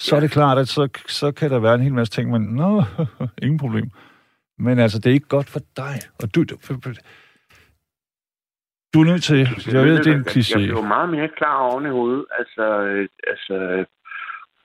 så 0.00 0.16
er 0.16 0.20
det 0.20 0.30
klart, 0.30 0.58
at 0.58 0.68
så, 0.68 0.88
så 1.08 1.32
kan 1.32 1.50
der 1.50 1.58
være 1.58 1.74
en 1.74 1.80
hel 1.80 1.94
masse 1.94 2.12
ting, 2.12 2.30
man, 2.30 2.40
nå, 2.40 2.84
ingen 3.42 3.58
problem. 3.58 3.90
Men 4.58 4.78
altså, 4.78 4.98
det 4.98 5.10
er 5.10 5.14
ikke 5.14 5.28
godt 5.28 5.48
for 5.48 5.60
dig. 5.76 6.00
Og 6.22 6.34
du, 6.34 6.44
du, 6.44 6.56
du 8.98 9.02
er 9.04 9.12
nødt 9.12 9.22
til, 9.22 9.38
jeg 9.74 9.84
ved, 9.84 9.98
det 9.98 10.06
er 10.06 10.16
en 10.18 10.24
Jeg 10.26 10.32
kliché. 10.36 10.56
bliver 10.58 10.88
meget 10.96 11.08
mere 11.08 11.28
klar 11.28 11.56
oven 11.68 11.86
i 11.86 11.88
hovedet. 11.98 12.24
Altså, 12.38 12.64
øh, 12.82 13.08
altså, 13.32 13.84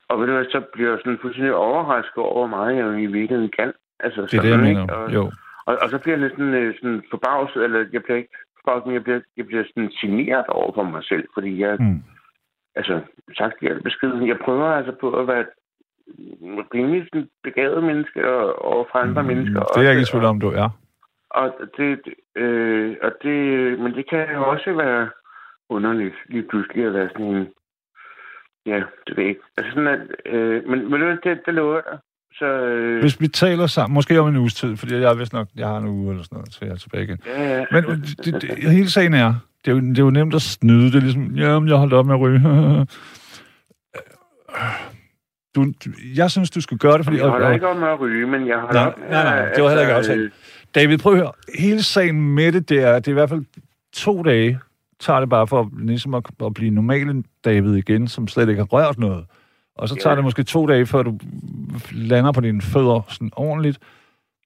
og 0.08 0.20
ved 0.20 0.26
du 0.26 0.32
hvad, 0.32 0.44
så 0.44 0.60
bliver 0.74 0.90
jeg 0.90 0.98
sådan 1.04 1.18
fuldstændig 1.22 1.54
overrasket 1.54 2.16
over, 2.16 2.34
hvor 2.46 2.56
meget 2.56 2.76
jeg 2.76 3.02
i 3.02 3.06
virkeligheden 3.06 3.52
kan. 3.58 3.72
Altså, 4.00 4.20
Det 4.22 4.34
er 4.34 4.40
det, 4.42 4.48
jeg 4.48 4.58
sådan, 4.58 4.74
mener. 4.74 4.92
Og, 4.94 5.14
Jo. 5.14 5.24
Og, 5.66 5.72
og 5.82 5.90
så 5.90 5.98
bliver 5.98 6.16
jeg 6.16 6.24
næsten 6.26 6.54
øh, 6.54 6.74
sådan 6.78 7.02
forbavset, 7.10 7.64
eller 7.64 7.78
jeg 7.92 8.02
bliver 8.02 8.16
ikke 8.16 8.34
forbavset, 8.58 8.92
jeg 8.92 9.02
bliver, 9.04 9.20
jeg 9.36 9.46
bliver 9.46 9.64
sådan 9.70 9.90
generet 10.00 10.46
over 10.46 10.72
for 10.74 10.82
mig 10.82 11.04
selv, 11.04 11.24
fordi 11.34 11.60
jeg, 11.60 11.76
Mm. 11.80 12.02
altså, 12.76 13.00
sagt 13.38 13.54
i 13.62 13.66
beskeden, 13.84 14.28
jeg 14.28 14.38
prøver 14.44 14.66
altså 14.78 14.92
på 15.00 15.08
at 15.20 15.26
være 15.26 15.44
rimelig 16.74 17.02
sådan 17.12 17.28
begavet 17.42 17.84
menneske 17.84 18.28
og, 18.34 18.64
og 18.72 18.88
for 18.92 18.98
andre 18.98 19.22
mm, 19.22 19.28
mennesker. 19.28 19.60
Det 19.60 19.76
er 19.76 19.82
jeg 19.82 19.90
ikke 19.92 20.02
i 20.02 20.10
tvivl 20.12 20.24
om, 20.24 20.40
du 20.40 20.48
er. 20.48 20.68
Og 21.34 21.46
det, 21.76 21.90
øh, 22.36 22.96
og 23.02 23.12
det, 23.22 23.38
men 23.82 23.94
det 23.94 24.04
kan 24.10 24.26
jo 24.34 24.50
også 24.50 24.72
være 24.72 25.10
underligt 25.68 26.14
lige 26.28 26.46
pludselig 26.50 26.86
at 26.86 26.94
være 26.94 27.08
sådan 27.08 27.26
en, 27.26 27.46
ja, 28.66 28.76
det 29.06 29.16
ved 29.16 29.24
jeg 29.24 29.28
ikke. 29.28 29.40
Altså 29.56 29.70
sådan 29.74 29.90
at, 29.96 30.00
øh, 30.34 30.68
men, 30.68 30.90
men 30.90 31.00
det, 31.00 31.18
det, 31.24 31.40
det 31.46 31.54
lover 31.54 31.74
jeg. 31.74 31.98
Så, 32.38 32.46
øh, 32.46 33.00
Hvis 33.00 33.20
vi 33.20 33.28
taler 33.28 33.66
sammen, 33.66 33.94
måske 33.94 34.20
om 34.20 34.28
en 34.28 34.36
uges 34.36 34.54
tid, 34.54 34.76
fordi 34.76 34.94
jeg 34.94 35.18
vist 35.18 35.32
nok, 35.32 35.48
jeg 35.56 35.68
har 35.68 35.78
en 35.78 35.88
uge 35.88 36.10
eller 36.10 36.24
sådan 36.24 36.36
noget, 36.36 36.52
så 36.52 36.58
jeg 36.62 36.72
er 36.72 36.76
tilbage 36.76 37.04
igen. 37.04 37.18
ja, 37.26 37.58
ja. 37.58 37.64
Men 37.70 37.84
det, 38.24 38.42
det, 38.42 38.70
hele 38.72 38.90
sagen 38.90 39.14
er, 39.14 39.34
det 39.64 39.70
er, 39.70 39.74
jo, 39.74 39.80
det 39.80 39.98
er 39.98 40.02
jo 40.02 40.10
nemt 40.10 40.34
at 40.34 40.42
snyde. 40.42 40.86
Det 40.86 40.94
er 40.94 41.00
ligesom, 41.00 41.34
jamen, 41.34 41.68
jeg 41.68 41.76
holdt 41.76 41.92
op 41.92 42.06
med 42.06 42.14
at 42.14 42.20
ryge. 42.20 42.40
Du, 45.54 45.64
jeg 46.16 46.30
synes, 46.30 46.50
du 46.50 46.60
skulle 46.60 46.78
gøre 46.78 46.98
det, 46.98 47.04
fordi... 47.04 47.18
jeg 47.18 47.28
holder 47.28 47.50
ikke 47.50 47.68
op 47.68 47.76
med 47.76 47.88
at 47.88 48.00
ryge, 48.00 48.26
men 48.26 48.46
jeg 48.46 48.58
holder 48.58 48.80
Nej, 48.80 48.86
op 48.86 48.98
med 48.98 49.08
nej, 49.08 49.24
nej, 49.24 49.52
det 49.54 49.62
var 49.62 49.68
heller 49.68 49.82
ikke 49.82 49.94
aftalt. 49.94 50.32
David, 50.74 50.98
prøv 50.98 51.12
at 51.12 51.18
høre. 51.18 51.32
Hele 51.58 51.82
sagen 51.82 52.34
med 52.34 52.52
det, 52.52 52.68
det 52.68 52.82
er, 52.82 52.94
det 52.94 53.06
er 53.08 53.12
i 53.12 53.14
hvert 53.14 53.28
fald 53.28 53.44
to 53.92 54.22
dage, 54.22 54.58
tager 55.00 55.20
det 55.20 55.28
bare 55.28 55.46
for 55.46 55.70
ligesom 55.78 56.14
at, 56.14 56.26
at 56.44 56.54
blive 56.54 56.70
normale 56.70 57.22
David 57.44 57.74
igen, 57.74 58.08
som 58.08 58.28
slet 58.28 58.48
ikke 58.48 58.60
har 58.60 58.66
rørt 58.66 58.98
noget. 58.98 59.24
Og 59.76 59.88
så 59.88 59.94
tager 59.94 60.12
Ja. 60.12 60.16
det 60.16 60.24
måske 60.24 60.42
to 60.42 60.66
dage, 60.66 60.86
før 60.86 61.02
du 61.02 61.18
lander 61.92 62.32
på 62.32 62.40
dine 62.40 62.62
fødder 62.62 63.00
sådan 63.08 63.30
ordentligt. 63.36 63.78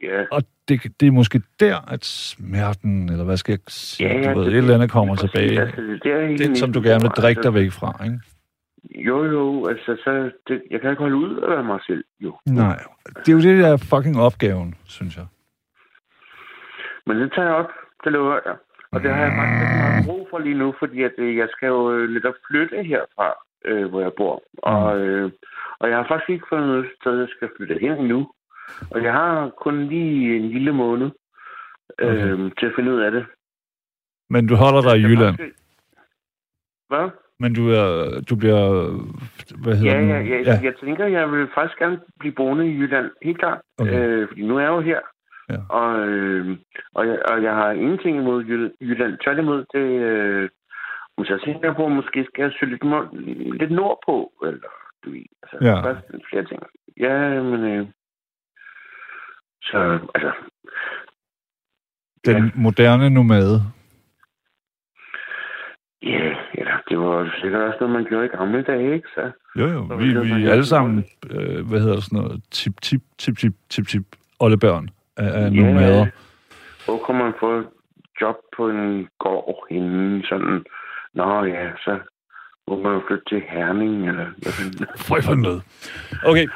Ja, 0.03 0.22
Og 0.32 0.42
det, 0.68 0.80
det 1.00 1.07
er 1.09 1.12
måske 1.12 1.42
der, 1.61 1.76
at 1.92 2.05
smerten, 2.05 3.09
eller 3.09 3.24
hvad 3.24 3.36
skal 3.36 3.53
jeg 3.53 3.59
sige, 3.68 4.09
Ja, 4.09 4.20
ja, 4.20 4.32
du 4.32 4.38
ved, 4.38 4.46
det- 4.46 4.53
et 4.55 4.59
eller 4.59 4.74
andet 4.74 4.90
kommer 4.90 5.14
præcis, 5.16 5.30
tilbage. 5.30 5.61
altså, 5.61 5.80
det 6.03 6.12
er 6.12 6.36
Det, 6.48 6.59
som 6.59 6.72
du 6.72 6.80
gerne 6.82 7.00
vil 7.03 7.11
drikke 7.11 7.38
Altså, 7.38 7.50
dig 7.50 7.55
væk 7.55 7.72
fra, 7.72 8.05
ikke? 8.05 8.18
Jo, 9.09 9.24
jo, 9.24 9.66
altså, 9.68 9.96
så, 10.05 10.30
det, 10.48 10.62
jeg 10.70 10.80
kan 10.80 10.90
ikke 10.90 11.03
holde 11.03 11.16
ud 11.16 11.36
af 11.59 11.64
mig 11.64 11.78
selv, 11.86 12.05
jo. 12.20 12.34
Nej, 12.46 12.78
det 13.18 13.28
er 13.28 13.32
jo 13.32 13.40
det, 13.40 13.59
der 13.64 13.68
er 13.68 13.76
fucking 13.76 14.20
opgaven, 14.20 14.74
synes 14.84 15.16
jeg. 15.16 15.26
Men 17.09 17.16
det 17.20 17.32
tager 17.32 17.48
jeg 17.48 17.56
op, 17.56 17.70
det 18.04 18.12
lover 18.12 18.40
jeg. 18.46 18.56
Og 18.92 19.02
det 19.02 19.11
har 19.14 19.22
jeg 19.26 19.32
faktisk 19.38 19.62
ikke 19.64 19.82
meget 19.84 20.06
brug 20.09 20.26
for 20.30 20.38
lige 20.38 20.59
nu, 20.62 20.74
fordi 20.78 21.02
at, 21.02 21.12
øh, 21.18 21.36
jeg 21.36 21.48
skal 21.50 21.66
jo 21.66 21.92
øh, 21.92 22.22
flytte 22.48 22.82
herfra, 22.82 23.28
øh, 23.64 23.86
hvor 23.90 24.00
jeg 24.00 24.12
bor. 24.16 24.42
Og, 24.59 24.98
øh, 25.00 25.30
og 25.80 25.88
jeg 25.88 25.96
har 25.96 26.06
faktisk 26.09 26.30
ikke 26.30 26.46
fundet 26.48 26.68
noget 26.68 26.86
sted, 27.00 27.18
jeg 27.18 27.28
skal 27.36 27.48
flytte 27.56 27.78
hen 27.80 27.92
endnu. 27.92 28.30
Og 28.90 29.02
jeg 29.02 29.12
har 29.12 29.50
kun 29.64 29.84
lige 29.86 30.36
en 30.36 30.48
lille 30.48 30.72
måned 30.72 31.11
øh, 31.98 32.09
Okay. 32.32 32.50
til 32.59 32.66
at 32.66 32.72
finde 32.76 32.92
ud 32.92 33.00
af 33.00 33.11
det. 33.11 33.26
Men 34.30 34.46
du 34.46 34.54
holder 34.54 34.82
dig 34.82 34.98
i 35.00 35.02
Jylland. 35.02 35.36
faktisk- 35.38 35.59
Hvad? 36.88 37.09
Men 37.40 37.54
du, 37.54 37.62
er, 37.70 38.20
du 38.30 38.36
bliver... 38.36 38.62
Hvad 39.62 39.76
hedder 39.76 39.92
Ja, 39.94 40.00
den? 40.00 40.09
ja, 40.09 40.18
ja, 40.20 40.38
ja. 40.48 40.61
Jeg 40.62 40.74
tænker, 40.84 41.06
jeg 41.06 41.32
vil 41.32 41.48
faktisk 41.54 41.78
gerne 41.78 42.00
blive 42.20 42.32
boende 42.34 42.66
i 42.66 42.76
Jylland. 42.78 43.11
Helt 43.22 43.38
klart. 43.38 43.61
Okay. 43.78 43.98
Øh, 44.09 44.28
fordi 44.28 44.42
nu 44.46 44.56
er 44.56 44.61
jeg 44.61 44.68
jo 44.68 44.80
her. 44.80 45.00
Ja. 45.51 45.59
Og, 45.70 46.09
øh, 46.09 46.57
og, 46.94 47.07
jeg, 47.09 47.18
og 47.30 47.42
jeg 47.42 47.55
har 47.55 47.70
ingenting 47.70 48.16
imod 48.16 48.44
Jyll- 48.44 48.76
Jylland. 48.86 49.18
Tværtimod, 49.24 49.64
det... 49.74 49.86
Øh, 50.09 50.49
men 51.16 51.24
så 51.26 51.40
tænker 51.44 51.68
jeg 51.68 51.76
på, 51.76 51.88
måske 51.88 52.24
skal 52.24 52.42
jeg 52.42 52.53
søge 52.61 52.70
lidt, 52.70 53.59
lidt 53.61 53.70
nordpå. 53.70 54.32
Eller, 54.46 54.68
du 55.05 55.11
ved, 55.11 55.24
altså, 55.42 55.57
Ja. 55.66 55.74
er 55.90 55.96
flere 56.30 56.44
ting. 56.44 56.62
Ja, 57.01 57.42
men... 57.42 57.64
Øh, 57.64 57.86
så, 59.62 59.99
altså... 60.14 60.32
Den 62.26 62.44
Ja. 62.44 62.51
moderne 62.55 63.11
nomade. 63.11 63.57
Ja, 66.03 66.34
eller 66.55 66.76
det 66.88 66.99
var 66.99 67.38
sikkert 67.42 67.62
også 67.62 67.76
noget, 67.80 67.94
man 67.94 68.05
gjorde 68.05 68.24
i 68.26 68.28
gamle 68.28 68.62
dage, 68.62 68.94
ikke? 68.94 69.09
Så, 69.14 69.30
Jo, 69.59 69.66
jo. 69.66 69.80
Vi, 69.96 70.34
vi 70.36 70.46
alle 70.46 70.64
sammen, 70.64 71.05
øh, 71.30 71.68
hvad 71.68 71.80
hedder 71.80 72.01
sådan 72.01 72.18
noget, 72.22 72.42
tip, 72.51 72.72
tip, 72.82 73.01
tip, 73.18 73.36
tip, 73.38 73.53
tip, 73.70 73.86
tip, 73.86 74.03
oldebørn 74.40 74.88
af, 75.18 75.44
af 75.44 75.50
Ja. 75.50 75.60
nomader. 75.62 76.06
Hvor 76.84 77.02
kan 77.06 77.14
man 77.14 77.32
få 77.40 77.62
job 78.20 78.36
på 78.56 78.68
en 78.70 79.08
gård 79.18 79.66
henne, 79.70 80.22
sådan... 80.28 80.64
Nå 81.14 81.44
ja, 81.44 81.70
så 81.84 81.98
må 82.68 82.82
man 82.82 82.92
jo 82.92 83.02
flytte 83.08 83.24
til 83.28 83.42
Herning, 83.48 84.08
eller 84.08 84.24
hvad. 84.42 84.86
Frøj 84.96 85.20
for 85.22 85.34
noget. 85.34 85.62
Okay, 86.24 86.46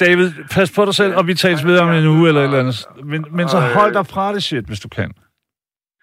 David, 0.00 0.30
pas 0.54 0.72
på 0.76 0.84
dig 0.84 0.94
selv, 0.94 1.16
og 1.16 1.26
vi 1.26 1.34
tales 1.34 1.64
videre 1.66 1.82
om 1.88 1.92
en 1.94 2.06
uge 2.06 2.28
eller 2.28 2.40
et 2.40 2.44
eller 2.44 2.58
andet. 2.58 2.86
Men, 3.04 3.24
men 3.30 3.48
så 3.48 3.60
hold 3.60 3.94
dig 3.94 4.06
fra 4.06 4.34
det 4.34 4.42
shit, 4.42 4.64
hvis 4.64 4.80
du 4.80 4.88
kan. 4.88 5.12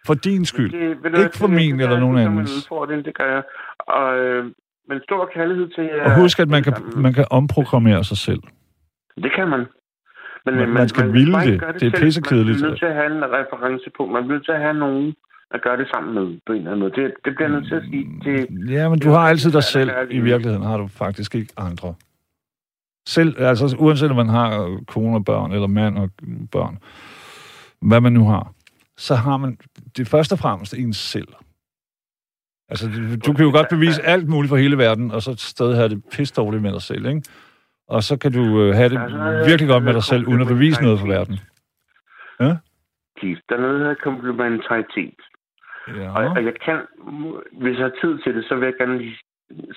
For 0.05 0.13
din 0.13 0.45
skyld. 0.45 0.71
Det, 0.71 1.23
Ikke 1.23 1.37
for 1.37 1.47
min 1.47 1.79
eller 1.79 1.99
nogen 1.99 2.17
andens. 2.17 2.69
det 3.05 3.17
gør 3.17 3.33
jeg. 3.33 3.43
Og, 3.79 4.17
øh, 4.17 4.45
men 4.89 5.01
stor 5.03 5.29
kærlighed 5.33 5.67
til. 5.69 5.89
Og 6.05 6.15
husk, 6.21 6.39
at 6.39 6.49
man 6.49 6.63
kan, 6.63 6.73
man 6.95 7.13
kan 7.13 7.25
omprogrammere 7.29 8.03
sig 8.03 8.17
selv. 8.17 8.39
Det 9.23 9.31
kan 9.35 9.47
man. 9.47 9.65
Men, 10.47 10.55
Man- 10.55 10.69
øh, 10.69 10.73
man 10.79 10.89
skal 10.89 10.99
skal 11.03 11.13
ville 11.13 11.31
bare 11.31 11.45
det. 11.51 11.59
gøre 11.59 11.73
Det 11.73 11.87
er 11.93 11.99
pissekedeligt. 11.99 12.57
Man 12.57 12.65
er 12.65 12.69
nødt 12.69 12.79
til 12.79 12.85
at 12.85 12.95
have 12.99 13.11
en 13.17 13.23
reference 13.39 13.87
på. 13.97 14.05
Man 14.05 14.23
er 14.23 14.27
nødt 14.27 14.45
til 14.45 14.51
at 14.51 14.61
have 14.61 14.73
nogen 14.85 15.15
at 15.55 15.61
gøre 15.65 15.77
det 15.77 15.87
sammen 15.93 16.11
med 16.17 16.39
på 16.47 16.51
en 16.53 16.57
eller 16.57 16.71
anden 16.71 16.79
måde. 16.79 16.91
Det, 17.01 17.13
det 17.25 17.31
bliver 17.35 17.49
jeg 17.49 17.55
nødt 17.57 17.67
til 17.71 17.75
at 17.75 17.83
sige. 17.91 18.03
Det, 18.25 18.71
Ja, 18.75 18.89
men 18.89 18.99
du 18.99 19.09
har 19.09 19.19
altid 19.31 19.51
dig 19.51 19.63
selv. 19.63 19.89
Det 19.89 20.07
I 20.11 20.19
virkeligheden 20.19 20.63
har 20.65 20.77
du 20.77 20.87
faktisk 20.87 21.35
ikke 21.35 21.53
andre. 21.57 21.93
Selv, 23.07 23.35
altså 23.41 23.75
uanset 23.79 24.09
om 24.09 24.15
man 24.15 24.29
har 24.29 24.79
kone 24.87 25.15
og 25.17 25.25
børn, 25.25 25.51
eller 25.51 25.67
mand 25.67 25.97
og 25.97 26.09
børn, 26.51 26.77
hvad 27.81 28.01
man 28.01 28.13
nu 28.13 28.25
har, 28.27 28.53
så 28.97 29.15
har 29.15 29.37
man 29.37 29.57
det 29.97 30.07
først 30.07 30.31
og 30.31 30.39
fremmest 30.39 30.73
ens 30.73 30.97
selv. 30.97 31.27
Altså, 32.69 32.87
du, 32.87 33.15
du 33.15 33.33
kan 33.33 33.45
jo 33.45 33.51
godt 33.51 33.67
bevise 33.69 34.01
alt 34.01 34.27
muligt 34.27 34.49
for 34.49 34.57
hele 34.57 34.77
verden, 34.77 35.11
og 35.11 35.21
så 35.21 35.35
stadig 35.37 35.75
have 35.75 35.89
det 35.89 36.03
pisse 36.11 36.33
dårligt 36.33 36.63
med 36.63 36.71
dig 36.71 36.81
selv, 36.81 37.05
ikke? 37.05 37.21
Og 37.87 38.03
så 38.03 38.17
kan 38.17 38.31
du 38.31 38.43
øh, 38.63 38.73
have 38.75 38.89
det 38.89 38.99
virkelig 39.49 39.69
godt 39.69 39.83
med 39.83 39.93
dig 39.93 40.03
selv, 40.03 40.27
uden 40.27 40.41
at 40.41 40.47
bevise 40.47 40.81
noget 40.83 40.99
for 40.99 41.07
verden. 41.07 41.37
Keith, 43.19 43.41
der 43.49 43.55
er 43.55 43.59
noget, 43.61 43.73
der 43.79 43.85
hedder 43.85 44.03
komplementaritet. 44.09 45.19
Ja. 45.95 46.07
Og, 46.17 46.23
og 46.37 46.45
jeg 46.45 46.53
kan, 46.65 46.79
hvis 47.51 47.77
jeg 47.77 47.85
har 47.85 47.95
tid 48.01 48.17
til 48.23 48.35
det, 48.35 48.45
så 48.45 48.55
vil 48.55 48.65
jeg 48.65 48.75
gerne 48.77 49.15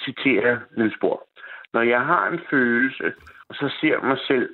citere 0.05 0.61
Niels 0.77 0.97
Bohr. 1.01 1.23
Når 1.75 1.83
jeg 1.83 2.01
har 2.01 2.29
en 2.29 2.41
følelse, 2.51 3.13
og 3.49 3.55
så 3.55 3.75
ser 3.81 4.07
mig 4.07 4.19
selv, 4.27 4.49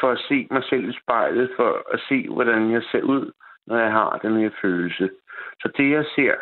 for 0.00 0.10
at 0.10 0.18
se 0.28 0.46
mig 0.50 0.62
selv 0.70 0.88
i 0.88 0.98
spejlet, 1.02 1.50
for 1.56 1.70
at 1.94 2.00
se, 2.08 2.28
hvordan 2.28 2.72
jeg 2.72 2.82
ser 2.90 3.02
ud, 3.02 3.32
når 3.66 3.78
jeg 3.78 3.92
har 3.92 4.18
den 4.22 4.36
her 4.40 4.50
følelse. 4.62 5.10
Så 5.60 5.68
det, 5.76 5.90
jeg 5.90 6.04
ser, 6.16 6.34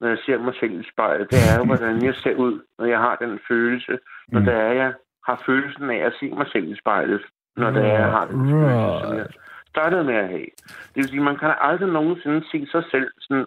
når 0.00 0.08
jeg 0.08 0.18
ser 0.26 0.38
mig 0.38 0.54
selv 0.60 0.80
i 0.80 0.88
spejlet, 0.92 1.30
det 1.30 1.38
er 1.50 1.58
jo, 1.58 1.64
hvordan 1.70 2.04
jeg 2.04 2.14
ser 2.14 2.34
ud, 2.34 2.60
når 2.78 2.86
jeg 2.86 2.98
har 2.98 3.16
den 3.16 3.38
følelse. 3.48 3.98
Når 4.32 4.40
Mm. 4.40 4.44
det 4.46 4.54
er, 4.54 4.72
jeg 4.72 4.94
har 5.26 5.42
følelsen 5.46 5.90
af 5.90 6.00
at 6.08 6.12
se 6.20 6.26
mig 6.28 6.46
selv 6.52 6.66
i 6.72 6.76
spejlet, 6.82 7.22
når 7.56 7.70
det 7.70 7.82
er, 7.82 7.98
jeg 8.04 8.10
har 8.16 8.26
den 8.26 8.50
følelse, 8.50 9.00
som 9.02 9.16
jeg 9.18 9.26
startede 9.68 10.04
med 10.04 10.14
at 10.14 10.28
have. 10.28 10.50
Det 10.92 10.96
vil 10.96 11.08
sige, 11.08 11.28
man 11.30 11.38
kan 11.38 11.54
aldrig 11.60 11.88
nogensinde 11.88 12.40
se 12.52 12.66
sig 12.74 12.84
selv 12.90 13.08
sådan 13.18 13.46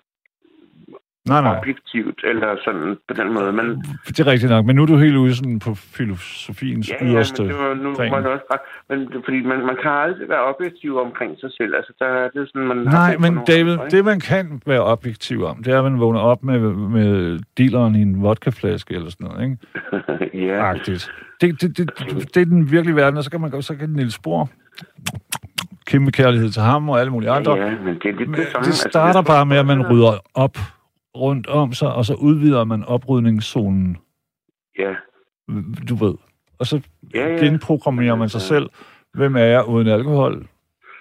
Nej, 1.28 1.42
nej. 1.42 1.58
objektivt, 1.58 2.20
eller 2.24 2.56
sådan 2.66 2.98
på 3.08 3.14
den 3.14 3.34
måde. 3.34 3.52
Men, 3.52 3.66
Det 4.08 4.20
er 4.20 4.28
rigtigt 4.28 4.50
nok, 4.52 4.66
men 4.66 4.76
nu 4.76 4.82
er 4.82 4.86
du 4.86 4.98
helt 4.98 5.16
ude 5.16 5.36
sådan 5.36 5.60
på 5.60 5.76
filosofiens 5.76 6.90
ja, 6.90 6.96
ja, 7.06 7.12
yderste. 7.12 7.42
men 7.44 7.52
det 7.52 7.58
var, 7.60 7.74
nu 7.74 7.96
plan. 7.96 8.12
det 8.24 8.26
også 8.32 8.46
bare, 8.52 8.60
men 8.90 9.00
det, 9.08 9.22
fordi 9.26 9.42
man, 9.44 9.66
man 9.66 9.76
kan 9.82 9.92
aldrig 9.92 10.30
være 10.30 10.44
objektiv 10.54 10.98
omkring 10.98 11.40
sig 11.40 11.50
selv. 11.58 11.76
Altså, 11.76 11.94
der, 12.00 12.06
er 12.06 12.30
det 12.30 12.42
er 12.42 12.46
sådan, 12.46 12.68
man 12.68 12.78
Nej, 12.78 13.18
men 13.18 13.40
David, 13.48 13.72
andre, 13.74 13.90
det 13.90 14.06
man 14.06 14.20
kan 14.20 14.62
være 14.66 14.84
objektiv 14.84 15.44
om, 15.46 15.64
det 15.64 15.74
er, 15.74 15.78
at 15.78 15.84
man 15.92 16.00
vågner 16.00 16.20
op 16.20 16.44
med, 16.44 16.60
med 16.74 17.40
dealeren 17.58 17.96
i 17.96 18.02
en 18.02 18.22
vodkaflaske 18.24 18.94
eller 18.96 19.10
sådan 19.10 19.28
noget, 19.28 19.44
ikke? 20.32 20.48
ja, 20.48 20.70
Agtigt. 20.70 21.12
Det, 21.42 21.62
det, 21.62 21.78
det, 21.78 21.92
det, 22.00 22.36
det 22.36 22.42
er 22.42 22.46
den 22.46 22.72
virkelige 22.72 22.96
verden, 22.96 23.18
og 23.18 23.24
så 23.24 23.32
kan 23.32 23.42
man 23.42 23.50
godt- 23.50 23.66
så 23.66 23.76
kan 23.76 23.90
Niels 23.90 24.14
Spor 24.14 24.50
kæmpe 25.88 26.12
kærlighed 26.12 26.50
til 26.50 26.62
ham 26.62 26.90
og 26.90 27.00
alle 27.00 27.12
mulige 27.12 27.30
andre. 27.32 27.56
ja, 27.56 27.70
men 27.86 27.96
det 27.96 28.06
er 28.06 28.12
lidt 28.18 28.30
Men 28.30 28.40
det 28.40 28.48
samme. 28.52 28.66
det 28.66 28.74
starter 28.74 29.22
bare 29.22 29.46
med, 29.46 29.58
at 29.58 29.66
man 29.66 29.88
rydder 29.92 30.12
op 30.34 30.58
rundt 31.18 31.48
om 31.48 31.74
sig, 31.74 31.94
og 31.94 32.06
så 32.06 32.14
udvider 32.14 32.64
man 32.64 32.84
oprydningszonen, 32.84 33.98
Ja, 34.80 34.96
du 35.90 35.96
ved. 35.96 36.16
Og 36.60 36.66
så 36.66 36.82
ja, 37.16 37.28
ja. 37.28 37.46
genprogrammerer 37.46 38.16
man 38.16 38.30
sig 38.30 38.42
selv. 38.42 38.70
Hvem 39.14 39.36
er 39.36 39.44
jeg 39.44 39.66
uden 39.68 39.88
alkohol? 39.88 40.48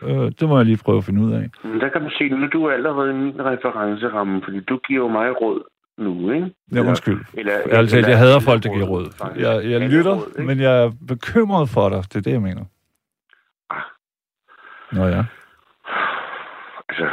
Øh, 0.03 0.33
det 0.41 0.49
må 0.49 0.57
jeg 0.57 0.67
lige 0.67 0.79
prøve 0.85 0.99
at 0.99 1.05
finde 1.05 1.23
ud 1.23 1.33
af. 1.33 1.49
Men 1.65 1.81
der 1.81 1.89
kan 1.89 2.03
du 2.03 2.11
se, 2.11 2.29
nu 2.29 2.45
er 2.45 2.49
du 2.49 2.71
allerede 2.71 3.11
i 3.11 3.15
min 3.15 3.41
referenceramme, 3.45 4.43
fordi 4.45 4.61
du 4.61 4.79
giver 4.79 5.01
jo 5.05 5.09
mig 5.09 5.41
råd 5.41 5.63
nu, 5.99 6.31
ikke? 6.33 6.51
Ja, 6.73 6.81
undskyld. 6.81 7.25
Eller, 7.35 7.53
Ærligt 7.73 7.91
talt, 7.93 8.09
jeg 8.09 8.19
hader 8.19 8.41
folk, 8.41 8.63
der 8.63 8.73
giver 8.75 8.87
råd. 8.87 9.13
faktisk. 9.19 9.47
Jeg, 9.47 9.71
jeg 9.71 9.81
lytter, 9.91 10.15
råd, 10.15 10.43
men 10.45 10.61
jeg 10.61 10.85
er 10.85 10.93
bekymret 11.09 11.69
for 11.69 11.89
dig. 11.89 11.99
Det 11.99 12.17
er 12.17 12.21
det, 12.21 12.33
jeg 12.33 12.43
mener. 12.43 12.65
Ah. 13.71 13.83
Nå 14.93 15.05
ja. 15.07 15.25
Altså... 16.89 17.09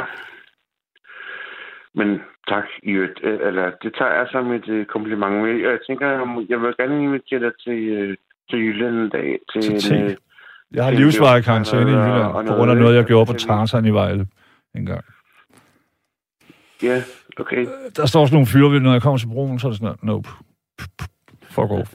Men 1.94 2.20
tak, 2.48 2.64
i 2.82 2.90
øvrigt. 2.90 3.20
Øh, 3.22 3.38
Eller, 3.48 3.70
det 3.82 3.94
tager 3.98 4.12
jeg 4.18 4.26
som 4.32 4.52
et 4.52 4.68
øh, 4.68 4.86
kompliment. 4.86 5.34
Men 5.42 5.60
Jeg 5.62 5.78
tænker, 5.86 6.06
jeg 6.48 6.60
vil 6.60 6.74
gerne 6.80 7.02
invitere 7.04 7.40
dig 7.40 7.52
til, 7.64 7.78
øh, 7.88 8.16
til 8.50 8.58
Jylland 8.58 8.94
en 8.96 9.08
dag. 9.08 9.38
Til, 9.52 9.62
Til 9.80 9.96
en, 9.96 10.02
øh, 10.04 10.14
Jeg 10.74 10.84
har 10.84 10.90
livsvarig 10.90 11.38
er 11.38 11.42
karantæne 11.42 11.90
i 11.90 11.94
Jylland, 11.94 12.32
på 12.32 12.42
noget- 12.42 12.48
grund 12.58 12.70
af 12.70 12.76
noget, 12.76 12.96
jeg 12.96 13.04
gjorde 13.04 13.26
på 13.26 13.32
Tarzan 13.32 13.84
i 13.84 13.90
Vejle 13.90 14.26
en 14.74 14.86
gang. 14.86 15.04
Ja, 16.82 17.02
okay. 17.40 17.66
Der 17.96 18.06
står 18.06 18.26
sådan 18.26 18.34
nogle 18.34 18.46
fyre 18.46 18.70
ved, 18.72 18.80
når 18.80 18.92
jeg 18.92 19.02
kommer 19.02 19.18
til 19.18 19.26
broen, 19.26 19.58
så 19.58 19.66
er 19.66 19.70
det 19.70 19.80
sådan, 19.80 19.96
nope. 20.02 20.28
Fuck 21.42 21.70
off. 21.70 21.94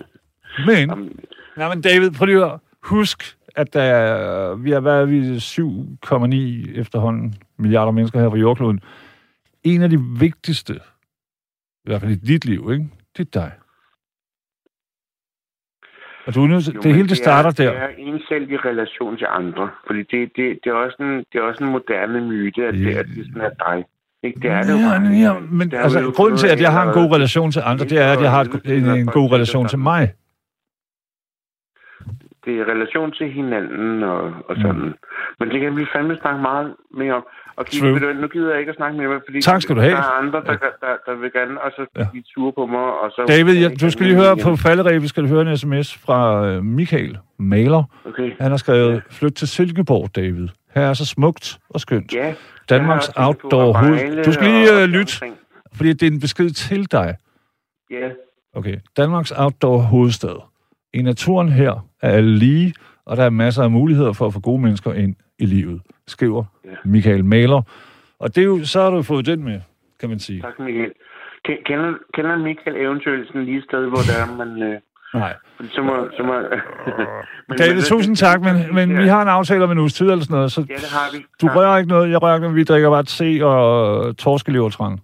Men, 0.68 0.89
Jamen, 0.89 1.20
nej, 1.58 1.70
men 1.74 1.82
David, 1.82 2.12
prøv 2.12 2.26
lige 2.26 2.45
at 2.45 2.52
husk, 2.84 3.38
at 3.56 3.74
der 3.74 3.82
er, 3.82 4.56
vi 4.56 4.72
er, 4.72 4.80
hvad 4.80 5.02
er 5.02 5.06
vi, 5.06 5.39
7,9 5.39 6.80
efterhånden 6.80 7.34
milliarder 7.58 7.91
mennesker 7.91 8.20
her 8.20 8.30
på 8.30 8.38
jordkloden. 8.38 8.80
En 9.64 9.82
af 9.82 9.89
de 9.89 9.99
vigtigste, 10.20 10.74
i 11.84 11.89
hvert 11.89 12.01
fald 12.01 12.12
i 12.12 12.16
dit 12.16 12.45
liv, 12.45 12.72
ikke? 12.72 12.89
det 13.18 13.28
er 13.28 13.39
dig. 13.39 13.51
Og 16.26 16.36
du 16.36 16.45
jo, 16.45 16.59
det 16.84 16.95
hele 16.95 17.09
det 17.09 17.18
starter 17.18 17.49
er, 17.49 17.53
der. 17.53 17.72
Det 17.72 17.82
er 17.82 17.88
en 17.97 18.22
selv 18.30 18.51
i 18.51 18.57
relation 18.57 19.18
til 19.18 19.28
andre. 19.30 19.70
Fordi 19.88 19.99
det, 19.99 20.32
det, 20.36 20.59
det, 20.64 20.70
er, 20.70 20.74
også 20.74 20.97
en, 20.99 21.18
det 21.18 21.36
er 21.36 21.41
også 21.41 21.64
en 21.64 21.72
moderne 21.72 22.22
myte, 22.22 22.66
at, 22.68 22.74
det, 22.74 22.95
at 22.95 23.05
det 23.05 23.26
sådan 23.26 23.41
er 23.41 23.49
dig. 23.49 23.86
Ikke? 24.24 24.39
Det 24.39 24.49
er 24.49 24.62
det 24.62 24.72
jo 24.72 24.78
ja, 24.78 24.99
bare. 24.99 25.12
ja, 25.26 25.39
men 25.39 25.72
Det 25.72 25.78
er 25.80 25.84
altså, 25.84 25.99
jo 25.99 26.12
grunden 26.16 26.38
til, 26.38 26.47
at 26.47 26.62
jeg 26.62 26.72
har 26.72 26.84
en 26.88 26.93
god 26.93 27.16
relation 27.16 27.51
til 27.51 27.62
andre, 27.66 27.86
det 27.86 27.97
er, 27.97 28.12
at 28.14 28.22
jeg 28.22 28.32
har 28.32 28.41
et, 28.41 28.78
en, 28.78 28.86
en 28.89 29.07
god 29.07 29.32
relation 29.32 29.68
til 29.68 29.80
mig. 29.80 30.14
Det 32.45 32.59
er 32.59 32.66
relation 32.66 33.12
til 33.12 33.32
hinanden 33.32 34.03
og, 34.03 34.22
og 34.49 34.55
sådan. 34.55 34.82
Mm. 34.82 34.93
Men 35.39 35.49
det 35.49 35.59
kan 35.62 35.78
vi 35.78 35.86
fandme 35.95 36.18
snakke 36.22 36.41
meget 36.41 36.76
mere 36.91 37.14
om. 37.14 37.26
Og 37.56 37.66
ved 37.82 37.99
du, 37.99 38.14
nu 38.22 38.28
gider 38.28 38.49
jeg 38.52 38.60
ikke 38.60 38.70
at 38.70 38.76
snakke 38.76 38.97
med, 38.97 39.06
fordi 39.28 39.41
Tak 39.41 39.62
skal 39.62 39.76
du 39.76 39.82
have. 39.82 39.91
der 39.91 39.97
er 39.97 40.20
andre, 40.22 40.39
der, 40.39 40.52
der, 40.58 40.93
der 41.06 41.16
vil 41.22 41.32
gerne 41.34 41.62
og 41.62 41.72
så 41.72 41.86
Ja. 41.97 42.06
blive 42.12 42.24
sure 42.34 42.54
på 42.54 42.66
mig. 42.66 42.80
Og 42.80 43.12
så 43.12 43.26
David, 43.28 43.54
ja, 43.60 43.70
du 43.82 43.89
skal 43.89 44.06
lige 44.06 44.16
høre 44.16 44.38
på 44.38 44.56
falderæbet, 44.56 45.10
skal 45.10 45.24
du 45.24 45.28
høre 45.28 45.41
en 45.52 45.58
sms 45.58 45.97
fra 45.97 46.47
øh, 46.47 46.64
Michael 46.64 47.18
Maler. 47.39 47.84
Okay. 48.06 48.32
Han 48.39 48.52
har 48.52 48.58
skrevet, 48.58 49.04
flyt 49.10 49.34
til 49.34 49.47
Silkeborg, 49.47 50.16
David. 50.16 50.47
Her 50.76 50.82
er 50.82 50.93
så 50.93 51.06
smukt 51.06 51.60
og 51.70 51.80
skønt. 51.80 52.14
Ja. 52.14 52.34
Danmarks 52.70 53.12
jeg 53.18 53.28
outdoor 53.28 53.74
hoved. 53.74 54.24
Du 54.24 54.32
skal 54.34 54.47
lige 54.47 54.72
og- 54.74 54.82
øh, 54.82 54.88
lytte, 54.89 55.14
fordi 55.74 55.93
det 55.93 56.04
er 56.08 56.12
en 56.12 56.20
besked 56.20 56.49
til 56.49 56.91
dig. 56.91 57.16
Ja. 57.91 58.10
Okay. 58.56 58.78
Danmarks 58.97 59.32
outdoor 59.38 59.78
hovedstad. 59.78 60.41
I 60.93 61.02
naturen 61.02 61.49
her 61.49 61.86
er 62.02 62.10
alle 62.10 62.36
lige, 62.38 62.74
og 63.06 63.18
der 63.18 63.24
er 63.24 63.30
masser 63.30 63.64
af 63.64 63.72
muligheder 63.72 64.14
for 64.14 64.26
at 64.28 64.34
få 64.34 64.39
gode 64.39 64.62
mennesker 64.62 64.93
ind 64.93 65.16
i 65.41 65.45
livet, 65.45 65.81
skriver 66.07 66.43
Ja. 66.65 66.69
Michael 66.85 67.25
Maler. 67.25 67.61
Og 68.19 68.35
det 68.35 68.41
er 68.41 68.45
jo, 68.45 68.65
så 68.65 68.81
har 68.81 68.89
du 68.89 69.01
fået 69.03 69.25
den 69.25 69.43
med, 69.43 69.61
kan 69.99 70.09
man 70.09 70.19
sige. 70.19 70.41
Tak, 70.41 70.59
Michael. 70.59 70.91
Ke- 71.47 71.63
Kender, 71.65 71.93
kender 72.13 72.37
Michael 72.37 72.75
eventuelt 72.77 73.27
sådan 73.27 73.45
lige 73.45 73.61
sted, 73.61 73.85
hvor 73.87 73.97
der 74.09 74.15
er, 74.23 74.35
man... 74.45 74.63
Øh, 74.63 74.79
Nej. 75.13 75.33
så 75.75 75.81
må... 75.81 76.09
Så 76.17 76.23
må 76.23 76.33
men, 77.49 77.57
David, 77.57 77.73
men- 77.73 77.83
tusind 77.83 78.15
tak, 78.15 78.41
men, 78.41 78.75
men 78.75 78.97
vi 78.97 79.07
har 79.07 79.21
en 79.21 79.27
aftale 79.27 79.63
om 79.63 79.71
en 79.71 79.77
uges 79.77 79.93
tid 79.93 80.09
eller 80.09 80.23
sådan 80.23 80.35
noget, 80.35 80.51
så 80.51 80.61
Ja, 80.69 80.73
det 80.75 80.89
har 80.97 81.17
vi. 81.17 81.25
du 81.41 81.47
Tak. 81.47 81.55
rører 81.55 81.77
ikke 81.77 81.89
noget, 81.89 82.11
jeg 82.11 82.21
rører 82.21 82.35
ikke 82.35 82.41
noget, 82.43 82.55
vi 82.55 82.63
drikker 82.63 82.89
bare 82.89 83.03
te 83.03 83.45
og 83.45 84.17
torskelevertræn. 84.17 84.99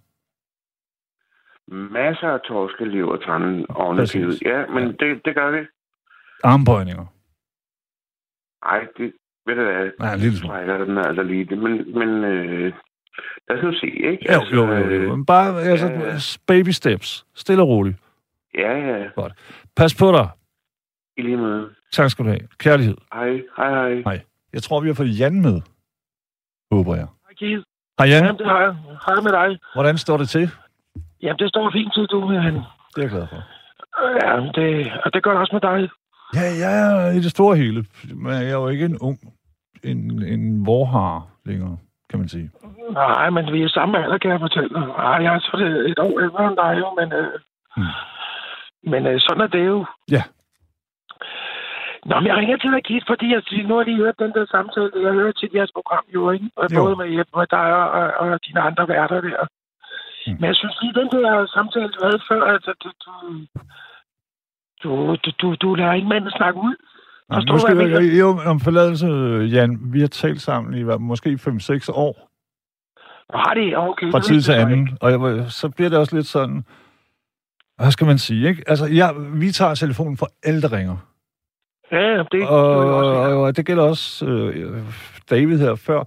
Masser 1.68 2.28
af 2.28 2.40
torskelever, 2.42 3.18
trænen 3.18 3.66
og 3.70 3.96
Præcis. 3.96 4.42
Ja, 4.46 4.66
men 4.66 4.84
Ja. 4.84 5.06
det, 5.06 5.26
det 5.26 5.36
gør 5.36 5.52
vi. 5.52 5.66
Armbøjninger. 6.44 7.06
Ej, 8.66 8.88
det 8.98 9.14
ved 9.48 9.56
du 9.56 9.64
hvad, 9.64 9.92
Nej, 10.00 10.14
en 10.14 10.20
lille 10.20 10.38
smule. 10.38 10.86
den 10.86 10.98
altså 10.98 11.24
lige. 11.24 11.46
Det, 11.46 11.58
men, 11.58 12.00
men 12.00 12.10
øh, 12.24 12.74
lad 13.50 13.58
os 13.58 13.64
nu 13.64 13.74
se, 13.74 13.88
ikke? 13.88 14.34
Jo, 14.34 14.42
jo, 14.54 14.74
jo, 14.74 15.02
jo. 15.04 15.16
Men 15.16 15.26
Bare 15.26 15.62
altså, 15.62 15.88
ja, 15.88 16.00
ja. 16.14 16.20
baby 16.48 16.70
steps. 16.70 17.26
Stille 17.36 17.62
og 17.62 17.68
roligt. 17.68 17.98
Ja, 18.58 18.78
ja. 18.78 19.06
Pas 19.76 19.96
på 19.96 20.12
dig. 20.12 20.30
I 21.18 21.22
lige 21.22 21.38
måde. 21.38 21.70
Tak 21.94 22.10
skal 22.10 22.26
du 22.26 22.30
have. 22.30 22.48
Kærlighed. 22.58 22.96
Hej, 23.14 23.42
hej, 23.58 23.94
hej. 23.96 24.22
Jeg 24.54 24.64
tror, 24.64 24.82
vi 24.82 24.88
har 24.88 24.94
fået 24.96 25.20
Jan 25.20 25.42
med. 25.42 25.62
Håber 26.72 26.96
jeg. 26.96 27.08
Hej, 27.26 27.34
Keith. 27.40 27.64
Hej 28.00 28.08
Jan. 28.08 28.24
Jamen, 28.26 28.38
det 28.40 28.48
har 28.48 28.62
jeg. 28.62 28.76
Hej 29.06 29.16
med 29.24 29.32
dig. 29.32 29.60
Hvordan 29.76 29.98
står 29.98 30.18
det 30.18 30.30
til? 30.30 30.50
Jamen, 31.22 31.40
det 31.40 31.50
står 31.50 31.72
fint 31.74 31.94
til, 31.94 32.06
du. 32.06 32.32
Jan. 32.32 32.54
Det 32.54 32.62
er 32.98 33.02
jeg 33.02 33.10
glad 33.10 33.28
for. 33.28 33.44
Ja, 34.24 34.34
det, 34.62 34.92
og 35.06 35.14
det 35.14 35.24
gør 35.24 35.32
det 35.32 35.40
også 35.40 35.56
med 35.56 35.62
dig. 35.62 35.90
Ja, 36.36 36.46
jeg 36.64 36.74
er 37.08 37.12
i 37.12 37.16
det 37.20 37.32
store 37.32 37.58
hele. 37.58 37.86
Men 38.16 38.32
jeg 38.34 38.46
er 38.50 38.54
jo 38.54 38.68
ikke 38.68 38.86
en 38.86 38.98
ung, 38.98 39.18
en, 39.88 40.24
en 40.24 40.66
vorhar 40.66 41.28
længere, 41.46 41.78
kan 42.10 42.20
man 42.20 42.30
sige. 42.30 42.52
Nej, 42.92 43.30
men 43.30 43.54
vi 43.54 43.64
er 43.64 43.68
samme 43.70 44.04
alder, 44.04 44.18
kan 44.18 44.32
jeg 44.32 44.40
fortælle 44.40 44.70
dig. 44.70 44.88
Ej, 44.98 45.18
jeg 45.26 45.36
er 45.36 45.40
så 45.40 45.58
det 45.58 45.90
et 45.92 46.00
år 46.00 46.20
ældre 46.20 46.48
end 46.48 46.58
dig, 46.58 46.74
jo, 46.80 46.88
men, 47.00 47.14
øh, 47.14 47.40
Hmm. 47.76 47.94
men 48.92 49.08
øh, 49.08 49.20
sådan 49.20 49.42
er 49.44 49.48
det 49.48 49.66
jo. 49.68 49.86
Ja. 50.12 50.24
Nå, 52.06 52.16
men 52.20 52.28
jeg 52.28 52.38
ringer 52.38 52.58
til 52.58 52.72
dig, 52.72 52.84
Keith, 52.84 53.06
fordi 53.08 53.28
jeg, 53.34 53.42
nu 53.68 53.76
har 53.76 53.84
lige 53.84 53.98
hørt 54.04 54.20
den 54.20 54.32
der 54.34 54.46
samtale. 54.46 54.92
Jeg 55.06 55.14
hører 55.14 55.32
til 55.32 55.50
jeres 55.56 55.72
program, 55.78 56.06
jo, 56.14 56.32
ikke? 56.32 56.50
Og 56.56 56.66
Jo. 56.74 56.84
Både 56.84 56.96
med, 56.96 57.08
med 57.36 57.48
dig 57.58 57.68
og, 57.82 57.88
og, 58.00 58.08
og 58.32 58.40
dine 58.48 58.62
andre 58.62 58.88
værter 58.88 59.22
der. 59.22 59.46
Hmm. 60.26 60.36
Men 60.40 60.46
jeg 60.52 60.56
synes 60.56 60.78
lige, 60.82 60.94
den 61.02 61.10
der 61.16 61.46
samtale, 61.56 61.90
du 61.96 62.00
havde 62.06 62.22
før, 62.30 62.42
altså, 62.54 62.72
du, 62.84 62.90
du, 63.06 63.12
du, 64.84 65.16
du, 65.26 65.32
du, 65.42 65.56
du 65.56 65.76
lader 65.76 65.94
ikke 65.94 66.08
manden 66.08 66.32
snakke 66.32 66.60
ud. 66.60 66.76
Nå, 67.30 67.36
Forstår 67.36 67.58
skal 67.58 67.76
hvad 67.76 67.88
jeg 67.88 68.12
jeg, 68.12 68.20
jo, 68.20 68.40
om 68.46 68.60
forladelse, 68.60 69.08
Jan. 69.52 69.80
Vi 69.82 70.00
har 70.00 70.08
talt 70.08 70.42
sammen 70.42 70.74
i 70.74 70.82
hvad, 70.82 71.00
måske 71.00 71.30
5-6 71.30 71.92
år 71.94 72.30
Har 73.38 73.54
det? 73.54 73.78
Okay. 73.78 74.12
fra 74.12 74.20
tid 74.20 74.42
til 74.42 74.54
jeg 74.54 74.62
anden. 74.62 74.98
Og 75.02 75.12
jeg, 75.12 75.52
så 75.52 75.70
bliver 75.70 75.90
det 75.90 76.00
også 76.00 76.16
lidt 76.16 76.28
sådan... 76.28 76.64
Hvad 77.78 77.92
skal 77.92 78.08
man 78.08 78.18
sige, 78.18 78.50
ikke? 78.50 78.64
Altså, 78.68 78.86
ja, 78.86 79.10
vi 79.34 79.52
tager 79.52 79.76
telefonen 79.76 80.18
for 80.18 80.30
alle, 80.44 80.62
der 80.62 80.72
ringer. 80.72 80.98
Ja, 81.92 81.98
ja, 81.98 82.24
det, 82.32 82.48
Og, 82.48 82.96
også, 82.96 83.12
ja. 83.12 83.36
og, 83.36 83.58
det 83.58 83.66
gælder 83.66 83.84
også 83.84 84.26
øh, 84.26 84.84
David 85.30 85.60
her 85.60 85.76
før. 85.76 86.04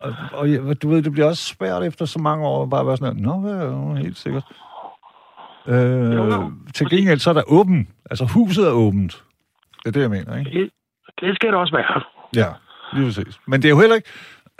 Og, 0.00 0.14
og 0.32 0.50
ja, 0.50 0.72
du 0.74 0.88
ved, 0.88 1.02
det 1.02 1.12
bliver 1.12 1.26
også 1.26 1.44
svært 1.44 1.82
efter 1.82 2.04
så 2.04 2.18
mange 2.18 2.46
år 2.46 2.62
at 2.62 2.70
bare 2.70 2.86
være 2.86 2.96
sådan, 2.96 3.16
nå, 3.16 3.48
jo, 3.48 3.94
helt 3.94 4.18
sikkert. 4.18 4.44
Øh, 5.66 6.12
Jo, 6.14 6.24
jo. 6.24 6.52
til 6.74 6.90
gengæld 6.90 7.18
så 7.18 7.30
er 7.30 7.34
der 7.34 7.42
åben. 7.46 7.88
Altså, 8.10 8.24
huset 8.24 8.66
er 8.66 8.72
åbent. 8.72 9.24
Det 9.82 9.86
er 9.86 9.90
det, 9.90 10.00
jeg 10.00 10.10
mener, 10.10 10.38
ikke? 10.38 10.50
Det, 10.50 10.70
det 11.20 11.34
skal 11.34 11.48
det 11.48 11.56
også 11.56 11.74
være. 11.76 12.02
Ja, 12.36 12.52
lige 12.92 13.06
præcis. 13.06 13.40
Men 13.46 13.62
det 13.62 13.68
er 13.68 13.72
jo 13.72 13.80
heller 13.80 13.96
ikke... 13.96 14.08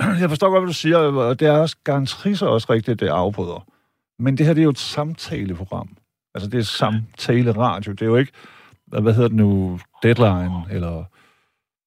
Jeg 0.20 0.28
forstår 0.28 0.50
godt, 0.50 0.62
hvad 0.62 0.68
du 0.68 0.74
siger, 0.74 0.98
og 0.98 1.40
det 1.40 1.48
er 1.48 1.58
også 1.58 1.76
garanteret 1.84 2.42
også 2.42 2.72
rigtigt, 2.72 3.00
det 3.00 3.08
er 3.08 3.14
afbryder. 3.14 3.66
Men 4.18 4.38
det 4.38 4.46
her, 4.46 4.54
det 4.54 4.60
er 4.60 4.64
jo 4.64 4.70
et 4.70 4.78
samtaleprogram. 4.78 5.88
Altså, 6.34 6.50
det 6.50 6.58
er 6.58 6.62
samtale-radio. 6.62 7.92
Det 7.92 8.02
er 8.02 8.06
jo 8.06 8.16
ikke, 8.16 8.32
hvad 8.86 9.14
hedder 9.14 9.28
det 9.28 9.36
nu, 9.36 9.80
deadline, 10.02 10.64
eller 10.70 11.04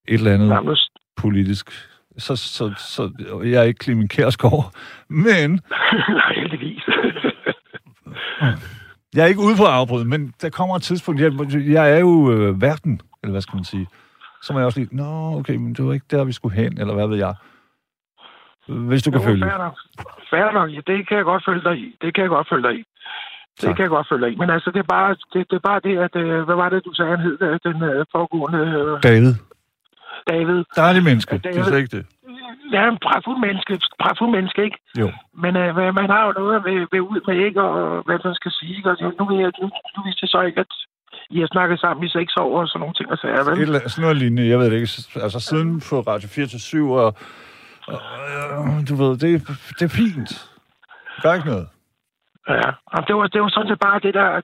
et 0.08 0.14
eller 0.14 0.34
andet 0.34 0.50
Jamen, 0.50 0.78
politisk. 1.18 1.72
Så, 2.18 2.36
så, 2.36 2.74
så 2.78 3.12
jeg 3.44 3.54
er 3.54 3.64
ikke 3.64 3.84
Clemen 3.84 4.08
Kærsgaard, 4.08 4.74
men 5.10 5.52
nej, 6.10 6.34
heldigvis. 6.36 6.84
jeg 9.16 9.24
er 9.24 9.26
ikke 9.26 9.42
ude 9.42 9.56
på 9.58 9.64
at 9.64 9.72
afbryde, 9.72 10.06
men 10.06 10.34
der 10.42 10.50
kommer 10.50 10.76
et 10.76 10.82
tidspunkt, 10.82 11.22
jeg, 11.22 11.32
jeg 11.66 11.92
er 11.92 12.00
jo 12.00 12.32
øh, 12.32 12.62
verden, 12.62 13.02
eller 13.24 13.32
hvad 13.32 13.42
skal 13.42 13.56
man 13.56 13.64
sige. 13.64 13.88
Så 14.42 14.54
må 14.54 14.60
jeg 14.60 14.66
også 14.66 14.80
lige, 14.80 14.96
nå, 14.96 15.38
okay, 15.40 15.56
men 15.56 15.74
det 15.74 15.86
var 15.86 15.94
ikke 15.94 16.06
der, 16.12 16.24
vi 16.24 16.32
skulle 16.32 16.56
hen, 16.56 16.80
eller 16.80 16.94
hvad 16.94 17.08
ved 17.08 17.18
jeg. 17.18 17.34
Hvis 18.68 19.04
du 19.04 19.12
kan 19.12 19.20
Jo, 19.22 19.26
følge. 19.28 19.46
Fair 20.30 20.52
nok. 20.52 20.70
Ja, 20.72 20.82
det 20.88 21.08
kan 21.08 21.18
jeg 21.18 21.26
godt 21.26 21.44
følge 21.48 21.64
dig 21.64 21.78
i. 21.78 21.96
Det 22.02 22.14
kan 22.16 22.22
jeg 22.22 22.30
godt 22.30 22.48
følge 22.50 22.68
dig 22.68 22.76
i. 22.80 22.84
Det 23.58 23.68
Tak. 23.68 23.76
kan 23.76 23.84
jeg 23.84 23.90
godt 23.90 24.08
følge 24.10 24.26
dig 24.26 24.34
i. 24.34 24.36
Men 24.36 24.50
altså, 24.50 24.72
det 24.72 24.80
er 24.80 24.90
bare 24.98 25.10
det, 25.34 25.44
det, 25.50 25.56
er 25.56 25.66
bare 25.72 25.80
det 25.88 25.98
at... 25.98 26.16
Øh, 26.16 26.44
hvad 26.48 26.56
var 26.56 26.70
det, 26.70 26.86
du 26.86 26.94
sagde, 26.94 27.12
han 27.18 27.20
hed? 27.26 27.38
øh, 27.42 27.60
Den 27.64 27.84
øh, 27.84 28.06
foregående 28.12 28.60
øh, 28.60 29.04
David, 29.10 29.34
David. 30.32 30.60
er 30.78 30.94
det 30.94 31.04
menneske. 31.04 31.32
Ja, 31.44 31.50
Det 31.50 31.60
er 31.60 31.64
slet 31.64 31.78
ikke 31.84 31.98
det. 31.98 32.06
Ja, 32.72 32.82
en 32.90 32.98
pragtfuld 33.08 33.40
menneske. 33.48 33.80
Pragtfuld 34.00 34.32
menneske, 34.38 34.64
ikke? 34.64 34.78
Jo. 35.02 35.08
Men 35.44 35.56
øh, 35.62 35.74
hvad- 35.76 35.92
man 36.02 36.10
har 36.10 36.26
jo 36.26 36.32
noget 36.40 36.56
at 36.56 36.64
være, 36.66 37.02
ud 37.12 37.20
med, 37.28 37.36
ikke? 37.48 37.62
Og 37.62 38.04
hvad 38.06 38.20
man 38.26 38.36
skal 38.36 38.52
sige. 38.52 38.78
Og 38.90 38.96
nu, 39.20 39.24
ved 39.30 39.38
jeg, 39.44 39.52
nu, 39.62 39.66
nu 39.96 40.00
vidste 40.06 40.24
jeg 40.24 40.30
så 40.36 40.42
ikke, 40.42 40.60
at 40.60 40.74
I 41.30 41.40
har 41.40 41.48
snakket 41.52 41.80
sammen 41.80 42.04
i 42.06 42.10
seks 42.10 42.34
år 42.38 42.60
og 42.62 42.68
sådan 42.68 42.80
nogle 42.80 42.94
ting 42.94 43.12
og 43.12 43.18
sager, 43.18 43.40
Et 43.40 43.46
vel? 43.48 43.76
andet- 43.76 43.92
sådan 43.92 44.02
noget 44.02 44.18
lignende, 44.18 44.50
jeg 44.50 44.60
ved 44.60 44.66
det 44.72 44.76
ikke. 44.82 45.22
Altså 45.26 45.40
siden 45.40 45.82
på 45.90 45.96
Radio 46.12 46.28
4 46.30 46.46
til 46.46 46.62
7, 46.62 46.92
og, 46.92 47.16
og 47.88 48.00
øh, 48.32 48.88
du 48.90 48.96
ved, 49.02 49.12
det, 49.24 49.30
det 49.80 49.86
er 49.90 49.94
fint. 50.02 50.32
Gør 51.22 51.34
ikke 51.34 51.48
noget. 51.48 51.68
Ja, 52.50 52.70
og 52.96 53.08
det 53.08 53.16
var, 53.16 53.28
det 53.28 53.42
var 53.42 53.50
sådan 53.50 53.70
set 53.70 53.80
bare 53.80 54.00
det 54.00 54.14
der, 54.14 54.42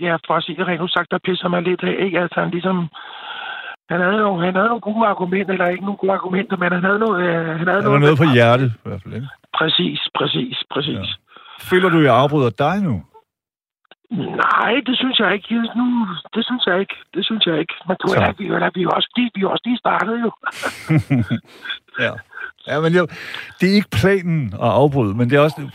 ja, 0.00 0.14
for 0.26 0.34
at 0.34 0.42
sige 0.44 0.56
det 0.56 0.66
rent 0.66 0.90
sagt, 0.92 1.10
der 1.10 1.18
pisser 1.24 1.48
mig 1.48 1.62
lidt 1.62 1.82
af, 1.82 1.96
ikke? 2.06 2.20
Altså, 2.20 2.40
han 2.40 2.50
ligesom, 2.50 2.76
han 3.90 4.00
havde, 4.00 4.18
jo, 4.26 4.36
han 4.46 4.54
havde 4.54 4.68
nogle 4.68 4.80
gode 4.90 5.06
argumenter, 5.06 5.52
eller 5.52 5.68
ikke 5.68 5.84
nogle 5.84 5.96
gode 6.02 6.12
argumenter, 6.12 6.56
men 6.56 6.72
han 6.72 6.84
havde 6.84 6.98
noget... 6.98 7.16
Øh, 7.24 7.46
han 7.58 7.66
havde 7.68 7.82
Der 7.82 7.90
er 7.94 7.98
noget 7.98 8.18
på 8.18 8.28
hjertet, 8.34 8.70
i 8.84 8.88
hvert 8.88 9.02
fald. 9.02 9.14
Ikke? 9.14 9.28
Præcis, 9.58 10.00
præcis, 10.18 10.56
præcis. 10.74 10.94
Ja. 10.94 11.04
Føler 11.70 11.88
du, 11.88 11.98
jeg 12.00 12.14
afbryder 12.16 12.50
dig 12.50 12.76
nu? 12.88 13.02
Nej, 14.10 14.74
det 14.86 14.96
synes 14.96 15.18
jeg 15.18 15.34
ikke. 15.34 15.54
Nu, 15.76 16.06
det 16.34 16.44
synes 16.44 16.66
jeg 16.66 16.80
ikke. 16.80 16.94
Det 17.14 17.24
synes 17.24 17.46
jeg 17.46 17.58
ikke. 17.60 17.74
Men 17.88 17.96
du 18.02 18.06
er, 18.08 18.32
vi, 18.38 18.46
er, 18.46 18.70
vi, 18.74 18.80
er 18.80 18.82
jo 18.82 18.90
også, 18.90 19.08
vi, 19.16 19.30
vi 19.34 19.42
er 19.42 19.48
også 19.48 19.62
lige 19.64 19.78
startet 19.78 20.20
jo. 20.24 20.30
Ja. 22.04 22.12
Ja, 22.68 22.80
men 22.80 22.94
jeg, 22.94 23.06
det 23.60 23.70
er 23.70 23.74
ikke 23.74 23.90
planen 23.90 24.46
at 24.54 24.68
afbryde, 24.68 25.14
men 25.14 25.30
det 25.30 25.36
er 25.36 25.40
også... 25.40 25.70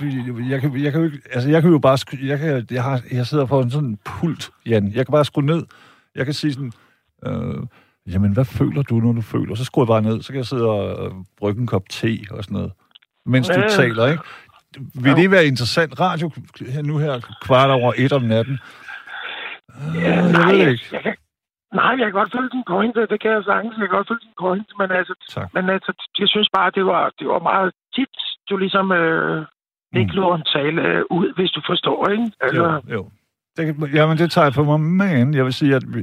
Jeg 0.49 0.61
kan, 0.61 0.83
jeg 0.83 0.91
kan 0.91 1.01
jo 1.01 1.05
ikke... 1.05 1.19
Altså, 1.31 1.49
jeg 1.49 1.61
kan 1.61 1.71
jo 1.71 1.79
bare... 1.79 1.97
Jeg, 2.23 2.39
kan, 2.39 2.67
jeg, 2.71 2.83
har, 2.83 3.01
jeg 3.11 3.25
sidder 3.25 3.45
på 3.45 3.59
en 3.59 3.71
sådan 3.71 3.97
pult, 4.05 4.49
Jan. 4.65 4.87
Jeg 4.87 5.05
kan 5.05 5.11
bare 5.11 5.25
skrue 5.25 5.45
ned. 5.45 5.63
Jeg 6.15 6.25
kan 6.25 6.33
sige 6.33 6.53
sådan... 6.53 6.71
Øh, 7.25 7.63
jamen, 8.13 8.33
hvad 8.33 8.45
føler 8.45 8.81
du, 8.81 8.95
når 8.99 9.11
du 9.11 9.21
føler? 9.21 9.55
Så 9.55 9.65
skruer 9.65 9.83
jeg 9.85 9.87
bare 9.87 10.13
ned. 10.13 10.21
Så 10.21 10.27
kan 10.27 10.37
jeg 10.37 10.45
sidde 10.45 10.65
og 10.69 11.05
øh, 11.05 11.11
brygge 11.39 11.61
en 11.61 11.67
kop 11.67 11.83
te 11.89 12.17
og 12.31 12.43
sådan 12.43 12.55
noget. 12.55 12.71
Mens 13.25 13.47
du 13.47 13.59
Ja. 13.59 13.67
taler, 13.69 14.07
ikke? 14.07 14.23
Vil 15.03 15.15
det 15.15 15.31
være 15.31 15.45
interessant? 15.45 15.99
Radio 15.99 16.31
her 16.75 16.81
nu 16.81 16.97
her 16.97 17.13
kvart 17.45 17.69
over 17.69 17.93
et 17.97 18.13
om 18.13 18.21
natten? 18.21 18.59
Øh, 19.75 19.95
Ja, 20.03 20.13
jeg 20.15 20.31
nej, 20.31 20.51
ved 20.51 20.59
jeg, 20.59 20.71
ikke. 20.71 20.85
jeg 20.91 21.01
kan, 21.03 21.15
nej, 21.73 21.89
jeg 21.99 22.05
kan 22.07 22.11
godt 22.21 22.31
følge 22.35 22.49
din 22.49 22.63
pointe. 22.67 22.99
Det 23.11 23.17
kan 23.21 23.31
jeg 23.31 23.43
sagtens. 23.43 23.73
Jeg 23.77 23.87
kan 23.87 23.95
godt 23.97 24.07
følge 24.07 24.25
din 24.27 24.37
pointe. 24.39 24.71
Men 24.79 24.91
altså, 24.99 25.13
Tak. 25.35 25.53
men 25.53 25.69
altså 25.69 25.91
jeg 26.19 26.27
synes 26.33 26.49
bare, 26.57 26.71
det 26.77 26.85
var, 26.85 27.03
det 27.19 27.27
var 27.27 27.39
meget 27.39 27.71
tit, 27.95 28.15
du 28.49 28.57
ligesom 28.57 28.91
øh, 28.91 29.45
ikke 29.95 30.11
Mm. 30.13 30.19
lå 30.21 30.35
en 30.35 30.45
tale 30.55 30.81
øh, 30.81 31.03
ud, 31.17 31.27
hvis 31.35 31.51
du 31.51 31.61
forstår, 31.71 32.09
ikke? 32.09 32.31
Altså, 32.41 32.63
Jo, 32.89 32.93
jo. 32.95 33.09
Det, 33.57 33.93
jamen, 33.93 34.17
det 34.17 34.31
tager 34.31 34.45
jeg 34.45 34.53
på 34.53 34.63
mig, 34.63 34.79
men 34.79 35.33
jeg 35.33 35.45
vil 35.45 35.53
sige, 35.53 35.75
at 35.75 35.83
vi, 35.95 36.01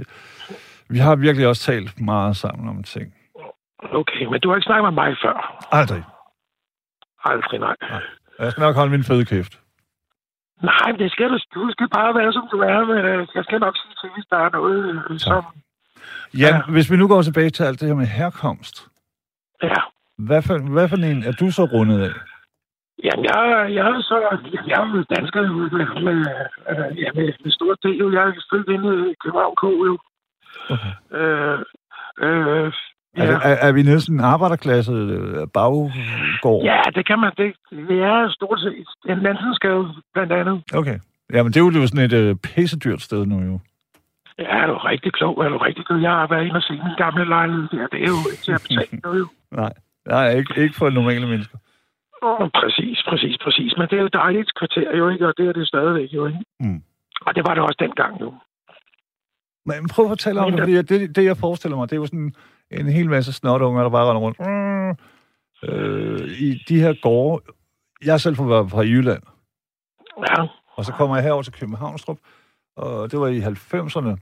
vi 0.89 0.99
har 0.99 1.17
virkelig 1.17 1.47
også 1.49 1.63
talt 1.73 2.01
meget 2.01 2.37
sammen 2.37 2.69
om 2.69 2.83
ting. 2.83 3.15
Okay, 3.93 4.25
men 4.25 4.41
du 4.41 4.49
har 4.49 4.57
ikke 4.57 4.65
snakket 4.67 4.85
med 4.85 5.03
mig 5.05 5.17
før. 5.25 5.67
Aldrig. 5.73 6.03
Aldrig, 7.25 7.61
nej. 7.61 7.77
Og 7.81 8.01
Jeg 8.41 8.51
skal 8.53 8.61
nok 8.63 8.77
holde 8.77 8.91
min 8.91 9.05
fede 9.05 9.25
kæft. 9.25 9.53
Nej, 10.63 10.87
men 10.93 10.99
det 10.99 11.13
skal 11.13 11.29
du. 11.31 11.39
Du 11.55 11.71
skal 11.71 11.89
bare 11.89 12.15
være, 12.15 12.33
som 12.33 12.49
du 12.53 12.59
er. 12.59 12.79
Men 12.85 12.99
øh, 13.05 13.27
jeg 13.35 13.45
skal 13.45 13.61
nok 13.61 13.77
sige 13.77 13.95
til, 14.01 14.11
hvis 14.15 14.27
der 14.31 14.37
er 14.37 14.51
noget, 14.51 14.79
øh, 15.11 15.19
som... 15.19 15.45
Jan, 16.35 16.55
Ja. 16.55 16.73
hvis 16.73 16.91
vi 16.91 16.97
nu 16.97 17.09
går 17.09 17.23
tilbage 17.23 17.51
til 17.51 17.65
alt 17.65 17.81
det 17.81 17.89
her 17.89 17.95
med 17.95 18.07
herkomst. 18.07 18.77
Ja. 19.63 19.81
Hvad 20.19 20.43
for, 20.43 20.59
hvad 20.75 20.89
for 20.89 20.97
en 20.97 21.23
er 21.23 21.33
du 21.33 21.51
så 21.51 21.65
rundet 21.65 22.01
af? 22.09 22.13
Jamen, 23.05 23.25
jeg, 23.25 23.39
jeg 23.77 23.87
er 23.91 24.01
så... 24.11 24.17
Jeg 24.67 24.81
er 24.83 24.87
jo 24.97 25.05
dansker 25.17 25.41
med, 25.43 25.71
med, 26.07 26.19
øh, 26.71 26.99
ja, 27.03 27.09
med, 27.15 27.33
med 27.45 27.53
stort 27.53 27.79
del. 27.83 28.13
Jeg 28.13 28.23
er 28.29 28.33
født 28.53 28.69
inde 28.69 29.11
i 29.11 29.15
København 29.25 29.57
K, 29.63 29.65
jo. 29.89 29.99
Okay. 30.75 30.93
Øh, 31.19 31.59
øh, 32.27 32.73
Ja. 33.17 33.23
Er, 33.25 33.39
er, 33.39 33.57
er 33.69 33.73
vi 33.73 33.83
næsten 33.83 34.15
en 34.15 34.21
arbejderklasse 34.21 34.93
øh, 34.93 35.47
baggård? 35.55 36.63
ja, 36.65 36.81
det 36.95 37.07
kan 37.07 37.19
man. 37.19 37.33
Det, 37.37 37.55
det 37.71 37.99
er 38.03 38.31
stort 38.31 38.61
set. 38.61 38.89
En 39.13 39.23
landsenskade, 39.23 39.85
blandt 40.15 40.33
andet. 40.33 40.63
Okay. 40.75 40.99
Jamen, 41.33 41.53
det 41.53 41.61
er 41.61 41.65
jo 41.65 41.87
sådan 41.87 42.05
et 42.05 42.13
øh, 42.13 42.37
pissedyrt 42.37 43.03
sted 43.03 43.27
nu 43.27 43.41
jo. 43.43 43.59
Ja, 44.39 44.45
er 44.63 44.67
du 44.67 44.77
rigtig 44.77 45.13
klog? 45.13 45.45
Er 45.45 45.49
du 45.49 45.57
rigtig 45.57 45.87
klog? 45.87 46.03
Jeg 46.03 46.11
har 46.11 46.27
været 46.27 46.45
inde 46.47 46.57
og 46.57 46.63
set 46.63 46.81
min 46.85 46.97
gamle 46.99 47.25
lejlighed 47.29 47.69
der. 47.69 47.87
Det 47.87 48.01
er 48.07 48.11
jo 48.17 48.21
ikke 48.31 48.43
til 48.45 48.53
at 48.53 48.63
betale 48.69 49.01
noget, 49.05 49.19
jo. 49.19 49.27
Nej, 49.51 49.73
Nej 50.09 50.31
ikke, 50.39 50.55
ikke 50.63 50.75
for 50.75 50.91
normale 50.91 51.27
mennesker. 51.27 51.59
Oh, 52.23 52.49
præcis, 52.61 52.99
præcis, 53.09 53.37
præcis. 53.45 53.75
Men 53.79 53.89
det 53.89 53.97
er 53.99 54.03
jo 54.03 54.09
dejligt 54.23 54.51
kvarter, 54.59 54.97
jo 54.97 55.09
ikke? 55.09 55.27
Og 55.29 55.35
det 55.39 55.49
er 55.49 55.53
det 55.53 55.69
stadigvæk, 55.69 56.13
jo 56.13 56.27
ikke? 56.27 56.39
Mm. 56.61 56.83
Og 57.27 57.35
det 57.35 57.43
var 57.47 57.55
det 57.55 57.63
også 57.63 57.77
dengang, 57.81 58.21
jo. 58.21 58.35
Men 59.67 59.89
prøv 59.95 60.05
at 60.05 60.11
fortælle 60.11 60.41
om 60.41 60.53
det, 60.53 60.61
fordi 60.61 60.83
det, 60.83 61.17
det, 61.17 61.25
jeg 61.25 61.37
forestiller 61.37 61.77
mig, 61.77 61.91
det 61.91 61.97
er 61.97 62.01
jo 62.01 62.07
sådan 62.07 62.35
en 62.71 62.87
hel 62.89 63.09
masse 63.11 63.33
snotunger, 63.33 63.83
der 63.83 63.91
bare 63.91 64.07
render 64.11 64.21
rundt. 64.23 64.39
Øh, 65.65 66.29
I 66.41 66.65
de 66.69 66.81
her 66.81 66.95
gårde. 67.03 67.45
Jeg 68.05 68.13
er 68.15 68.19
selv 68.19 68.37
fra, 68.37 68.63
fra 68.63 68.81
Jylland, 68.81 69.23
Ja, 70.29 70.47
Og 70.75 70.85
så 70.85 70.93
kommer 70.93 71.17
jeg 71.17 71.25
herover 71.25 71.43
til 71.43 71.53
Københavnstrup, 71.53 72.19
og 72.77 73.11
det 73.11 73.21
var 73.21 73.27
i 73.29 73.41
90'erne. 73.41 74.17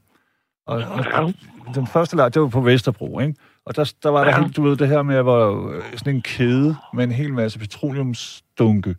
Og, 0.66 0.76
og 1.16 1.34
den 1.74 1.86
første 1.86 2.16
lejr, 2.16 2.28
det 2.28 2.42
var 2.42 2.48
på 2.48 2.60
Vesterbro, 2.60 3.20
ikke? 3.20 3.34
Og 3.66 3.76
der, 3.76 3.92
der 4.02 4.08
var 4.08 4.24
der 4.24 4.30
Ja. 4.30 4.42
helt, 4.42 4.56
du 4.56 4.62
ved, 4.62 4.76
det 4.76 4.88
her 4.88 5.02
med, 5.02 5.16
at 5.16 5.26
var 5.26 5.68
øh, 5.70 5.82
sådan 5.96 6.14
en 6.14 6.22
kæde 6.22 6.76
med 6.94 7.04
en 7.04 7.12
hel 7.12 7.34
masse 7.34 7.58
petroleumsdunke. 7.58 8.94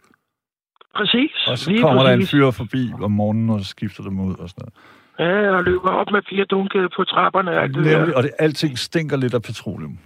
Præcis. 0.96 1.32
Og 1.48 1.58
så 1.58 1.70
lige 1.72 1.82
kommer 1.82 2.04
der 2.04 2.12
en 2.12 2.20
præcis. 2.20 2.32
fyr 2.32 2.52
forbi 2.52 2.92
om 3.02 3.12
morgenen, 3.12 3.50
og 3.50 3.60
så 3.60 3.66
skifter 3.66 4.04
dem 4.04 4.20
ud 4.20 4.36
og 4.36 4.50
sådan 4.50 4.62
noget. 4.62 4.74
Ja, 5.20 5.50
og 5.58 5.64
løber 5.64 5.90
op 5.92 6.12
med 6.12 6.22
fire 6.30 6.46
dunke 6.46 6.90
på 6.96 7.04
trapperne. 7.04 7.52
Og, 7.52 7.64
alt 7.64 7.76
det 7.76 7.84
Nemlig, 7.86 8.08
der. 8.08 8.16
og 8.16 8.24
det, 8.24 8.32
alting 8.40 8.78
stinker 8.78 9.18
lidt 9.18 9.34
af 9.34 9.42
petroleum. 9.42 10.00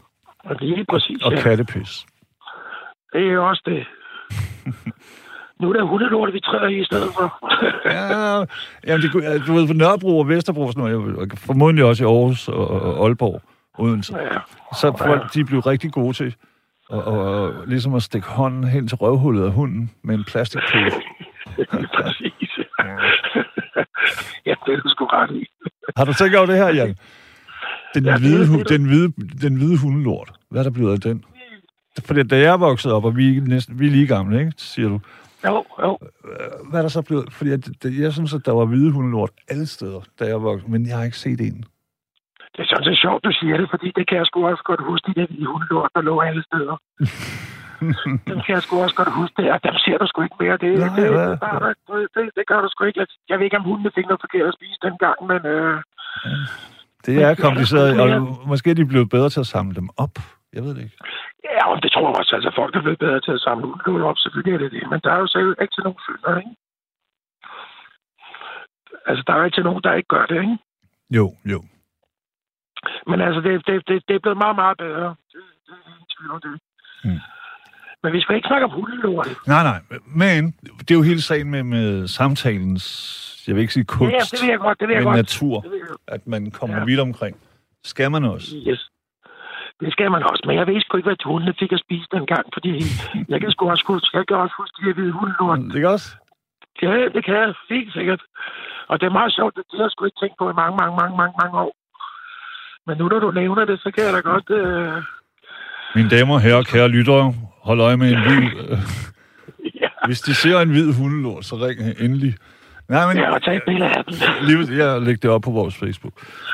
og 0.43 0.55
lige 0.59 0.85
præcis, 0.89 1.21
Og 1.23 1.31
ja. 1.33 1.41
kattepis. 1.41 2.05
Det 3.13 3.31
er 3.31 3.39
også 3.39 3.61
det. 3.65 3.87
nu 5.61 5.69
er 5.69 5.73
der 5.73 5.83
hundelort, 5.83 6.33
vi 6.33 6.39
træder 6.39 6.67
i 6.67 6.79
i 6.81 6.85
stedet 6.85 7.09
for. 7.13 7.27
Ja, 7.85 8.45
jamen, 8.87 9.01
det, 9.01 9.43
du 9.47 9.53
ved, 9.53 9.67
på 9.67 9.73
Nørrebro 9.73 10.19
og 10.19 10.27
Vesterbro, 10.27 10.61
og 10.61 10.73
sådan 10.73 10.91
noget, 10.91 11.17
og 11.17 11.27
formodentlig 11.37 11.85
også 11.85 12.03
i 12.03 12.07
Aarhus 12.07 12.47
og, 12.47 12.67
og 12.67 13.05
Aalborg, 13.05 13.41
Odense. 13.77 14.17
ja. 14.17 14.37
Så 14.79 14.95
folk, 14.97 15.33
de 15.33 15.45
blev 15.45 15.59
rigtig 15.59 15.91
gode 15.91 16.13
til 16.13 16.35
og, 16.89 17.03
og, 17.03 17.19
og 17.43 17.53
ligesom 17.67 17.93
at 17.95 18.03
stikke 18.03 18.27
hånden 18.27 18.63
hen 18.63 18.87
til 18.87 18.97
røvhullet 18.97 19.45
af 19.45 19.51
hunden 19.51 19.91
med 20.03 20.15
en 20.15 20.23
plastikpose. 20.23 21.01
præcis. 21.97 22.49
ja, 22.83 22.95
det 24.45 24.71
er 24.73 24.81
du 24.83 24.89
sgu 24.89 25.05
ret 25.05 25.31
i. 25.35 25.45
Har 25.97 26.05
du 26.05 26.13
tænkt 26.13 26.35
over 26.35 26.45
det 26.45 26.55
her, 26.57 26.67
Jan? 26.67 26.95
Den, 27.95 28.05
Ja, 28.05 28.11
ja, 28.11 28.17
hvide, 28.19 28.39
det- 28.47 28.59
det- 28.59 28.69
den, 28.69 28.85
hvide, 28.87 29.13
den 29.41 29.55
hvide 29.55 29.77
hundelort. 29.81 30.31
Hvad 30.49 30.59
er 30.59 30.63
der 30.63 30.71
blevet 30.71 30.93
af 30.93 30.99
den? 31.01 31.23
Fordi 32.05 32.23
da 32.23 32.37
jeg 32.39 32.59
voksede 32.59 32.93
op, 32.93 33.05
og 33.05 33.15
vi 33.17 33.39
næsten, 33.39 33.79
vi 33.79 33.87
er 33.87 33.91
lige 33.91 34.07
gamle, 34.07 34.39
ikke? 34.39 34.51
siger 34.57 34.89
du. 34.89 34.99
Jo, 35.47 35.65
jo. 35.81 35.99
Hvad 36.69 36.79
er 36.79 36.81
der 36.81 36.89
så 36.89 37.01
blevet? 37.01 37.33
Fordi 37.33 37.49
jeg, 37.49 37.59
jeg 38.03 38.13
synes, 38.13 38.33
at 38.33 38.45
der 38.45 38.51
var 38.51 38.65
hvide 38.65 38.91
hundelort 38.91 39.29
alle 39.49 39.65
steder, 39.67 40.01
da 40.19 40.25
jeg 40.25 40.41
voksede, 40.41 40.71
men 40.71 40.87
jeg 40.87 40.97
har 40.97 41.03
ikke 41.03 41.17
set 41.17 41.41
en. 41.41 41.63
Det 42.53 42.59
er 42.59 42.65
sådan 42.69 42.83
set 42.85 42.99
sjovt, 43.01 43.23
du 43.23 43.31
siger 43.31 43.57
det, 43.57 43.67
fordi 43.69 43.91
det 43.95 44.07
kan 44.07 44.17
jeg 44.17 44.25
sgu 44.25 44.47
også 44.47 44.63
godt 44.63 44.81
huske, 44.89 45.07
de 45.07 45.21
der 45.21 45.27
hvide 45.27 45.45
hundelort, 45.45 45.89
der 45.95 46.01
lå 46.01 46.19
alle 46.19 46.43
steder. 46.43 46.75
dem 48.29 48.39
kan 48.45 48.53
jeg 48.55 48.63
sgu 48.63 48.73
også 48.85 48.95
godt 48.95 49.11
huske 49.19 49.35
det, 49.41 49.51
og 49.55 49.59
dem 49.63 49.75
ser 49.83 49.97
du 49.97 50.07
sgu 50.07 50.21
ikke 50.21 50.35
mere. 50.39 50.57
Det, 50.63 50.69
Nej, 50.79 50.89
det, 50.95 51.09
det, 51.11 51.77
det, 51.87 52.07
det, 52.15 52.23
det, 52.37 52.43
gør 52.47 52.61
du 52.61 52.67
sgu 52.71 52.83
ikke. 52.83 52.99
Jeg- 52.99 53.07
Jeg 53.29 53.37
ved 53.37 53.45
ikke, 53.45 53.57
om 53.57 53.63
hundene 53.69 53.91
fik 53.95 54.05
noget 54.09 54.21
forkert 54.25 54.47
at 54.51 54.55
spise 54.59 54.77
dengang, 54.87 55.17
men 55.31 55.41
øh, 55.53 55.75
Det 57.05 57.15
er 57.27 57.35
kompliceret, 57.45 57.89
og 58.01 58.07
måske 58.51 58.69
er 58.71 58.79
de 58.81 58.85
blevet 58.93 59.09
bedre 59.09 59.29
til 59.29 59.39
at 59.45 59.51
samle 59.55 59.75
dem 59.75 59.89
op. 59.97 60.15
Jeg 60.55 60.63
ved 60.63 60.75
det 60.75 60.83
ikke. 60.83 60.97
ja, 61.43 61.61
og 61.71 61.83
det 61.83 61.91
tror 61.91 62.07
jeg 62.09 62.17
også. 62.19 62.35
Altså, 62.35 62.51
folk 62.55 62.75
er 62.75 62.81
blevet 62.81 62.99
bedre 63.05 63.19
til 63.25 63.31
at 63.37 63.39
samle 63.47 63.65
hundelort 63.67 64.01
op, 64.09 64.17
selvfølgelig 64.17 64.53
er 64.55 64.61
det 64.63 64.71
det. 64.71 64.89
Men 64.91 64.99
der 65.03 65.11
er 65.13 65.19
jo 65.23 65.27
selv 65.27 65.49
ikke 65.61 65.73
til 65.75 65.83
nogen 65.83 65.99
følger, 66.07 66.37
ikke? 66.41 66.55
Altså, 69.09 69.23
der 69.27 69.33
er 69.33 69.49
til 69.49 69.63
nogen, 69.63 69.83
der 69.83 69.93
ikke 69.93 70.07
gør 70.15 70.25
det, 70.25 70.35
ikke? 70.41 70.57
Jo, 71.17 71.25
jo. 71.53 71.59
Men 73.07 73.21
altså, 73.21 73.41
det, 73.41 73.67
det, 73.67 73.87
det, 73.87 74.03
det 74.07 74.15
er 74.15 74.19
blevet 74.19 74.37
meget, 74.37 74.55
meget 74.55 74.77
bedre. 74.77 75.07
Det, 75.31 75.41
det 75.65 75.73
er 75.73 75.89
ingen 75.91 76.07
tvivl 76.17 76.31
om 76.35 76.41
det. 76.45 76.55
Mm. 77.05 77.19
Men 78.03 78.13
vi 78.13 78.21
skal 78.21 78.35
ikke 78.35 78.47
snakke 78.47 78.65
om 78.65 78.71
hundelort. 78.71 79.27
Nej, 79.47 79.63
nej. 79.63 79.79
Men 80.23 80.51
det 80.79 80.91
er 80.91 80.95
jo 80.95 81.01
hele 81.01 81.21
sagen 81.21 81.51
med, 81.51 81.63
med 81.63 82.07
samtalens, 82.07 82.85
jeg 83.47 83.55
vil 83.55 83.61
ikke 83.61 83.73
sige 83.73 83.85
kunst, 83.85 84.13
ja, 84.13 84.19
det 84.31 84.41
vil 84.41 84.49
jeg 84.49 84.59
godt, 84.59 84.79
det 84.79 84.87
vil 84.87 84.93
jeg 84.93 85.03
men 85.03 85.07
godt. 85.11 85.17
natur, 85.17 85.61
Det 85.61 85.71
vil 85.71 85.79
jeg, 85.79 85.95
at 86.15 86.27
man 86.27 86.51
kommer 86.51 86.77
Ja. 86.77 86.83
vidt 86.85 86.99
omkring. 86.99 87.35
Skal 87.83 88.11
man 88.11 88.23
også? 88.23 88.47
yes. 88.67 88.89
Det 89.79 89.91
skal 89.91 90.11
man 90.11 90.23
også. 90.23 90.43
Men 90.47 90.55
jeg 90.57 90.67
ved 90.67 90.81
sgu 90.81 90.97
ikke, 90.97 91.07
hvad 91.09 91.25
hundene 91.25 91.53
fik 91.59 91.71
at 91.73 91.79
spise 91.85 92.07
dengang, 92.11 92.45
fordi 92.53 92.71
jeg 93.29 93.39
kan 93.41 93.51
sgu 93.51 93.69
også 93.69 93.83
huske, 93.87 94.17
jeg 94.17 94.27
kan 94.27 94.37
også 94.37 94.55
huske 94.57 94.73
de 94.79 94.85
her 94.87 94.93
hvide 94.93 95.11
hundelort. 95.11 95.59
Det 95.73 95.83
er 95.83 95.87
også? 95.89 96.09
Ja, 96.81 96.93
det 97.15 97.25
kan 97.25 97.35
jeg 97.35 97.53
helt 97.69 97.93
sikkert. 97.93 98.21
Og 98.87 98.99
det 98.99 99.05
er 99.05 99.17
meget 99.19 99.33
sjovt, 99.33 99.55
det 99.55 99.63
har 99.71 99.83
jeg 99.83 99.91
sgu 99.91 100.05
ikke 100.05 100.19
tænkt 100.21 100.35
på 100.39 100.49
i 100.49 100.53
mange, 100.61 100.75
mange, 100.81 100.95
mange, 101.01 101.15
mange, 101.21 101.35
mange 101.41 101.55
år. 101.65 101.73
Men 102.87 102.97
nu 102.97 103.07
når 103.07 103.19
du 103.19 103.31
nævner 103.31 103.65
det, 103.65 103.79
så 103.83 103.91
kan 103.91 104.03
jeg 104.05 104.13
da 104.13 104.19
godt... 104.31 104.49
Øh... 104.49 104.93
Mine 105.95 106.09
damer 106.09 106.33
og 106.33 106.41
herrer, 106.41 106.63
kære 106.63 106.87
lyttere, 106.87 107.33
hold 107.61 107.79
øje 107.81 107.97
med 107.97 108.11
en 108.11 108.19
hvid... 108.21 108.69
Øh, 108.69 108.77
Ja, 109.81 109.87
hvis 110.05 110.21
de 110.21 110.33
ser 110.35 110.59
en 110.59 110.69
hvid 110.69 110.93
hundelort, 110.93 111.45
så 111.45 111.55
ring 111.55 111.79
endelig. 111.99 112.35
Nej, 112.89 113.07
men 113.13 113.17
ja, 113.17 113.33
og 113.33 113.43
tage 113.43 113.57
et 113.57 113.63
billede 113.67 113.89
af 113.89 114.03
den. 114.03 114.13
lige, 114.67 114.85
jeg 114.85 115.01
lægger 115.01 115.19
det 115.21 115.29
op 115.29 115.41
på 115.41 115.51
vores 115.51 115.75
Facebook. 115.75 116.13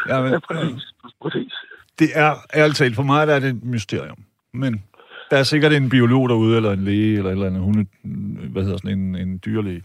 Ja, 0.09 0.21
men, 0.21 0.31
Ja, 0.31 0.39
præcis. 0.39 0.83
præcis. 1.21 1.53
det 1.99 2.09
er 2.15 2.33
ærligt 2.55 2.77
talt, 2.77 2.95
for 2.95 3.03
mig 3.03 3.27
der 3.27 3.33
er 3.35 3.39
det 3.39 3.49
et 3.49 3.63
mysterium. 3.63 4.17
Men 4.53 4.83
der 5.31 5.37
er 5.37 5.43
sikkert 5.43 5.73
en 5.73 5.89
biolog 5.89 6.29
derude, 6.29 6.55
eller 6.55 6.71
en 6.71 6.83
læge, 6.83 7.17
eller, 7.17 7.31
eller 7.31 7.47
en 7.47 7.55
hunde, 7.55 7.85
hvad 8.51 8.63
hedder 8.63 8.77
sådan 8.77 8.99
en, 8.99 9.15
en 9.15 9.39
dyrlæge. 9.45 9.81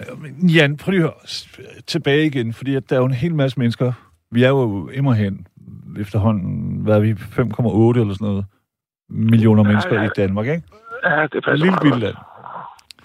Øh, 0.00 0.54
Jan, 0.56 0.76
prøv 0.76 0.90
lige 0.90 1.02
at 1.04 1.10
høre. 1.58 1.72
Tilbage 1.86 2.26
igen, 2.26 2.52
fordi 2.52 2.74
at 2.74 2.90
der 2.90 2.96
er 2.96 3.00
jo 3.00 3.06
en 3.06 3.14
hel 3.14 3.34
masse 3.34 3.58
mennesker. 3.58 3.92
Vi 4.30 4.42
er 4.42 4.48
jo 4.48 4.88
immerhen 4.88 5.46
efterhånden, 5.98 6.80
hvad 6.80 6.96
er 6.96 7.00
vi, 7.00 7.12
5,8 7.12 8.00
eller 8.00 8.14
sådan 8.14 8.28
noget, 8.28 8.44
millioner 9.08 9.62
mennesker 9.62 10.00
ja. 10.00 10.06
i 10.06 10.10
Danmark, 10.16 10.46
ikke? 10.46 10.62
Ja, 11.04 11.22
det 11.22 11.34
Et 11.34 11.44
passer 11.44 11.64
lille 11.64 11.78
bitte 11.82 11.98
land. 11.98 12.16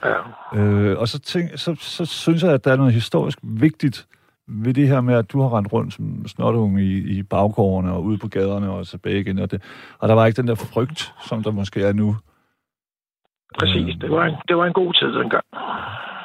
Ja. 0.04 0.60
Øh, 0.60 1.00
og 1.00 1.08
så, 1.08 1.20
tænk, 1.20 1.50
så, 1.56 1.76
så 1.80 2.06
synes 2.06 2.44
jeg, 2.44 2.52
at 2.52 2.66
der 2.66 2.72
er 2.72 2.76
noget 2.76 2.94
historisk 2.94 3.40
vigtigt 3.44 4.08
ved 4.48 4.74
det 4.74 4.88
her 4.88 5.02
med, 5.02 5.16
at 5.16 5.32
du 5.32 5.42
har 5.42 5.58
rendt 5.58 5.74
rundt 5.74 5.94
som 5.94 6.28
snotunge 6.28 6.84
i, 6.84 7.18
i 7.18 7.24
baggårdene 7.24 7.94
og 7.94 8.04
ude 8.04 8.18
på 8.18 8.28
gaderne 8.28 8.70
og 8.72 8.88
tilbage 8.88 9.20
igen. 9.20 9.40
Og, 9.40 9.52
det, 9.52 9.62
og 10.00 10.08
der 10.08 10.16
var 10.16 10.26
ikke 10.26 10.42
den 10.42 10.48
der 10.48 10.56
frygt, 10.56 11.14
som 11.28 11.44
der 11.44 11.52
måske 11.52 11.82
er 11.82 11.94
nu. 11.94 12.16
Præcis. 13.60 13.96
Det 14.02 14.12
var 14.12 14.26
en, 14.26 14.36
det 14.48 14.58
var 14.58 14.66
en 14.66 14.74
god 14.74 14.94
tid 14.94 15.08
dengang. 15.08 15.44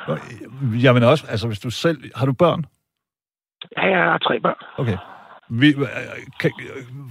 Øh, 0.08 0.84
jamen 0.84 1.02
også, 1.02 1.26
altså 1.30 1.46
hvis 1.46 1.60
du 1.60 1.70
selv... 1.70 1.98
Har 2.14 2.26
du 2.26 2.32
børn? 2.32 2.64
Ja, 3.76 3.86
jeg 3.86 4.04
har 4.04 4.18
tre 4.18 4.40
børn. 4.40 4.54
Okay. 4.78 4.96
Vi, 5.50 5.74
øh, 5.74 5.86
kan, 6.40 6.50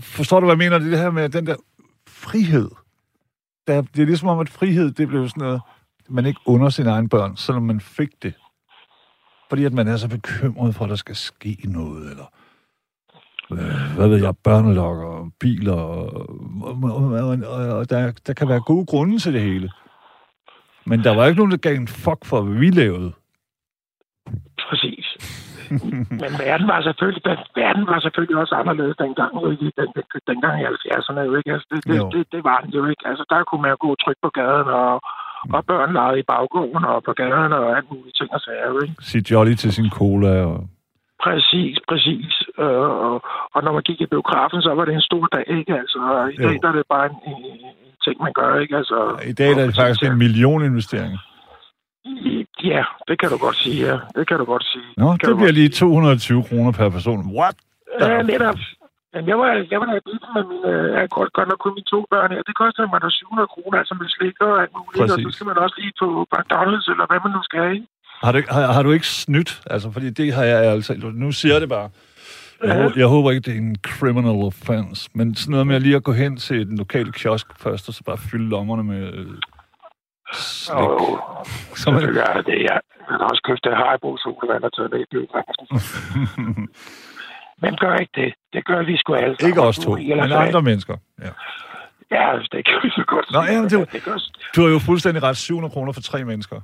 forstår 0.02 0.40
du, 0.40 0.46
hvad 0.46 0.54
jeg 0.54 0.72
mener? 0.72 0.90
Det 0.90 1.00
her 1.00 1.12
med 1.12 1.30
den 1.30 1.48
der 1.48 1.56
frihed. 2.08 2.70
Der, 3.68 3.82
det 3.82 4.02
er 4.02 4.06
ligesom 4.06 4.28
om, 4.28 4.40
at 4.40 4.50
frihed, 4.50 4.92
det 4.92 5.08
blev 5.08 5.30
sådan 5.30 5.42
noget, 5.42 5.62
man 6.10 6.26
ikke 6.26 6.40
under 6.46 6.70
sine 6.70 6.90
egne 6.90 7.10
børn, 7.10 7.38
selvom 7.38 7.64
man 7.64 7.80
fik 7.80 8.10
det. 8.24 8.34
Fordi 9.50 9.64
at 9.64 9.74
man 9.74 9.88
er 9.88 9.98
så 9.98 10.08
bekymret 10.08 10.76
for, 10.76 10.84
at 10.84 10.90
der 10.90 10.96
skal 10.96 11.16
ske 11.16 11.58
noget, 11.64 12.12
eller 12.12 12.26
øh, 13.52 13.96
hvad 13.96 14.08
ved 14.08 14.24
jeg, 14.24 14.38
børnelokker, 14.38 15.06
og 15.06 15.32
biler, 15.40 15.74
og, 15.74 16.30
og, 16.62 16.84
og, 16.84 17.38
og, 17.48 17.78
og 17.78 17.90
der, 17.90 18.12
der 18.28 18.34
kan 18.34 18.50
være 18.50 18.62
gode 18.62 18.86
grunde 18.86 19.20
til 19.20 19.34
det 19.34 19.42
hele. 19.42 19.70
Men 20.86 21.04
der 21.04 21.16
var 21.16 21.26
ikke 21.26 21.38
nogen, 21.38 21.52
der 21.52 21.58
gav 21.58 21.76
en 21.76 21.88
fuck 21.88 22.26
for, 22.26 22.42
hvad 22.42 22.60
vi 22.60 22.70
lavede. 22.70 23.14
Men 26.24 26.32
verden 26.46 26.68
var 26.74 26.80
selvfølgelig, 26.88 27.24
verden 27.62 27.84
var 27.92 28.00
selvfølgelig 28.06 28.38
også 28.44 28.56
anderledes 28.62 28.98
dengang? 29.04 29.32
Den, 29.42 29.72
den, 29.80 29.90
dengang 30.32 30.56
i 30.62 30.66
70'erne, 30.74 31.20
jo 31.30 31.34
ikke? 31.40 31.52
Altså, 31.56 31.68
det, 31.72 31.80
det, 31.90 31.98
Jo. 31.98 32.10
det, 32.14 32.22
det, 32.34 32.42
var 32.50 32.58
den 32.64 32.72
jo 32.78 32.84
ikke. 32.92 33.04
Altså, 33.10 33.24
der 33.30 33.40
kunne 33.44 33.62
man 33.64 33.72
jo 33.74 33.78
gå 33.86 33.90
trygt 34.04 34.22
på 34.26 34.30
gaden, 34.40 34.68
og, 34.82 34.94
og 35.56 35.62
børn 35.72 35.92
legede 36.00 36.20
i 36.20 36.28
baggården 36.34 36.84
og 36.92 36.98
på 37.08 37.14
gaden 37.22 37.52
og 37.60 37.78
alt 37.78 37.88
muligt 37.92 38.16
ting 38.20 38.30
og 38.38 38.42
sager, 38.46 38.82
ikke? 38.84 38.96
Sige 39.10 39.24
jolly 39.32 39.54
til 39.62 39.72
sin 39.78 39.90
cola, 40.00 40.34
og 40.52 40.60
Præcis, 41.26 41.76
præcis. 41.90 42.34
Øh, 42.60 42.88
og, 43.08 43.16
og 43.56 43.60
når 43.64 43.72
man 43.78 43.84
gik 43.90 44.02
i 44.02 44.06
biografen, 44.06 44.62
så 44.62 44.72
var 44.78 44.86
det 44.86 44.94
en 44.94 45.02
stor 45.10 45.26
dag, 45.36 45.46
ikke? 45.60 45.74
Altså, 45.82 46.00
i 46.34 46.36
Jo. 46.42 46.48
dag 46.48 46.56
der 46.62 46.68
er 46.72 46.78
det 46.80 46.86
bare 46.96 47.06
en, 47.12 47.18
en, 47.32 47.42
en 47.46 47.60
ting, 48.06 48.16
man 48.26 48.34
gør, 48.40 48.60
ikke? 48.64 48.76
Altså, 48.78 48.98
i 49.32 49.34
dag 49.34 49.50
der 49.56 49.62
er 49.62 49.66
det 49.66 49.76
faktisk 49.76 50.04
en 50.04 50.18
millioninvestering. 50.18 51.14
Ja, 52.64 52.84
det 53.08 53.20
kan 53.20 53.30
du 53.30 53.38
godt 53.38 53.56
sige, 53.56 53.86
ja. 53.88 53.98
Det 54.16 54.28
kan 54.28 54.38
du 54.38 54.46
godt 54.46 54.64
sige. 54.74 54.84
Nå, 54.98 55.14
det 55.14 55.22
du 55.30 55.36
bliver 55.36 55.52
lige 55.52 55.70
220 55.70 56.44
kroner 56.44 56.72
per 56.72 56.90
person. 56.90 57.20
What? 57.40 57.56
Ja, 58.02 58.22
netop. 58.22 58.56
Men 59.14 59.28
jeg 59.28 59.38
var, 59.40 59.50
jeg 59.72 59.80
var 59.80 59.86
der 59.86 59.96
i 59.96 60.02
med 60.36 60.44
mine, 60.52 60.68
jeg 61.00 61.10
godt, 61.10 61.34
godt 61.34 61.48
nok 61.50 61.60
kun 61.66 61.74
mine 61.78 61.90
to 61.96 62.00
børn 62.12 62.32
her. 62.32 62.42
Det 62.50 62.56
koster 62.62 62.88
mig 62.94 63.02
da 63.02 63.10
700 63.10 63.48
kroner, 63.54 63.78
altså 63.82 63.94
med 64.00 64.08
slik 64.16 64.36
og 64.42 64.62
alt 64.62 64.72
muligt. 64.78 65.02
Og 65.04 65.10
så 65.10 65.16
Præcis. 65.16 65.36
skal 65.36 65.48
man 65.52 65.58
også 65.66 65.76
lige 65.84 65.94
på 66.02 66.08
McDonald's, 66.36 66.88
eller 66.94 67.06
hvad 67.10 67.20
man 67.26 67.32
nu 67.38 67.42
skal, 67.50 67.64
ikke? 67.76 67.88
Har 68.24 68.32
du, 68.32 68.38
ikke- 68.38 68.54
har, 68.54 68.72
har 68.76 68.84
du 68.84 68.92
ikke 68.92 69.08
snydt? 69.08 69.52
Altså, 69.74 69.88
fordi 69.92 70.10
det 70.10 70.34
har 70.34 70.44
jeg 70.44 70.60
altså... 70.76 70.92
Nu 71.24 71.32
siger 71.32 71.54
jeg 71.54 71.62
det 71.62 71.70
bare. 71.70 71.90
Jeg, 72.64 72.70
Ja. 72.70 72.82
håber, 72.82 72.94
jeg 72.98 73.08
håber 73.08 73.32
ikke, 73.32 73.46
det 73.46 73.54
er 73.54 73.62
en 73.68 73.76
criminal 73.98 74.38
offense, 74.50 75.10
men 75.16 75.36
sådan 75.36 75.52
noget 75.52 75.68
med 75.68 75.80
lige 75.80 75.96
at 75.96 76.04
gå 76.04 76.12
hen 76.12 76.38
til 76.38 76.68
den 76.70 76.78
lokale 76.78 77.12
kiosk 77.12 77.48
først, 77.64 77.88
og 77.90 77.94
så 77.94 78.04
bare 78.04 78.18
fylde 78.32 78.50
lommerne 78.50 78.84
med 78.84 79.14
øh, 79.14 79.26
slik. 80.34 80.76
Så 81.82 81.92
man, 81.92 82.00
selvfølgelig 82.02 82.22
er 82.30 82.34
det 82.38 82.46
det, 82.46 82.60
ja. 82.70 82.78
Jeg 83.10 83.18
har 83.22 83.28
også 83.34 83.44
købt 83.48 83.64
det 83.64 83.76
Haribo 83.78 84.18
solvand 84.18 84.64
og 84.64 84.74
taget 84.76 84.92
med 84.92 85.00
i 85.00 85.06
biografen. 85.12 85.66
Hvem 87.62 87.76
gør 87.84 87.96
ikke 87.96 88.12
det? 88.22 88.34
Det 88.54 88.66
gør 88.66 88.84
vi 88.84 88.98
sgu 88.98 89.14
alle 89.14 89.36
ikke 89.48 89.62
os 89.62 89.78
to, 89.80 89.96
men 89.96 90.12
eller 90.12 90.38
andre 90.38 90.62
mennesker. 90.62 90.96
Ja. 91.26 91.32
Ja, 92.12 92.28
det 92.52 92.66
kan 92.66 92.78
vi 92.84 92.90
så 92.90 93.04
godt 93.08 93.26
Nå, 93.32 93.42
ja, 93.44 93.62
det- 93.64 93.92
det 93.94 94.04
gør, 94.04 94.18
Du 94.56 94.62
har 94.62 94.70
jo 94.70 94.80
fuldstændig 94.80 95.24
ret 95.24 95.38
700 95.38 95.72
kroner 95.74 95.92
for 95.92 96.02
tre 96.02 96.24
mennesker. 96.24 96.62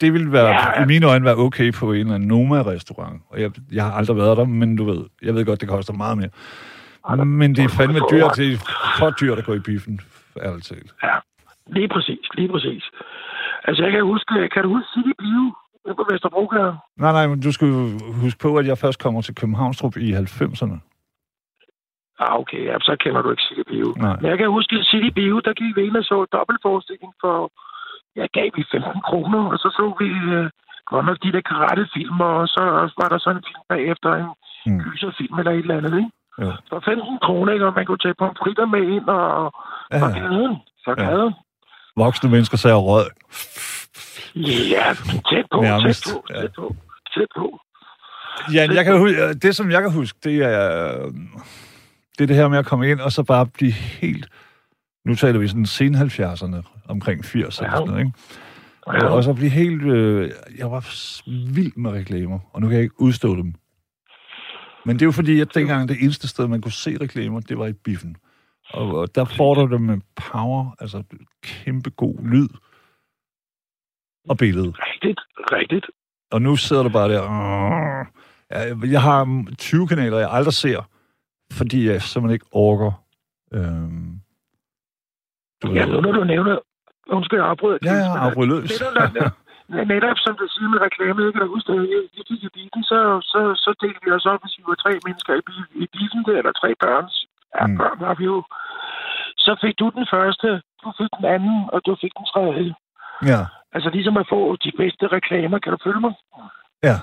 Det 0.00 0.12
ville 0.12 0.32
være, 0.32 0.48
Ja. 0.76 0.82
i 0.82 0.86
mine 0.86 1.06
øjne 1.06 1.24
være 1.24 1.36
okay 1.36 1.72
på 1.72 1.92
en 1.92 2.00
eller 2.00 2.14
anden 2.14 2.28
Noma-restaurant. 2.28 3.22
Og 3.30 3.40
jeg, 3.40 3.50
jeg 3.72 3.84
har 3.84 3.92
aldrig 3.92 4.16
været 4.16 4.36
der, 4.36 4.44
men 4.44 4.76
du 4.76 4.84
ved, 4.84 5.04
jeg 5.22 5.34
ved 5.34 5.44
godt, 5.44 5.60
det 5.60 5.68
koster 5.68 5.92
meget 5.92 6.18
mere. 6.18 7.24
Men 7.24 7.54
det 7.56 7.64
er 7.64 7.68
fandme 7.68 8.00
dyrt, 8.10 8.32
det 8.36 8.52
er 8.52 8.58
for 8.98 9.10
dyrt 9.10 9.38
at 9.38 9.44
gå 9.44 9.54
i 9.54 9.58
biffen, 9.58 10.00
ærligt 10.42 10.66
talt. 10.66 10.94
Ja, 11.02 11.14
lige 11.66 11.88
præcis, 11.88 12.24
lige 12.34 12.48
præcis. 12.48 12.84
Altså, 13.64 13.82
jeg 13.84 13.92
kan 13.92 14.02
huske, 14.04 14.48
kan 14.48 14.62
du 14.62 14.68
huske 14.68 14.88
City 14.94 15.12
Bio? 15.18 15.52
På 15.96 16.06
Vesterbrogade. 16.10 16.76
Nej, 16.98 17.12
nej, 17.12 17.26
men 17.26 17.40
du 17.40 17.52
skal 17.52 17.68
jo 17.68 17.82
huske 18.22 18.38
på, 18.42 18.56
at 18.56 18.66
jeg 18.66 18.78
først 18.78 19.02
kommer 19.02 19.20
til 19.22 19.34
Københavnstrup 19.34 19.96
i 19.96 20.12
90'erne. 20.12 20.76
Ah, 22.24 22.32
okay. 22.40 22.62
Ja, 22.70 22.76
så 22.80 22.96
kender 23.00 23.22
du 23.22 23.30
ikke 23.30 23.42
City 23.48 23.62
Bio. 23.70 23.88
Nej. 23.96 24.16
Men 24.20 24.30
jeg 24.30 24.38
kan 24.38 24.48
huske, 24.56 24.76
at 24.76 24.86
City 24.90 25.10
Bio, 25.18 25.40
der 25.46 25.52
gik 25.52 25.76
vi 25.76 25.82
ind 25.86 25.96
og 25.96 26.04
så 26.04 26.26
dobbeltforestilling 26.32 27.12
for... 27.20 27.50
Jeg 28.16 28.28
gav 28.32 28.50
vi 28.56 28.64
15 28.70 29.00
kroner, 29.08 29.42
og 29.52 29.58
så 29.58 29.68
så 29.78 29.84
vi 30.00 30.08
øh, 30.36 30.50
godt 30.92 31.06
nok 31.06 31.18
de 31.22 31.32
der 31.32 31.40
karate-film, 31.50 32.20
og 32.20 32.48
så 32.48 32.62
var 33.00 33.08
der 33.08 33.18
sådan 33.18 33.36
en 33.40 33.44
film 33.48 33.64
bagefter, 33.74 34.10
en 34.14 34.26
Mm. 34.66 34.80
gyserfilm 34.84 35.38
eller 35.38 35.52
et 35.52 35.58
eller 35.58 35.76
andet, 35.78 35.94
ikke? 36.02 36.10
Jo. 36.42 36.50
For 36.68 36.80
15 36.84 37.18
kroner, 37.26 37.52
ikke? 37.52 37.66
Og 37.66 37.74
man 37.76 37.86
kunne 37.86 37.98
tage 38.04 38.14
pomfritter 38.22 38.66
med 38.66 38.82
ind 38.96 39.06
og... 39.08 39.52
Ja, 39.92 39.98
For 40.02 40.08
ja. 40.08 40.18
gaden. 40.18 40.56
For 40.84 40.94
Ja. 40.98 41.06
Voksne 41.96 42.30
mennesker 42.30 42.56
sagde 42.56 42.76
rød. 42.76 43.06
Ja, 44.70 44.94
tæt 45.30 45.44
på, 45.52 45.60
Nærmest, 45.60 46.04
tæt 46.06 46.12
på, 46.14 46.24
tæt 46.34 46.50
på, 46.56 46.76
tæt 47.14 47.26
på. 47.36 47.58
Ja, 48.52 48.66
jeg 48.74 48.84
kan 48.84 48.98
huske, 48.98 49.34
det, 49.34 49.56
som 49.56 49.70
jeg 49.70 49.82
kan 49.82 49.92
huske, 49.92 50.18
det 50.24 50.36
er, 50.36 50.92
det 52.18 52.20
er 52.20 52.26
det 52.26 52.36
her 52.36 52.48
med 52.48 52.58
at 52.58 52.66
komme 52.66 52.90
ind, 52.90 53.00
og 53.00 53.12
så 53.12 53.22
bare 53.22 53.46
blive 53.46 53.72
helt... 53.72 54.28
Nu 55.04 55.14
taler 55.14 55.38
vi 55.38 55.48
sådan 55.48 55.66
sen 55.66 55.94
70'erne, 55.94 56.84
omkring 56.88 57.24
80 57.24 57.58
eller 57.58 57.70
Ja. 57.70 57.76
sådan 57.76 57.88
noget, 57.88 58.00
ikke? 58.06 58.12
Ja. 58.92 59.06
Og 59.06 59.24
så 59.24 59.32
blive 59.32 59.50
helt... 59.50 59.82
Øh, 59.82 60.30
jeg 60.58 60.70
var 60.70 60.80
vild 61.54 61.72
med 61.76 61.90
reklamer, 61.90 62.38
og 62.52 62.60
nu 62.60 62.66
kan 62.68 62.74
jeg 62.76 62.82
ikke 62.82 63.00
udstå 63.00 63.36
dem. 63.36 63.54
Men 64.86 64.96
det 64.96 65.02
er 65.02 65.06
jo 65.06 65.12
fordi, 65.12 65.40
at 65.40 65.54
dengang 65.54 65.88
det 65.88 65.96
eneste 66.00 66.28
sted, 66.28 66.46
man 66.48 66.60
kunne 66.60 66.72
se 66.72 66.96
reklamer, 67.00 67.40
det 67.40 67.58
var 67.58 67.66
i 67.66 67.72
biffen. 67.72 68.16
Og, 68.70 68.86
og 69.00 69.14
der 69.14 69.24
får 69.24 69.54
du 69.54 69.66
det 69.72 69.80
med 69.80 69.98
power, 70.16 70.74
altså 70.80 71.02
kæmpe 71.42 71.90
god 71.90 72.16
lyd 72.32 72.48
og 74.28 74.36
billede. 74.38 74.72
Rigtigt, 74.76 75.20
rigtigt. 75.58 75.86
Og 76.32 76.42
nu 76.42 76.56
sidder 76.56 76.82
du 76.82 76.88
bare 76.88 77.08
der. 77.14 77.22
Jeg, 78.50 78.76
jeg 78.92 79.02
har 79.02 79.44
20 79.58 79.88
kanaler, 79.88 80.18
jeg 80.18 80.30
aldrig 80.32 80.52
ser, 80.54 80.80
fordi 81.52 81.78
jeg 81.88 82.02
simpelthen 82.02 82.34
ikke 82.34 82.46
orker. 82.52 82.92
Øhm, 83.56 84.20
du 85.62 85.66
Ja, 85.72 85.86
nu 85.86 86.00
når 86.00 86.12
du 86.12 86.24
nævner... 86.24 86.58
Undskyld, 87.16 87.38
jeg 87.40 87.48
afbryder. 87.48 87.78
ja, 87.88 87.94
ja, 88.04 88.18
afbryde 88.26 88.50
løs. 88.60 88.70
Det 88.70 89.88
netop 89.94 90.18
som 90.24 90.34
du 90.40 90.46
siger 90.54 90.68
med 90.74 90.80
reklame, 90.86 91.18
jeg 91.24 91.32
kan 91.32 91.40
da 91.44 91.48
huske, 91.56 91.72
jeg- 91.72 92.08
vi 92.16 92.22
gik 92.30 92.42
i 92.48 92.50
bilen, 92.58 92.82
så, 92.92 92.98
så, 93.32 93.40
så 93.64 93.70
delte 93.82 94.00
vi 94.04 94.10
os 94.18 94.26
op, 94.32 94.40
hvis 94.42 94.58
vi 94.58 94.62
var 94.70 94.78
tre 94.84 94.92
mennesker 95.06 95.32
i, 95.40 95.42
bil, 95.48 95.62
i 95.84 95.86
bilen 95.96 96.20
der, 96.28 96.36
eller 96.40 96.54
tre 96.62 96.70
børn. 96.84 97.06
Ja, 97.60 97.66
Mm. 97.66 97.78
Så 99.44 99.52
fik 99.64 99.74
du 99.78 99.86
den 99.98 100.06
første, 100.14 100.48
du 100.84 100.88
fik 101.00 101.10
den 101.18 101.24
anden, 101.34 101.58
og 101.72 101.80
du 101.86 101.96
fik 102.02 102.12
den 102.18 102.26
tredje. 102.32 102.74
Ja, 103.32 103.40
Altså 103.76 103.90
ligesom 103.90 104.16
at 104.16 104.26
få 104.34 104.56
de 104.64 104.72
bedste 104.80 105.04
reklamer, 105.16 105.58
kan 105.58 105.72
du 105.72 105.78
følge 105.84 106.00
mig? 106.00 106.14
ja. 106.82 106.96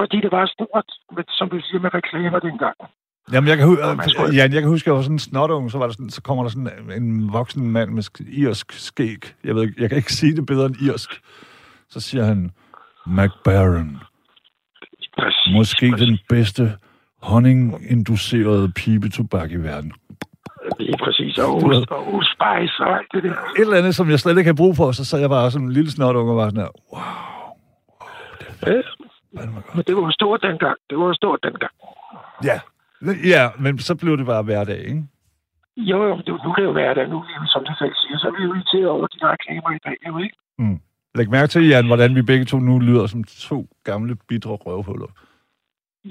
Fordi 0.00 0.16
det 0.20 0.32
var 0.32 0.46
stort, 0.46 0.86
med, 1.16 1.24
som 1.28 1.48
du 1.50 1.60
siger, 1.60 1.80
med 1.80 1.94
reklamer 1.94 2.38
dengang. 2.38 2.76
Jamen, 3.32 3.48
jeg 3.48 3.56
kan, 3.58 3.66
hu- 3.66 3.76
skulle- 4.08 4.34
Jan, 4.34 4.52
jeg 4.52 4.60
kan 4.62 4.68
huske, 4.70 4.84
at 4.84 4.86
jeg 4.86 4.94
var 4.94 5.02
sådan 5.02 5.14
en 5.14 5.18
snotung, 5.18 5.70
så, 5.70 5.78
var 5.78 5.86
der 5.86 5.92
sådan, 5.92 6.10
så 6.10 6.22
kommer 6.22 6.44
der 6.44 6.50
sådan 6.50 6.92
en 7.02 7.32
voksen 7.32 7.70
mand 7.70 7.90
med 7.90 8.02
sk- 8.02 8.40
irsk 8.42 8.72
skæg. 8.72 9.22
Jeg, 9.44 9.54
ved, 9.54 9.62
ikke- 9.62 9.80
jeg 9.82 9.88
kan 9.88 9.96
ikke 9.98 10.12
sige 10.12 10.36
det 10.36 10.46
bedre 10.46 10.66
end 10.66 10.76
irsk. 10.76 11.10
Så 11.88 12.00
siger 12.00 12.24
han, 12.24 12.50
McBaron, 13.06 13.98
Præcis. 15.18 15.52
måske 15.52 15.90
præcis, 15.90 16.06
den 16.06 16.18
bedste 16.28 16.62
honninginducerede 17.22 18.72
pibetobak 18.72 19.50
i 19.50 19.56
verden. 19.56 19.92
Lige 20.78 20.98
præcis. 21.04 21.38
Og, 21.38 21.56
Old- 21.56 21.90
og 21.90 22.14
Old 22.14 22.26
Spice 22.34 22.74
og 22.84 22.96
alt 22.98 23.08
det 23.14 23.22
der. 23.22 23.30
Et 23.30 23.60
eller 23.60 23.76
andet, 23.76 23.94
som 23.94 24.10
jeg 24.10 24.18
slet 24.20 24.38
ikke 24.38 24.48
har 24.48 24.54
brug 24.62 24.76
for, 24.76 24.92
så 24.92 25.04
sad 25.04 25.20
jeg 25.20 25.30
bare 25.30 25.50
som 25.50 25.62
en 25.62 25.72
lille 25.72 25.90
snotung 25.90 26.30
og 26.30 26.36
var 26.36 26.48
sådan 26.48 26.60
her, 26.60 26.70
wow, 26.92 27.02
fandme 29.36 29.54
godt. 29.54 29.74
men 29.74 29.84
det 29.86 29.96
var 29.96 30.10
stort 30.10 30.40
dengang. 30.42 30.76
Det 30.90 30.98
var 30.98 31.12
stort 31.12 31.40
dengang. 31.42 31.72
Ja. 32.44 32.60
Ja, 33.34 33.48
men 33.58 33.78
så 33.78 33.94
blev 33.94 34.16
det 34.18 34.26
bare 34.26 34.42
hverdag, 34.42 34.78
ikke? 34.78 35.02
Jo, 35.76 35.98
jo, 36.08 36.16
det, 36.16 36.26
nu 36.44 36.50
er 36.50 36.54
det 36.54 36.64
jo 36.64 36.72
hverdag. 36.72 37.08
Nu 37.08 37.16
er 37.16 37.22
vi, 37.42 37.48
som 37.54 37.64
du 37.64 37.72
selv 37.78 37.92
siger, 38.02 38.18
så 38.18 38.26
er 38.26 38.32
vi 38.38 38.44
jo 38.44 38.54
irriteret 38.54 38.88
over 38.88 39.06
de 39.06 39.18
der 39.20 39.30
reklamer 39.32 39.70
i 39.70 39.78
dag, 39.84 39.96
jo 40.08 40.18
ikke? 40.18 40.36
Læg 41.14 41.30
mærke 41.30 41.50
til, 41.50 41.68
Jan, 41.68 41.86
hvordan 41.86 42.14
vi 42.14 42.22
begge 42.22 42.44
to 42.44 42.58
nu 42.58 42.78
lyder 42.78 43.06
som 43.06 43.24
to 43.24 43.66
gamle, 43.84 44.16
bitre 44.28 44.50
røvhuller. 44.50 45.06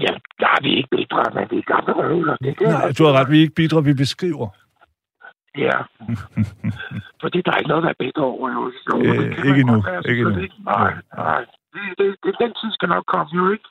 Ja, 0.04 0.12
der 0.41 0.50
er 0.56 0.62
vi 0.62 0.72
ikke 0.78 0.89
bedre, 0.98 1.24
men 1.36 1.43
vi 1.52 1.58
er 1.58 1.68
gamle 1.74 1.93
røvler. 2.00 2.36
Det 2.41 2.62
er 2.62 2.72
Nej, 2.72 2.91
du 2.98 3.04
har 3.06 3.14
ret, 3.20 3.32
vi 3.32 3.38
er 3.38 3.41
ikke 3.41 3.56
bitre, 3.60 3.84
vi 3.84 3.93
beskriver. 3.93 4.48
Ja. 5.66 5.78
Fordi 7.24 7.38
der 7.45 7.52
er 7.52 7.58
ikke 7.58 7.72
noget, 7.74 7.84
der 7.84 7.89
er 7.89 8.00
bedre 8.06 8.24
over, 8.24 8.48
jo. 8.56 8.62
jo 8.88 8.95
Øh, 9.00 9.36
det 9.36 9.45
ikke 9.50 9.62
endnu, 9.66 9.84
ikke 10.10 10.22
endnu. 10.22 10.48
Nej, 10.64 10.93
nej. 11.18 11.45
Det, 11.74 11.82
det, 11.98 12.16
det, 12.24 12.36
den 12.39 12.52
tid 12.60 12.72
skal 12.72 12.89
nok 12.89 13.06
komme, 13.14 13.32
jo 13.36 13.52
ikke? 13.52 13.68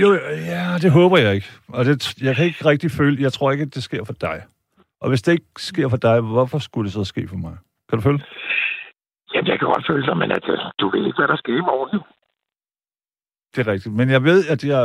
Jo, 0.00 0.08
ja, 0.52 0.78
det 0.82 0.92
håber 0.92 1.18
jeg 1.18 1.34
ikke. 1.34 1.50
Og 1.68 1.84
det, 1.84 2.22
jeg 2.22 2.36
kan 2.36 2.44
ikke 2.44 2.64
rigtig 2.64 2.90
føle, 2.90 3.22
jeg 3.22 3.32
tror 3.32 3.50
ikke, 3.50 3.62
at 3.62 3.74
det 3.74 3.82
sker 3.82 4.04
for 4.04 4.12
dig. 4.12 4.42
Og 5.00 5.08
hvis 5.08 5.22
det 5.22 5.32
ikke 5.32 5.46
sker 5.56 5.88
for 5.88 5.96
dig, 5.96 6.20
hvorfor 6.20 6.58
skulle 6.58 6.84
det 6.86 6.92
så 6.92 7.04
ske 7.04 7.28
for 7.28 7.36
mig? 7.36 7.56
Kan 7.88 7.98
du 7.98 8.02
følge? 8.02 8.24
Jamen, 9.34 9.48
jeg 9.48 9.58
kan 9.58 9.68
godt 9.68 9.86
føle 9.86 10.04
sig, 10.04 10.16
men 10.16 10.30
at, 10.30 10.48
øh, 10.48 10.58
du 10.80 10.90
ved 10.90 11.06
ikke, 11.06 11.18
hvad 11.18 11.28
der 11.28 11.36
sker 11.36 11.56
i 11.56 11.60
morgen. 11.60 12.00
Det 13.56 13.66
er 13.66 13.72
rigtigt. 13.72 13.94
Men 13.94 14.10
jeg 14.10 14.24
ved, 14.24 14.46
at 14.48 14.64
jeg, 14.64 14.82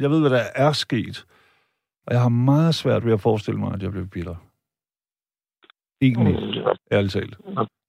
jeg 0.00 0.10
ved, 0.10 0.20
hvad 0.20 0.30
der 0.30 0.42
er 0.54 0.72
sket. 0.72 1.24
Og 2.06 2.12
jeg 2.14 2.20
har 2.22 2.28
meget 2.28 2.74
svært 2.74 3.04
ved 3.04 3.12
at 3.12 3.20
forestille 3.20 3.60
mig, 3.60 3.74
at 3.74 3.82
jeg 3.82 3.90
blev 3.92 4.06
bitter. 4.06 4.34
Egentlig, 6.02 6.34
Mm, 6.34 6.66
ærligt 6.92 7.12
talt. 7.12 7.36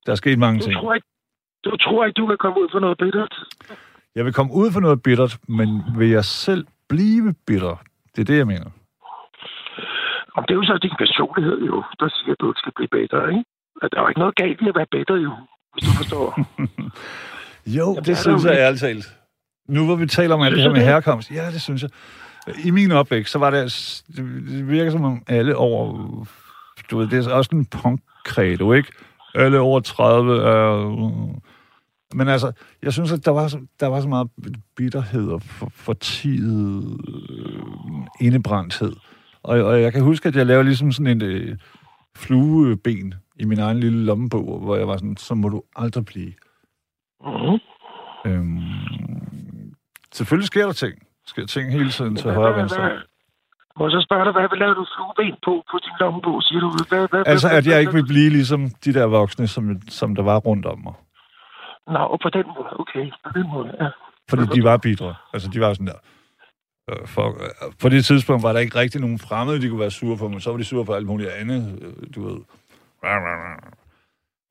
Der 0.06 0.12
er 0.12 0.16
sket 0.16 0.40
mange 0.40 0.60
Du 0.60 0.64
ting. 0.66 0.76
tror 0.76 0.94
ikke, 0.94 1.08
du 1.66 1.78
tror 1.78 2.06
ikke, 2.06 2.18
du 2.22 2.28
kan 2.28 2.38
komme 2.38 2.62
ud 2.62 2.68
for 2.72 2.80
noget 2.80 2.98
bittert? 2.98 3.36
Jeg 4.16 4.26
vil 4.26 4.34
komme 4.34 4.54
ud 4.54 4.72
for 4.72 4.80
noget 4.80 5.04
bittert, 5.04 5.38
men 5.48 5.70
vil 5.98 6.10
jeg 6.10 6.26
selv 6.26 6.68
blive 6.90 7.36
bitter? 7.48 7.76
Det 8.16 8.22
er 8.22 8.26
det, 8.26 8.38
jeg 8.38 8.48
mener. 8.48 8.70
Om 10.36 10.44
det 10.48 10.52
er 10.54 10.56
jo 10.56 10.64
så 10.64 10.78
din 10.82 10.96
personlighed, 11.00 11.58
jo, 11.66 11.84
der 12.00 12.10
siger, 12.10 12.32
at 12.32 12.40
du 12.40 12.50
ikke 12.52 12.60
skal 12.60 12.74
blive 12.76 12.88
bedre, 12.88 13.30
ikke? 13.30 13.44
At 13.82 13.90
der 13.92 13.98
er 13.98 14.02
jo 14.02 14.08
ikke 14.08 14.20
noget 14.20 14.36
galt 14.36 14.62
i 14.62 14.68
at 14.70 14.76
være 14.76 14.86
bedre, 14.92 15.16
jo, 15.16 15.32
hvis 15.74 15.84
du 15.88 15.92
forstår. 16.02 16.28
Jo, 17.78 17.86
Jamen, 17.88 17.96
det 17.96 18.06
der 18.08 18.16
synes 18.16 18.46
jeg 18.46 18.54
ærligt 18.58 18.82
talt. 18.82 19.06
Nu 19.72 19.86
hvor 19.86 19.96
vi 19.96 20.06
taler 20.06 20.36
om 20.36 20.42
alt 20.42 20.56
det 20.56 20.64
her 20.64 20.72
med 20.72 20.82
herkomst. 20.82 21.32
Ja, 21.32 21.52
det 21.52 21.62
synes 21.62 21.82
jeg. 21.82 21.90
I 22.64 22.72
min 22.72 22.92
opvækst, 22.92 23.32
så 23.32 23.40
var 23.40 23.50
det... 23.50 24.04
Det 24.16 24.68
virker 24.68 24.92
som 24.92 25.04
om 25.04 25.24
alle 25.28 25.56
over... 25.56 26.26
Du 26.92 26.98
ved, 26.98 27.08
det 27.08 27.28
er 27.28 27.34
også 27.34 27.50
en 27.54 27.66
punk 27.66 28.02
ikke? 28.40 28.92
Alle 29.36 29.60
over 29.60 29.80
30 29.80 30.42
er... 30.42 30.98
Men 32.14 32.28
altså, 32.28 32.52
jeg 32.84 32.94
synes, 32.94 33.12
at 33.12 33.26
der 33.26 33.32
var 33.32 33.48
så, 33.48 33.60
der 33.80 33.88
var 33.88 34.02
så 34.02 34.08
meget 34.08 34.30
bitterhed 34.76 35.28
og 35.28 35.42
for, 35.42 35.72
fortidet 35.76 37.00
øh, 37.10 38.26
indebrændthed. 38.28 38.94
Og, 39.44 39.60
og 39.60 39.82
jeg 39.82 39.94
kan 39.94 40.04
huske, 40.04 40.28
at 40.28 40.36
jeg 40.36 40.46
lavede 40.46 40.64
ligesom 40.64 40.92
sådan 40.92 41.08
en 41.08 41.22
øh, 41.22 41.58
flueben 42.16 43.14
i 43.40 43.46
min 43.46 43.60
egen 43.60 43.80
lille 43.80 44.06
lommebog, 44.06 44.60
hvor 44.60 44.76
jeg 44.76 44.88
var 44.88 44.98
sådan, 44.98 45.18
så 45.18 45.36
må 45.36 45.50
du 45.50 45.64
aldrig 45.76 46.06
blive. 46.06 46.34
Mm. 47.26 47.60
Øhm, 48.26 48.62
selvfølgelig 50.14 50.48
sker 50.48 50.66
der 50.66 50.74
ting. 50.74 50.96
Sker 51.26 51.46
ting 51.46 51.72
hele 51.72 51.90
tiden 51.90 52.16
til 52.16 52.32
højre 52.32 52.54
og 52.54 52.60
venstre. 52.60 52.84
Jeg 53.80 53.92
så 53.92 54.02
spørge 54.08 54.26
dig, 54.26 54.34
hvad 54.34 54.48
vil 54.52 54.60
lave 54.60 54.74
du 54.74 54.86
flueben 54.96 55.38
på 55.46 55.64
på 55.72 55.78
din 55.86 55.96
lommebog, 56.00 56.44
siger 56.44 56.60
du? 56.60 56.70
Hvad, 56.90 57.08
hvad, 57.10 57.24
Altså, 57.26 57.48
hvad, 57.48 57.58
at 57.58 57.68
jeg 57.68 57.80
ikke 57.80 57.94
vil 57.94 58.06
blive 58.06 58.30
ligesom 58.30 58.70
de 58.86 58.94
der 58.94 59.06
voksne, 59.06 59.48
som, 59.48 59.82
som 59.88 60.16
der 60.16 60.24
var 60.24 60.38
rundt 60.38 60.66
om 60.66 60.80
mig. 60.84 60.94
Nå, 61.88 62.00
og 62.00 62.20
på 62.24 62.30
den 62.30 62.46
måde, 62.56 62.70
okay, 62.80 63.06
på 63.26 63.32
den 63.36 63.48
måde, 63.54 63.72
ja. 63.82 63.90
Fordi 64.30 64.44
de 64.56 64.64
var 64.64 64.78
bitre. 64.78 65.16
Altså, 65.34 65.50
de 65.54 65.60
var 65.62 65.74
sådan 65.74 65.88
der... 65.88 66.00
Øh, 66.90 67.08
for, 67.08 67.28
øh, 67.28 67.72
på 67.82 67.90
det 67.90 68.06
tidspunkt 68.06 68.44
var 68.44 68.54
der 68.54 68.60
ikke 68.60 68.80
rigtig 68.80 69.02
nogen 69.02 69.20
fremmede, 69.20 69.62
de 69.62 69.70
kunne 69.70 69.80
være 69.80 69.92
sure 69.92 70.18
på, 70.18 70.28
men 70.28 70.42
så 70.42 70.50
var 70.50 70.58
de 70.58 70.64
sure 70.64 70.86
på 70.86 70.94
alt 70.94 71.08
muligt 71.08 71.30
andet, 71.30 71.80
øh, 71.82 71.94
du 72.16 72.28
ved. 72.28 72.38
Og, 73.04 73.10
og 73.12 73.22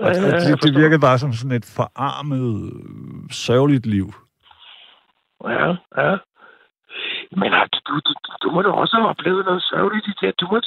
Ja, 0.01 0.07
jeg 0.07 0.41
det, 0.41 0.63
det 0.63 0.75
virkede 0.75 1.01
bare 1.01 1.19
som 1.19 1.33
sådan 1.33 1.57
et 1.57 1.65
forarmet, 1.65 2.73
øh, 2.73 3.31
sørgeligt 3.31 3.87
liv. 3.87 4.15
Ja, 5.49 5.69
ja. 6.03 6.17
Men 7.41 7.53
at, 7.63 7.73
du, 7.87 7.95
du, 8.07 8.13
du 8.43 8.51
må 8.51 8.63
da 8.63 8.69
også 8.69 8.97
have 8.97 9.09
oplevet 9.09 9.45
noget 9.45 9.63
sørgeligt 9.63 10.07
i 10.07 10.15
det. 10.21 10.41
Du 10.41 10.47
må, 10.51 10.61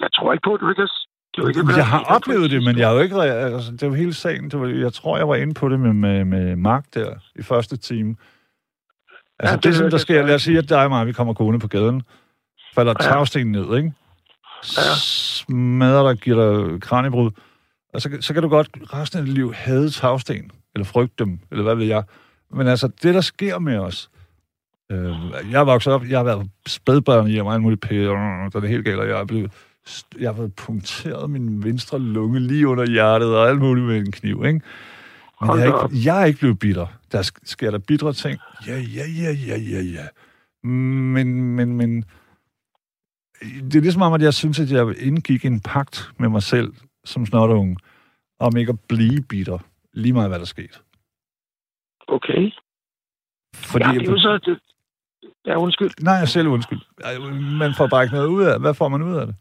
jeg, 0.00 0.10
tror 0.14 0.32
ikke 0.32 0.44
på, 0.44 0.54
at 0.54 0.60
du 0.60 0.68
ikke 0.68 0.82
har... 0.82 1.76
Jeg 1.76 1.86
har 1.86 2.04
oplevet 2.16 2.50
det, 2.50 2.62
men 2.64 2.78
jeg 2.78 2.86
har 2.88 2.94
jo 2.94 3.00
ikke... 3.00 3.22
Altså, 3.22 3.72
det 3.72 3.90
var 3.90 3.96
hele 3.96 4.14
sagen. 4.14 4.50
Det 4.50 4.60
var, 4.60 4.66
jeg 4.66 4.92
tror, 4.92 5.16
jeg 5.16 5.28
var 5.28 5.34
inde 5.34 5.54
på 5.54 5.68
det 5.68 5.80
med, 5.80 5.92
med, 5.92 6.24
med 6.24 6.56
Mark 6.56 6.84
der 6.94 7.14
i 7.36 7.42
første 7.42 7.76
time. 7.76 8.16
Altså, 9.38 9.42
Ja, 9.42 9.48
ja, 9.50 9.56
det 9.56 9.64
det, 9.64 9.74
som 9.74 9.84
der 9.84 9.90
jeg 9.92 10.00
sker, 10.00 10.26
lad 10.26 10.34
os 10.34 10.42
sige, 10.42 10.58
at 10.58 10.68
dig 10.68 10.84
og 10.84 10.90
mig, 10.90 11.06
vi 11.06 11.12
kommer 11.12 11.34
gående 11.34 11.60
på 11.60 11.68
gaden. 11.68 12.02
Falder 12.74 12.94
Ja. 13.00 13.06
ja. 13.06 13.12
tagsten 13.12 13.52
ned, 13.52 13.76
ikke? 13.76 13.92
Smadrer 14.62 16.08
dig, 16.12 16.20
giver 16.22 16.36
dig 16.70 16.80
kranjebrud. 16.82 17.30
Og 17.94 18.00
så, 18.00 18.18
så 18.20 18.34
kan 18.34 18.42
du 18.42 18.48
godt 18.48 18.68
resten 18.92 19.18
af 19.18 19.24
dit 19.24 19.34
liv 19.34 19.54
hade 19.54 19.90
tagsten, 19.90 20.50
eller 20.74 20.84
frygte 20.84 21.24
dem, 21.24 21.40
eller 21.50 21.62
hvad 21.62 21.74
ved 21.74 21.86
jeg. 21.86 22.04
Men 22.50 22.66
altså, 22.66 22.88
det 23.02 23.14
der 23.14 23.20
sker 23.20 23.58
med 23.58 23.78
os, 23.78 24.10
øh, 24.90 25.14
jeg 25.50 25.60
er 25.60 25.64
vokset 25.64 25.92
op, 25.92 26.04
jeg 26.08 26.18
har 26.18 26.24
været 26.24 26.50
spædbørn 26.66 27.28
i, 27.28 27.38
og 27.38 27.44
meget 27.44 27.62
muligt 27.62 27.80
pære, 27.80 28.02
der 28.02 28.50
er 28.54 28.60
det 28.60 28.68
helt 28.68 28.84
galt, 28.84 29.00
og 29.00 29.08
jeg 29.08 29.20
er 29.20 29.24
blevet 29.24 29.52
jeg 30.18 30.28
har 30.28 30.34
fået 30.34 30.54
punkteret 30.54 31.30
min 31.30 31.64
venstre 31.64 31.98
lunge 31.98 32.40
lige 32.40 32.68
under 32.68 32.86
hjertet 32.86 33.36
og 33.36 33.48
alt 33.48 33.58
muligt 33.58 33.86
med 33.86 33.96
en 33.96 34.12
kniv, 34.12 34.44
ikke? 34.44 34.60
Men 35.40 35.50
jeg 35.50 35.68
er, 35.68 35.84
ikke, 35.84 36.04
jeg 36.04 36.22
er 36.22 36.24
ikke 36.24 36.38
blevet 36.38 36.58
bitter. 36.58 36.86
Der 37.12 37.22
sk- 37.22 37.40
sker 37.44 37.70
der 37.70 37.78
bitre 37.78 38.12
ting. 38.12 38.38
Ja, 38.66 38.78
ja, 38.78 39.06
ja, 39.06 39.32
ja, 39.32 39.56
ja, 39.58 39.80
ja. 39.82 40.06
Men, 40.68 41.42
men, 41.42 41.76
men... 41.76 42.04
Det 43.42 43.74
er 43.74 43.80
ligesom 43.80 44.02
om, 44.02 44.12
at 44.12 44.22
jeg 44.22 44.34
synes, 44.34 44.60
at 44.60 44.70
jeg 44.70 44.94
indgik 44.98 45.44
en 45.44 45.60
pagt 45.60 46.10
med 46.18 46.28
mig 46.28 46.42
selv 46.42 46.72
som 47.04 47.26
snotunge, 47.26 47.76
om 48.38 48.56
ikke 48.56 48.70
at 48.70 48.80
blive 48.88 49.22
bitter, 49.22 49.58
lige 49.92 50.12
meget 50.12 50.30
hvad 50.30 50.38
der 50.38 50.44
skete. 50.44 50.78
Okay. 52.08 52.52
Fordi 53.54 53.84
ja, 53.84 53.92
det 53.92 54.08
er 54.08 54.12
jo 54.12 54.18
så... 54.18 54.38
Det, 54.46 54.58
ja, 55.46 55.54
undskyld. 55.58 55.90
Nej, 56.02 56.14
jeg 56.14 56.28
selv 56.28 56.48
undskyld. 56.48 56.80
Man 57.58 57.72
får 57.78 57.86
bare 57.86 58.02
ikke 58.02 58.14
noget 58.14 58.28
ud 58.28 58.42
af 58.42 58.52
det. 58.52 58.60
Hvad 58.60 58.74
får 58.74 58.88
man 58.88 59.02
ud 59.02 59.16
af 59.16 59.26
det? 59.26 59.36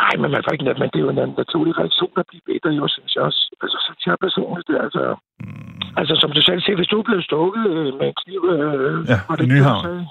Nej, 0.00 0.14
men 0.20 0.30
man 0.30 0.42
får 0.44 0.52
ikke 0.52 0.64
noget, 0.64 0.78
men 0.78 0.90
det 0.92 0.98
er 0.98 1.06
jo 1.06 1.10
en 1.10 1.34
naturlig 1.42 1.78
reaktion 1.78 2.12
at 2.16 2.26
blive 2.28 2.42
bitter, 2.46 2.70
jo, 2.72 2.88
synes 2.88 3.14
jeg 3.14 3.22
også. 3.22 3.42
Altså, 3.62 3.76
så 3.84 3.90
jeg 4.06 4.16
personligt, 4.20 4.68
det 4.68 4.76
altså... 4.86 5.16
Mm. 5.40 5.80
Altså, 6.00 6.14
som 6.22 6.30
du 6.36 6.40
selv 6.42 6.60
siger, 6.62 6.76
hvis 6.76 6.92
du 6.94 7.02
blev 7.02 7.22
stukket 7.22 7.64
øh, 7.74 7.90
med 7.98 8.06
en 8.10 8.16
kniv... 8.22 8.40
Øh, 8.54 9.08
Ja, 9.12 9.18
i 9.44 9.46
Nyhavn. 9.46 9.82
sagde? 9.84 10.06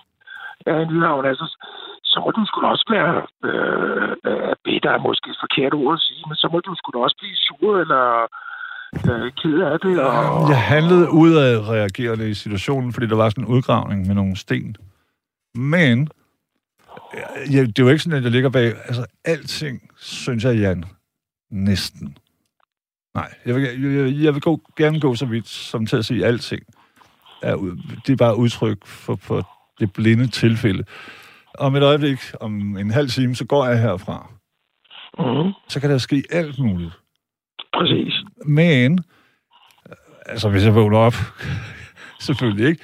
Ja, 0.67 0.73
i 0.83 0.85
Nyhavn, 0.85 1.25
altså. 1.25 1.47
Så 2.11 2.17
må 2.23 2.31
du 2.31 2.41
sgu 2.45 2.61
da 2.61 2.67
også 2.75 2.87
være 2.97 3.15
øh, 3.47 4.09
øh, 4.29 4.55
bitter, 4.65 4.91
er 4.91 5.05
måske 5.07 5.29
et 5.29 5.43
forkert 5.45 5.73
ord 5.73 5.93
at 5.93 5.99
sige, 6.07 6.23
men 6.29 6.35
så 6.35 6.47
må 6.51 6.57
du 6.59 6.71
sgu 6.75 6.87
da 6.91 6.99
også 7.03 7.17
blive 7.21 7.35
sur 7.45 7.79
eller 7.83 8.03
øh, 9.11 9.31
ked 9.31 9.59
af 9.61 9.79
det. 9.79 9.99
Og, 9.99 10.49
Jeg 10.49 10.61
handlede 10.61 11.11
ud 11.11 11.33
af 11.35 11.69
reagerende 11.69 12.29
i 12.29 12.33
situationen, 12.33 12.93
fordi 12.93 13.07
der 13.07 13.15
var 13.15 13.29
sådan 13.29 13.43
en 13.43 13.47
udgravning 13.47 14.07
med 14.07 14.15
nogle 14.15 14.35
sten. 14.35 14.75
Men 15.55 16.09
ja, 17.51 17.61
det 17.61 17.79
er 17.79 17.83
jo 17.83 17.89
ikke 17.89 18.03
sådan, 18.03 18.17
at 18.17 18.23
jeg 18.23 18.31
ligger 18.31 18.49
bag... 18.49 18.65
Altså, 18.85 19.05
alting, 19.25 19.89
synes 19.97 20.43
jeg, 20.43 20.55
Jan, 20.55 20.83
næsten. 21.51 22.17
Nej, 23.15 23.33
jeg 23.45 23.55
vil, 23.55 23.63
jeg, 23.81 24.23
jeg 24.23 24.33
vil 24.33 24.41
gå, 24.41 24.61
gerne 24.77 24.99
gå 24.99 25.15
så 25.15 25.25
vidt 25.25 25.47
som 25.47 25.85
til 25.85 25.97
at 25.97 26.05
sige, 26.05 26.25
alting 26.25 26.63
er, 27.41 27.55
det 28.07 28.13
er 28.13 28.17
bare 28.17 28.37
udtryk 28.37 28.85
for, 28.85 29.15
for 29.15 29.49
det 29.79 29.93
blinde 29.93 30.27
tilfælde. 30.27 30.83
Om 31.59 31.75
et 31.75 31.83
øjeblik, 31.83 32.19
om 32.39 32.77
en 32.77 32.91
halv 32.91 33.09
time, 33.09 33.35
så 33.35 33.45
går 33.45 33.65
jeg 33.65 33.81
herfra. 33.81 34.29
mm, 35.19 35.51
Så 35.69 35.79
kan 35.79 35.89
der 35.89 35.97
ske 35.97 36.23
alt 36.31 36.59
muligt. 36.59 36.91
Præcis. 37.77 38.13
Men, 38.45 38.99
altså 40.25 40.49
hvis 40.49 40.63
jeg 40.63 40.75
vågner 40.75 40.97
op, 40.97 41.15
selvfølgelig 42.27 42.67
ikke. 42.67 42.83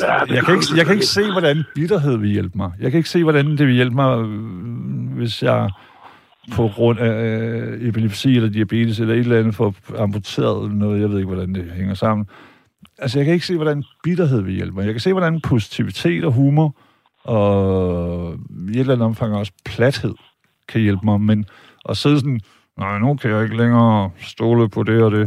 Ja, 0.00 0.14
Jeg 0.34 0.44
kan 0.44 0.54
ikke, 0.54 0.66
jeg 0.76 0.86
kan 0.86 0.94
ikke 0.94 1.06
se, 1.06 1.32
hvordan 1.32 1.64
bitterhed 1.74 2.16
vil 2.16 2.30
hjælpe 2.30 2.58
mig. 2.58 2.72
Jeg 2.80 2.90
kan 2.90 2.98
ikke 2.98 3.10
se, 3.10 3.22
hvordan 3.22 3.46
det 3.46 3.66
vil 3.66 3.74
hjælpe 3.74 3.94
mig, 3.94 4.18
øh, 4.18 5.12
hvis 5.16 5.42
jeg 5.42 5.70
på 6.52 6.68
grund 6.74 6.98
af 6.98 7.24
øh, 7.24 7.88
epilepsi 7.88 8.36
eller 8.36 8.48
diabetes 8.48 9.00
eller 9.00 9.14
et 9.14 9.20
eller 9.20 9.38
andet 9.38 9.54
får 9.54 9.74
amputeret 9.98 10.72
noget. 10.72 11.00
Jeg 11.00 11.10
ved 11.10 11.18
ikke, 11.18 11.26
hvordan 11.26 11.54
det 11.54 11.72
hænger 11.76 11.94
sammen. 11.94 12.26
Altså, 12.98 13.18
jeg 13.18 13.24
kan 13.24 13.34
ikke 13.34 13.46
se, 13.46 13.56
hvordan 13.56 13.84
bitterhed 14.04 14.40
vil 14.42 14.54
hjælpe 14.54 14.74
mig. 14.76 14.84
Jeg 14.84 14.94
kan 14.94 15.00
se, 15.00 15.12
hvordan 15.12 15.40
positivitet 15.40 16.24
og 16.24 16.32
humor 16.32 16.76
og 17.24 18.34
i 18.68 18.70
et 18.70 18.80
eller 18.80 18.92
andet 18.94 19.06
omfang 19.06 19.34
også 19.34 19.52
plathed 19.64 20.14
kan 20.68 20.80
hjælpe 20.80 21.04
mig. 21.04 21.20
Men 21.20 21.44
at 21.88 21.96
sidde 21.96 22.18
sådan, 22.18 22.40
nej, 22.82 22.98
nu 22.98 23.08
kan 23.20 23.30
jeg 23.30 23.42
ikke 23.44 23.56
længere 23.62 24.10
stole 24.34 24.68
på 24.74 24.80
det 24.82 24.98
og 25.06 25.10
det. 25.16 25.26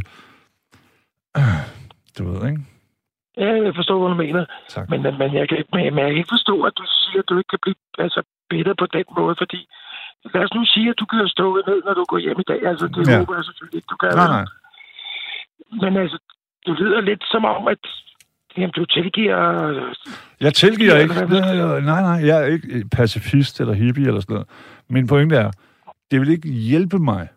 Du 2.17 2.21
ved, 2.29 2.39
ikke? 2.49 2.61
Ja, 3.37 3.51
jeg 3.65 3.73
forstår, 3.75 3.97
hvad 3.99 4.09
du 4.15 4.19
mener. 4.25 4.45
Tak. 4.75 4.89
Men, 4.89 4.99
men, 5.01 5.29
jeg, 5.39 5.45
kan, 5.49 5.57
men, 5.73 5.81
jeg 5.85 6.09
kan 6.11 6.21
ikke 6.21 6.35
forstå, 6.37 6.55
at 6.69 6.73
du 6.79 6.85
siger, 7.01 7.19
at 7.23 7.29
du 7.29 7.37
ikke 7.37 7.51
kan 7.53 7.59
blive 7.65 7.75
altså, 8.05 8.21
bitter 8.49 8.73
på 8.81 8.85
den 8.97 9.05
måde, 9.17 9.35
fordi 9.41 9.59
lad 10.33 10.43
os 10.45 10.53
nu 10.57 10.61
sige, 10.73 10.89
at 10.89 10.99
du 11.01 11.05
kan 11.05 11.27
stå 11.27 11.45
ned, 11.67 11.79
når 11.85 11.93
du 11.93 12.03
går 12.11 12.19
hjem 12.25 12.39
i 12.39 12.47
dag. 12.51 12.61
Altså, 12.71 12.85
det 12.87 13.07
Ja. 13.07 13.17
håber 13.19 13.35
jeg 13.37 13.45
selvfølgelig 13.47 13.77
ikke, 13.79 13.91
du 13.93 13.97
kan. 14.03 14.09
Nej, 14.21 14.27
nej. 14.37 14.45
Men 15.83 15.91
altså, 16.03 16.17
du 16.65 16.71
lyder 16.73 17.01
lidt 17.01 17.23
som 17.31 17.45
om, 17.45 17.67
at 17.67 17.83
jamen, 18.57 18.71
du 18.79 18.85
tilgiver... 18.85 19.37
Jeg 20.45 20.53
tilgiver 20.53 20.95
ikke. 20.97 21.13
Nej, 21.13 21.81
nej, 21.91 22.01
nej, 22.09 22.19
jeg 22.29 22.37
er 22.43 22.45
ikke 22.45 22.85
pacifist 22.91 23.61
eller 23.61 23.73
hippie 23.73 24.07
eller 24.07 24.21
sådan 24.21 24.33
noget. 24.33 24.47
Min 24.89 25.07
pointe 25.07 25.35
er, 25.35 25.51
det 26.11 26.21
vil 26.21 26.29
ikke 26.29 26.49
hjælpe 26.49 26.99
mig 26.99 27.27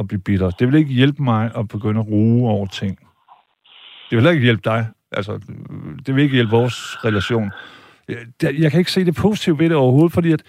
at 0.00 0.08
blive 0.08 0.20
bitter. 0.20 0.50
Det 0.50 0.68
vil 0.68 0.74
ikke 0.74 0.92
hjælpe 0.92 1.22
mig 1.22 1.50
at 1.56 1.68
begynde 1.68 2.00
at 2.00 2.06
ruge 2.06 2.50
over 2.50 2.66
ting. 2.66 2.98
Det 2.98 4.16
vil 4.16 4.18
heller 4.18 4.30
ikke 4.30 4.44
hjælpe 4.44 4.62
dig. 4.64 4.86
Altså, 5.12 5.40
det 6.06 6.14
vil 6.14 6.22
ikke 6.22 6.34
hjælpe 6.34 6.50
vores 6.50 7.04
relation. 7.04 7.50
Jeg, 8.42 8.70
kan 8.70 8.78
ikke 8.78 8.92
se 8.92 9.04
det 9.04 9.14
positive 9.14 9.58
ved 9.58 9.68
det 9.68 9.76
overhovedet, 9.76 10.12
fordi 10.12 10.32
at 10.32 10.42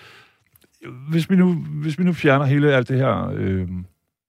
hvis 1.09 1.29
vi 1.29 1.35
nu, 1.35 1.53
hvis 1.53 1.99
vi 1.99 2.03
nu 2.03 2.13
fjerner 2.13 2.45
hele 2.45 2.73
alt 2.73 2.87
det 2.89 2.97
her 2.97 3.29
øh, 3.33 3.67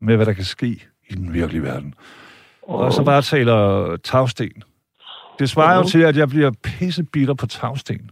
med, 0.00 0.16
hvad 0.16 0.26
der 0.26 0.32
kan 0.32 0.44
ske 0.44 0.82
i 1.08 1.14
den 1.14 1.32
virkelige 1.32 1.62
verden, 1.62 1.94
og 2.62 2.92
så 2.92 3.04
bare 3.04 3.22
taler 3.22 3.96
tagsten. 3.96 4.62
Det 5.38 5.50
svarer 5.50 5.76
jo 5.76 5.88
til, 5.88 5.98
at 6.02 6.16
jeg 6.16 6.28
bliver 6.28 6.50
pissebitter 6.62 7.34
på 7.34 7.46
tagsten. 7.46 8.10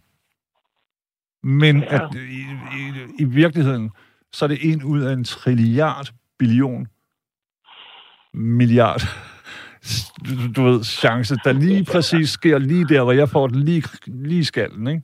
Men 1.42 1.78
Ja. 1.82 1.94
at 1.94 2.14
i, 2.14 2.40
i, 2.78 2.92
i 3.18 3.24
virkeligheden, 3.24 3.90
så 4.32 4.44
er 4.44 4.48
det 4.48 4.58
en 4.72 4.82
ud 4.84 5.00
af 5.00 5.12
en 5.12 5.24
trilliard 5.24 6.12
billion 6.38 6.86
milliard 8.34 9.00
du, 10.56 10.62
ved, 10.62 10.84
chance, 10.84 11.36
der 11.44 11.52
lige 11.52 11.84
præcis 11.92 12.30
sker 12.30 12.58
lige 12.58 12.84
der, 12.84 13.02
hvor 13.02 13.12
jeg 13.12 13.28
får 13.28 13.46
den 13.46 13.62
lige, 13.62 13.82
lige 14.06 14.44
skallen, 14.44 14.86
ikke? 14.86 15.02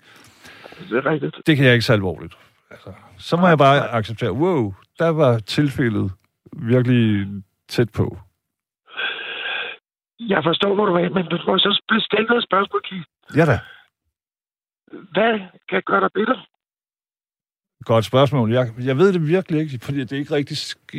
Det 0.91 0.97
er 0.99 1.07
rigtigt. 1.07 1.37
Det 1.47 1.57
kan 1.57 1.67
jeg 1.67 1.75
ikke 1.75 1.85
så 1.85 1.93
alvorligt. 1.93 2.35
Altså, 2.71 2.93
så 3.19 3.37
må 3.37 3.49
jeg 3.49 3.59
bare 3.59 3.89
acceptere, 3.89 4.33
wow, 4.33 4.75
der 4.99 5.09
var 5.09 5.39
tilfældet 5.39 6.13
virkelig 6.53 7.27
tæt 7.69 7.91
på. 7.93 8.19
Jeg 10.21 10.43
forstår, 10.45 10.75
hvor 10.75 10.87
du 10.87 10.95
er, 10.95 11.09
men 11.09 11.27
du 11.27 11.39
må 11.47 11.59
så 11.59 11.83
bestille 11.89 12.27
noget 12.27 12.45
spørgsmål, 12.45 12.83
Keith. 12.89 13.07
Ja 13.37 13.45
da. 13.45 13.59
Hvad 15.13 15.41
kan 15.69 15.83
gøre 15.87 16.01
dig 16.01 16.11
bitter? 16.15 16.47
Godt 17.87 18.05
spørgsmål. 18.05 18.53
Jeg, 18.53 18.69
jeg 18.79 18.99
ved 18.99 19.13
det 19.13 19.29
virkelig 19.29 19.61
ikke, 19.61 19.79
fordi 19.83 20.01
det 20.01 20.13
er 20.13 20.17
ikke 20.17 20.35
rigtig 20.35 20.57
ske... 20.57 20.99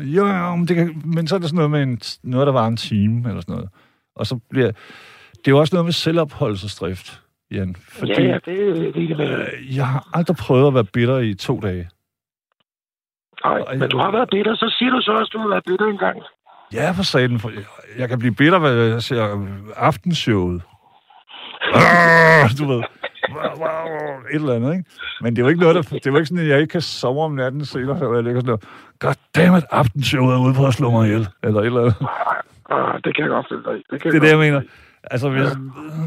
Jo, 0.00 0.26
jo, 0.26 0.56
men, 0.56 0.68
det 0.68 0.76
kan, 0.76 1.02
men 1.04 1.26
så 1.26 1.34
er 1.34 1.38
der 1.38 1.46
sådan 1.46 1.56
noget 1.56 1.70
med 1.70 1.82
en, 1.82 2.00
noget, 2.22 2.46
der 2.46 2.52
var 2.52 2.66
en 2.66 2.76
time 2.76 3.28
eller 3.28 3.40
sådan 3.40 3.54
noget. 3.54 3.68
Og 4.16 4.26
så 4.26 4.38
bliver... 4.50 4.66
Det 5.32 5.46
er 5.48 5.50
jo 5.50 5.58
også 5.58 5.74
noget 5.74 5.84
med 5.86 5.92
selvopholdelsesdrift, 5.92 7.20
Jan. 7.50 7.76
Fordi 7.88 8.12
Ja, 8.12 8.22
ja, 8.22 8.34
det, 8.34 8.76
det, 8.76 8.94
det, 8.94 9.18
det 9.18 9.20
øh, 9.20 9.76
jeg 9.76 9.86
har 9.86 10.08
aldrig 10.14 10.36
prøvet 10.36 10.66
at 10.66 10.74
være 10.74 10.84
bitter 10.84 11.18
i 11.18 11.34
to 11.34 11.60
dage. 11.60 11.88
Nej, 13.44 13.74
men 13.76 13.90
du 13.90 13.98
har 13.98 14.10
været 14.10 14.28
bitter, 14.30 14.54
så 14.54 14.74
siger 14.78 14.90
du 14.90 15.00
så 15.00 15.12
også, 15.12 15.30
at 15.30 15.32
du 15.32 15.38
har 15.38 15.48
været 15.48 15.64
bitter 15.66 15.86
engang. 15.86 16.22
Ja, 16.72 16.90
for 16.90 17.02
satan. 17.02 17.38
For 17.38 17.50
jeg 17.98 18.08
kan 18.08 18.18
blive 18.18 18.34
bitter, 18.34 18.58
hvad 18.58 18.74
jeg 18.74 19.02
ser 19.02 19.46
aftenshowet. 19.76 20.62
Ah, 21.74 22.50
du 22.58 22.64
ved. 22.66 22.82
Et 24.30 24.34
eller 24.34 24.54
andet, 24.54 24.72
ikke? 24.72 24.84
Men 25.20 25.36
det 25.36 25.42
er 25.42 25.44
jo 25.46 25.48
ikke 25.48 25.60
noget, 25.60 25.74
der, 25.74 25.82
det 25.82 26.06
er 26.06 26.10
jo 26.10 26.16
ikke 26.16 26.26
sådan, 26.26 26.44
at 26.44 26.48
jeg 26.50 26.60
ikke 26.60 26.72
kan 26.72 26.80
sove 26.80 27.24
om 27.24 27.32
natten 27.32 27.64
senere, 27.64 27.98
så 27.98 28.14
jeg 28.14 28.24
ligger 28.24 28.40
sådan 28.40 28.46
noget, 28.46 28.64
goddammit, 28.98 29.64
aftenshowet 29.70 30.34
er 30.34 30.38
ude 30.40 30.54
på 30.54 30.66
at 30.66 30.74
slå 30.74 30.90
mig 30.90 31.06
ihjel. 31.06 31.28
Eller 31.42 31.60
et 31.60 31.66
eller 31.66 31.80
andet. 31.80 31.96
Ah, 32.70 33.00
det 33.04 33.16
kan 33.16 33.22
jeg 33.24 33.30
godt 33.30 33.46
følge 33.48 33.62
dig. 33.64 33.82
Det, 33.90 34.02
Det 34.02 34.14
er 34.14 34.20
det, 34.20 34.28
jeg 34.28 34.38
mener. 34.38 34.60
Altså, 35.04 35.30
hvis, 35.30 35.48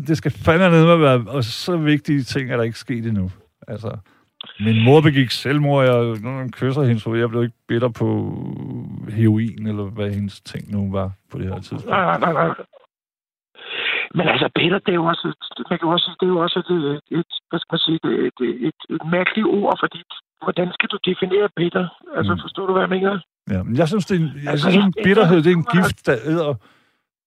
det 0.08 0.18
skal 0.18 0.32
fandme 0.32 0.70
ned 0.70 0.86
med 0.86 0.98
være, 0.98 1.24
og 1.28 1.44
så 1.44 1.78
vigtige 1.78 2.24
ting 2.24 2.52
er 2.52 2.58
der 2.58 2.64
ikke 2.64 2.80
sket 2.80 3.06
endnu. 3.06 3.32
Altså, 3.68 3.98
min 4.60 4.84
mor 4.84 5.02
begik 5.02 5.32
selvmord, 5.32 5.86
jeg, 5.86 6.18
hun 6.24 6.52
kysser 6.52 6.82
hende, 6.84 7.00
så 7.00 7.14
jeg 7.14 7.30
blev 7.30 7.44
ikke 7.44 7.56
bitter 7.68 7.90
på 7.90 8.08
heroin, 9.10 9.68
eller 9.68 9.84
hvad 9.84 10.10
hendes 10.12 10.42
ting 10.42 10.72
nu 10.72 10.92
var 10.92 11.12
på 11.32 11.38
det 11.38 11.48
her 11.48 11.56
tidspunkt. 11.56 11.86
Nej, 11.86 12.20
nej, 12.20 12.34
nej. 12.34 12.50
Men 14.18 14.28
altså, 14.28 14.50
bitter, 14.56 14.80
det 14.80 14.92
er 14.92 15.00
jo 15.02 15.06
også, 15.06 15.26
man 15.70 15.80
kan 15.80 15.88
også 15.88 16.06
sige, 16.06 16.16
det 16.20 16.26
er 16.26 16.34
jo 16.36 16.40
også 16.46 16.60
et, 16.60 16.72
et, 17.20 17.26
hvad 17.50 17.60
skal 17.60 17.74
man 17.76 17.80
sige, 17.88 18.00
et, 18.28 18.38
et, 18.50 18.68
et, 18.68 18.80
et 18.96 19.04
mærkeligt 19.16 19.48
ord, 19.48 19.78
fordi 19.84 20.00
hvordan 20.44 20.68
skal 20.74 20.90
du 20.90 20.98
definere 21.10 21.50
bitter? 21.56 21.86
Altså, 22.18 22.34
Mm. 22.34 22.40
forstår 22.44 22.66
du, 22.68 22.72
hvad 22.74 22.82
jeg 22.82 22.90
mener? 22.98 23.20
Ja, 23.54 23.64
men 23.64 23.76
jeg 23.78 23.88
synes, 23.88 24.06
det 24.06 24.16
er 24.16 24.20
en, 24.24 24.32
jeg 24.44 24.52
Altså, 24.52 24.72
synes, 24.72 24.86
en 24.86 25.04
bitterhed, 25.04 25.38
det 25.44 25.52
er 25.52 25.56
en 25.64 25.68
gift, 25.78 26.06
der 26.08 26.16
æder 26.26 26.54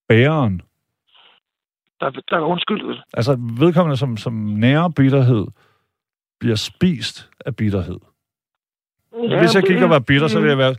bæren. 0.09 0.63
Der, 2.01 2.11
der 2.11 2.37
er 2.37 2.41
undskyld. 2.41 2.99
Altså, 3.13 3.33
vedkommende, 3.61 3.97
som, 3.97 4.17
som 4.17 4.33
nærer 4.35 4.89
bitterhed, 4.89 5.47
bliver 6.41 6.57
spist 6.57 7.31
af 7.47 7.57
bitterhed. 7.57 7.99
Ja, 9.29 9.39
Hvis 9.41 9.55
jeg 9.55 9.63
gik 9.63 9.77
det- 9.77 9.85
og 9.85 9.91
var 9.91 9.99
bitter, 9.99 10.29
så 10.29 10.41
ville 10.41 10.51
jeg 10.51 10.59
være... 10.59 10.75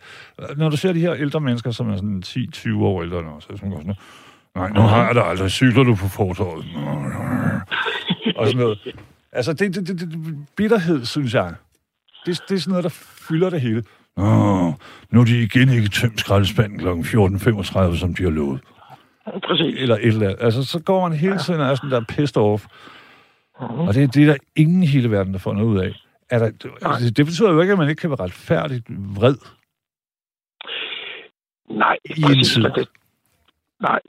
Når 0.57 0.69
du 0.69 0.77
ser 0.77 0.93
de 0.93 0.99
her 0.99 1.13
ældre 1.15 1.39
mennesker, 1.39 1.71
som 1.71 1.89
er 1.89 1.95
sådan 1.95 2.23
10-20 2.25 2.83
år 2.83 3.01
ældre 3.03 3.41
så 3.41 3.47
er 3.53 3.57
sådan, 3.57 3.71
sådan, 3.71 3.95
nej, 4.55 4.69
nu 4.69 4.81
har 4.81 5.05
jeg 5.05 5.15
da 5.15 5.21
aldrig, 5.21 5.51
cykler 5.51 5.83
du 5.83 5.95
på 5.95 6.07
fortorvet. 6.07 6.65
og 8.35 8.47
sådan 8.47 8.61
noget. 8.61 8.79
Altså, 9.31 9.53
det, 9.53 9.75
det, 9.75 9.87
det, 9.87 9.99
det, 9.99 10.47
bitterhed, 10.57 11.05
synes 11.05 11.33
jeg, 11.33 11.53
det, 12.25 12.41
det 12.49 12.55
er 12.55 12.59
sådan 12.59 12.71
noget, 12.71 12.83
der 12.83 12.89
fylder 13.27 13.49
det 13.49 13.61
hele. 13.61 13.83
Åh, 14.17 14.73
nu 15.11 15.19
er 15.21 15.25
de 15.25 15.43
igen 15.43 15.69
ikke 15.69 15.89
tømt 15.89 16.19
skraldespanden 16.19 16.79
kl. 16.79 16.87
14.35, 16.87 17.97
som 17.97 18.15
de 18.15 18.23
har 18.23 18.29
lovet. 18.29 18.61
Præcis. 19.43 19.75
Eller 19.77 19.95
et 19.95 20.05
eller 20.05 20.29
andet. 20.29 20.43
Altså, 20.43 20.63
så 20.63 20.79
går 20.79 21.09
man 21.09 21.17
hele 21.17 21.37
tiden 21.37 21.61
og 21.61 21.67
er 21.67 21.75
sådan 21.75 21.91
der 21.91 22.01
pissed 22.09 22.37
off. 22.37 22.65
Mhm. 23.61 23.79
Og 23.79 23.93
det, 23.93 24.13
det 24.13 24.23
er 24.23 24.27
der 24.27 24.37
ingen 24.55 24.83
i 24.83 24.85
hele 24.87 25.11
verden, 25.11 25.33
der 25.33 25.39
får 25.39 25.53
noget 25.53 25.67
ud 25.67 25.79
af. 25.79 25.91
Er 26.29 26.39
der, 26.39 26.45
altså, 26.81 27.09
det 27.09 27.25
betyder 27.25 27.51
jo 27.51 27.61
ikke, 27.61 27.71
at 27.73 27.79
man 27.79 27.89
ikke 27.89 27.99
kan 27.99 28.09
være 28.09 28.19
retfærdigt 28.19 28.85
vred. 28.89 29.35
Nej, 31.77 31.97
i 32.05 32.21
en 32.21 32.43
tid. 32.43 32.63
Det, 32.63 32.89
nej. 33.81 33.99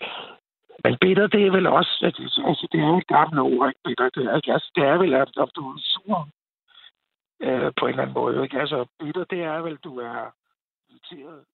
Men 0.84 0.96
bitter, 1.00 1.26
det 1.26 1.46
er 1.46 1.50
vel 1.50 1.66
også... 1.66 1.92
at, 2.02 2.20
altså, 2.48 2.68
det 2.72 2.80
er 2.80 2.86
jo 2.86 2.98
et 2.98 3.06
gammelt 3.06 3.40
ord, 3.40 3.68
ikke 3.68 3.80
bitter? 3.84 4.08
Det 4.08 4.24
er, 4.26 4.36
ikke? 4.36 4.52
altså, 4.52 4.70
det 4.74 4.84
er 4.84 4.98
vel, 4.98 5.14
at, 5.14 5.32
at 5.36 5.50
du 5.56 5.72
er 5.72 5.78
sur 5.78 6.28
øh, 7.40 7.72
på 7.78 7.86
en 7.86 7.90
eller 7.90 8.02
anden 8.02 8.14
måde. 8.14 8.42
Ikke? 8.42 8.60
Altså, 8.60 8.86
bitter, 8.98 9.24
det 9.24 9.42
er 9.42 9.58
vel, 9.58 9.76
du 9.76 9.98
er 9.98 10.30
irriteret. 10.90 11.44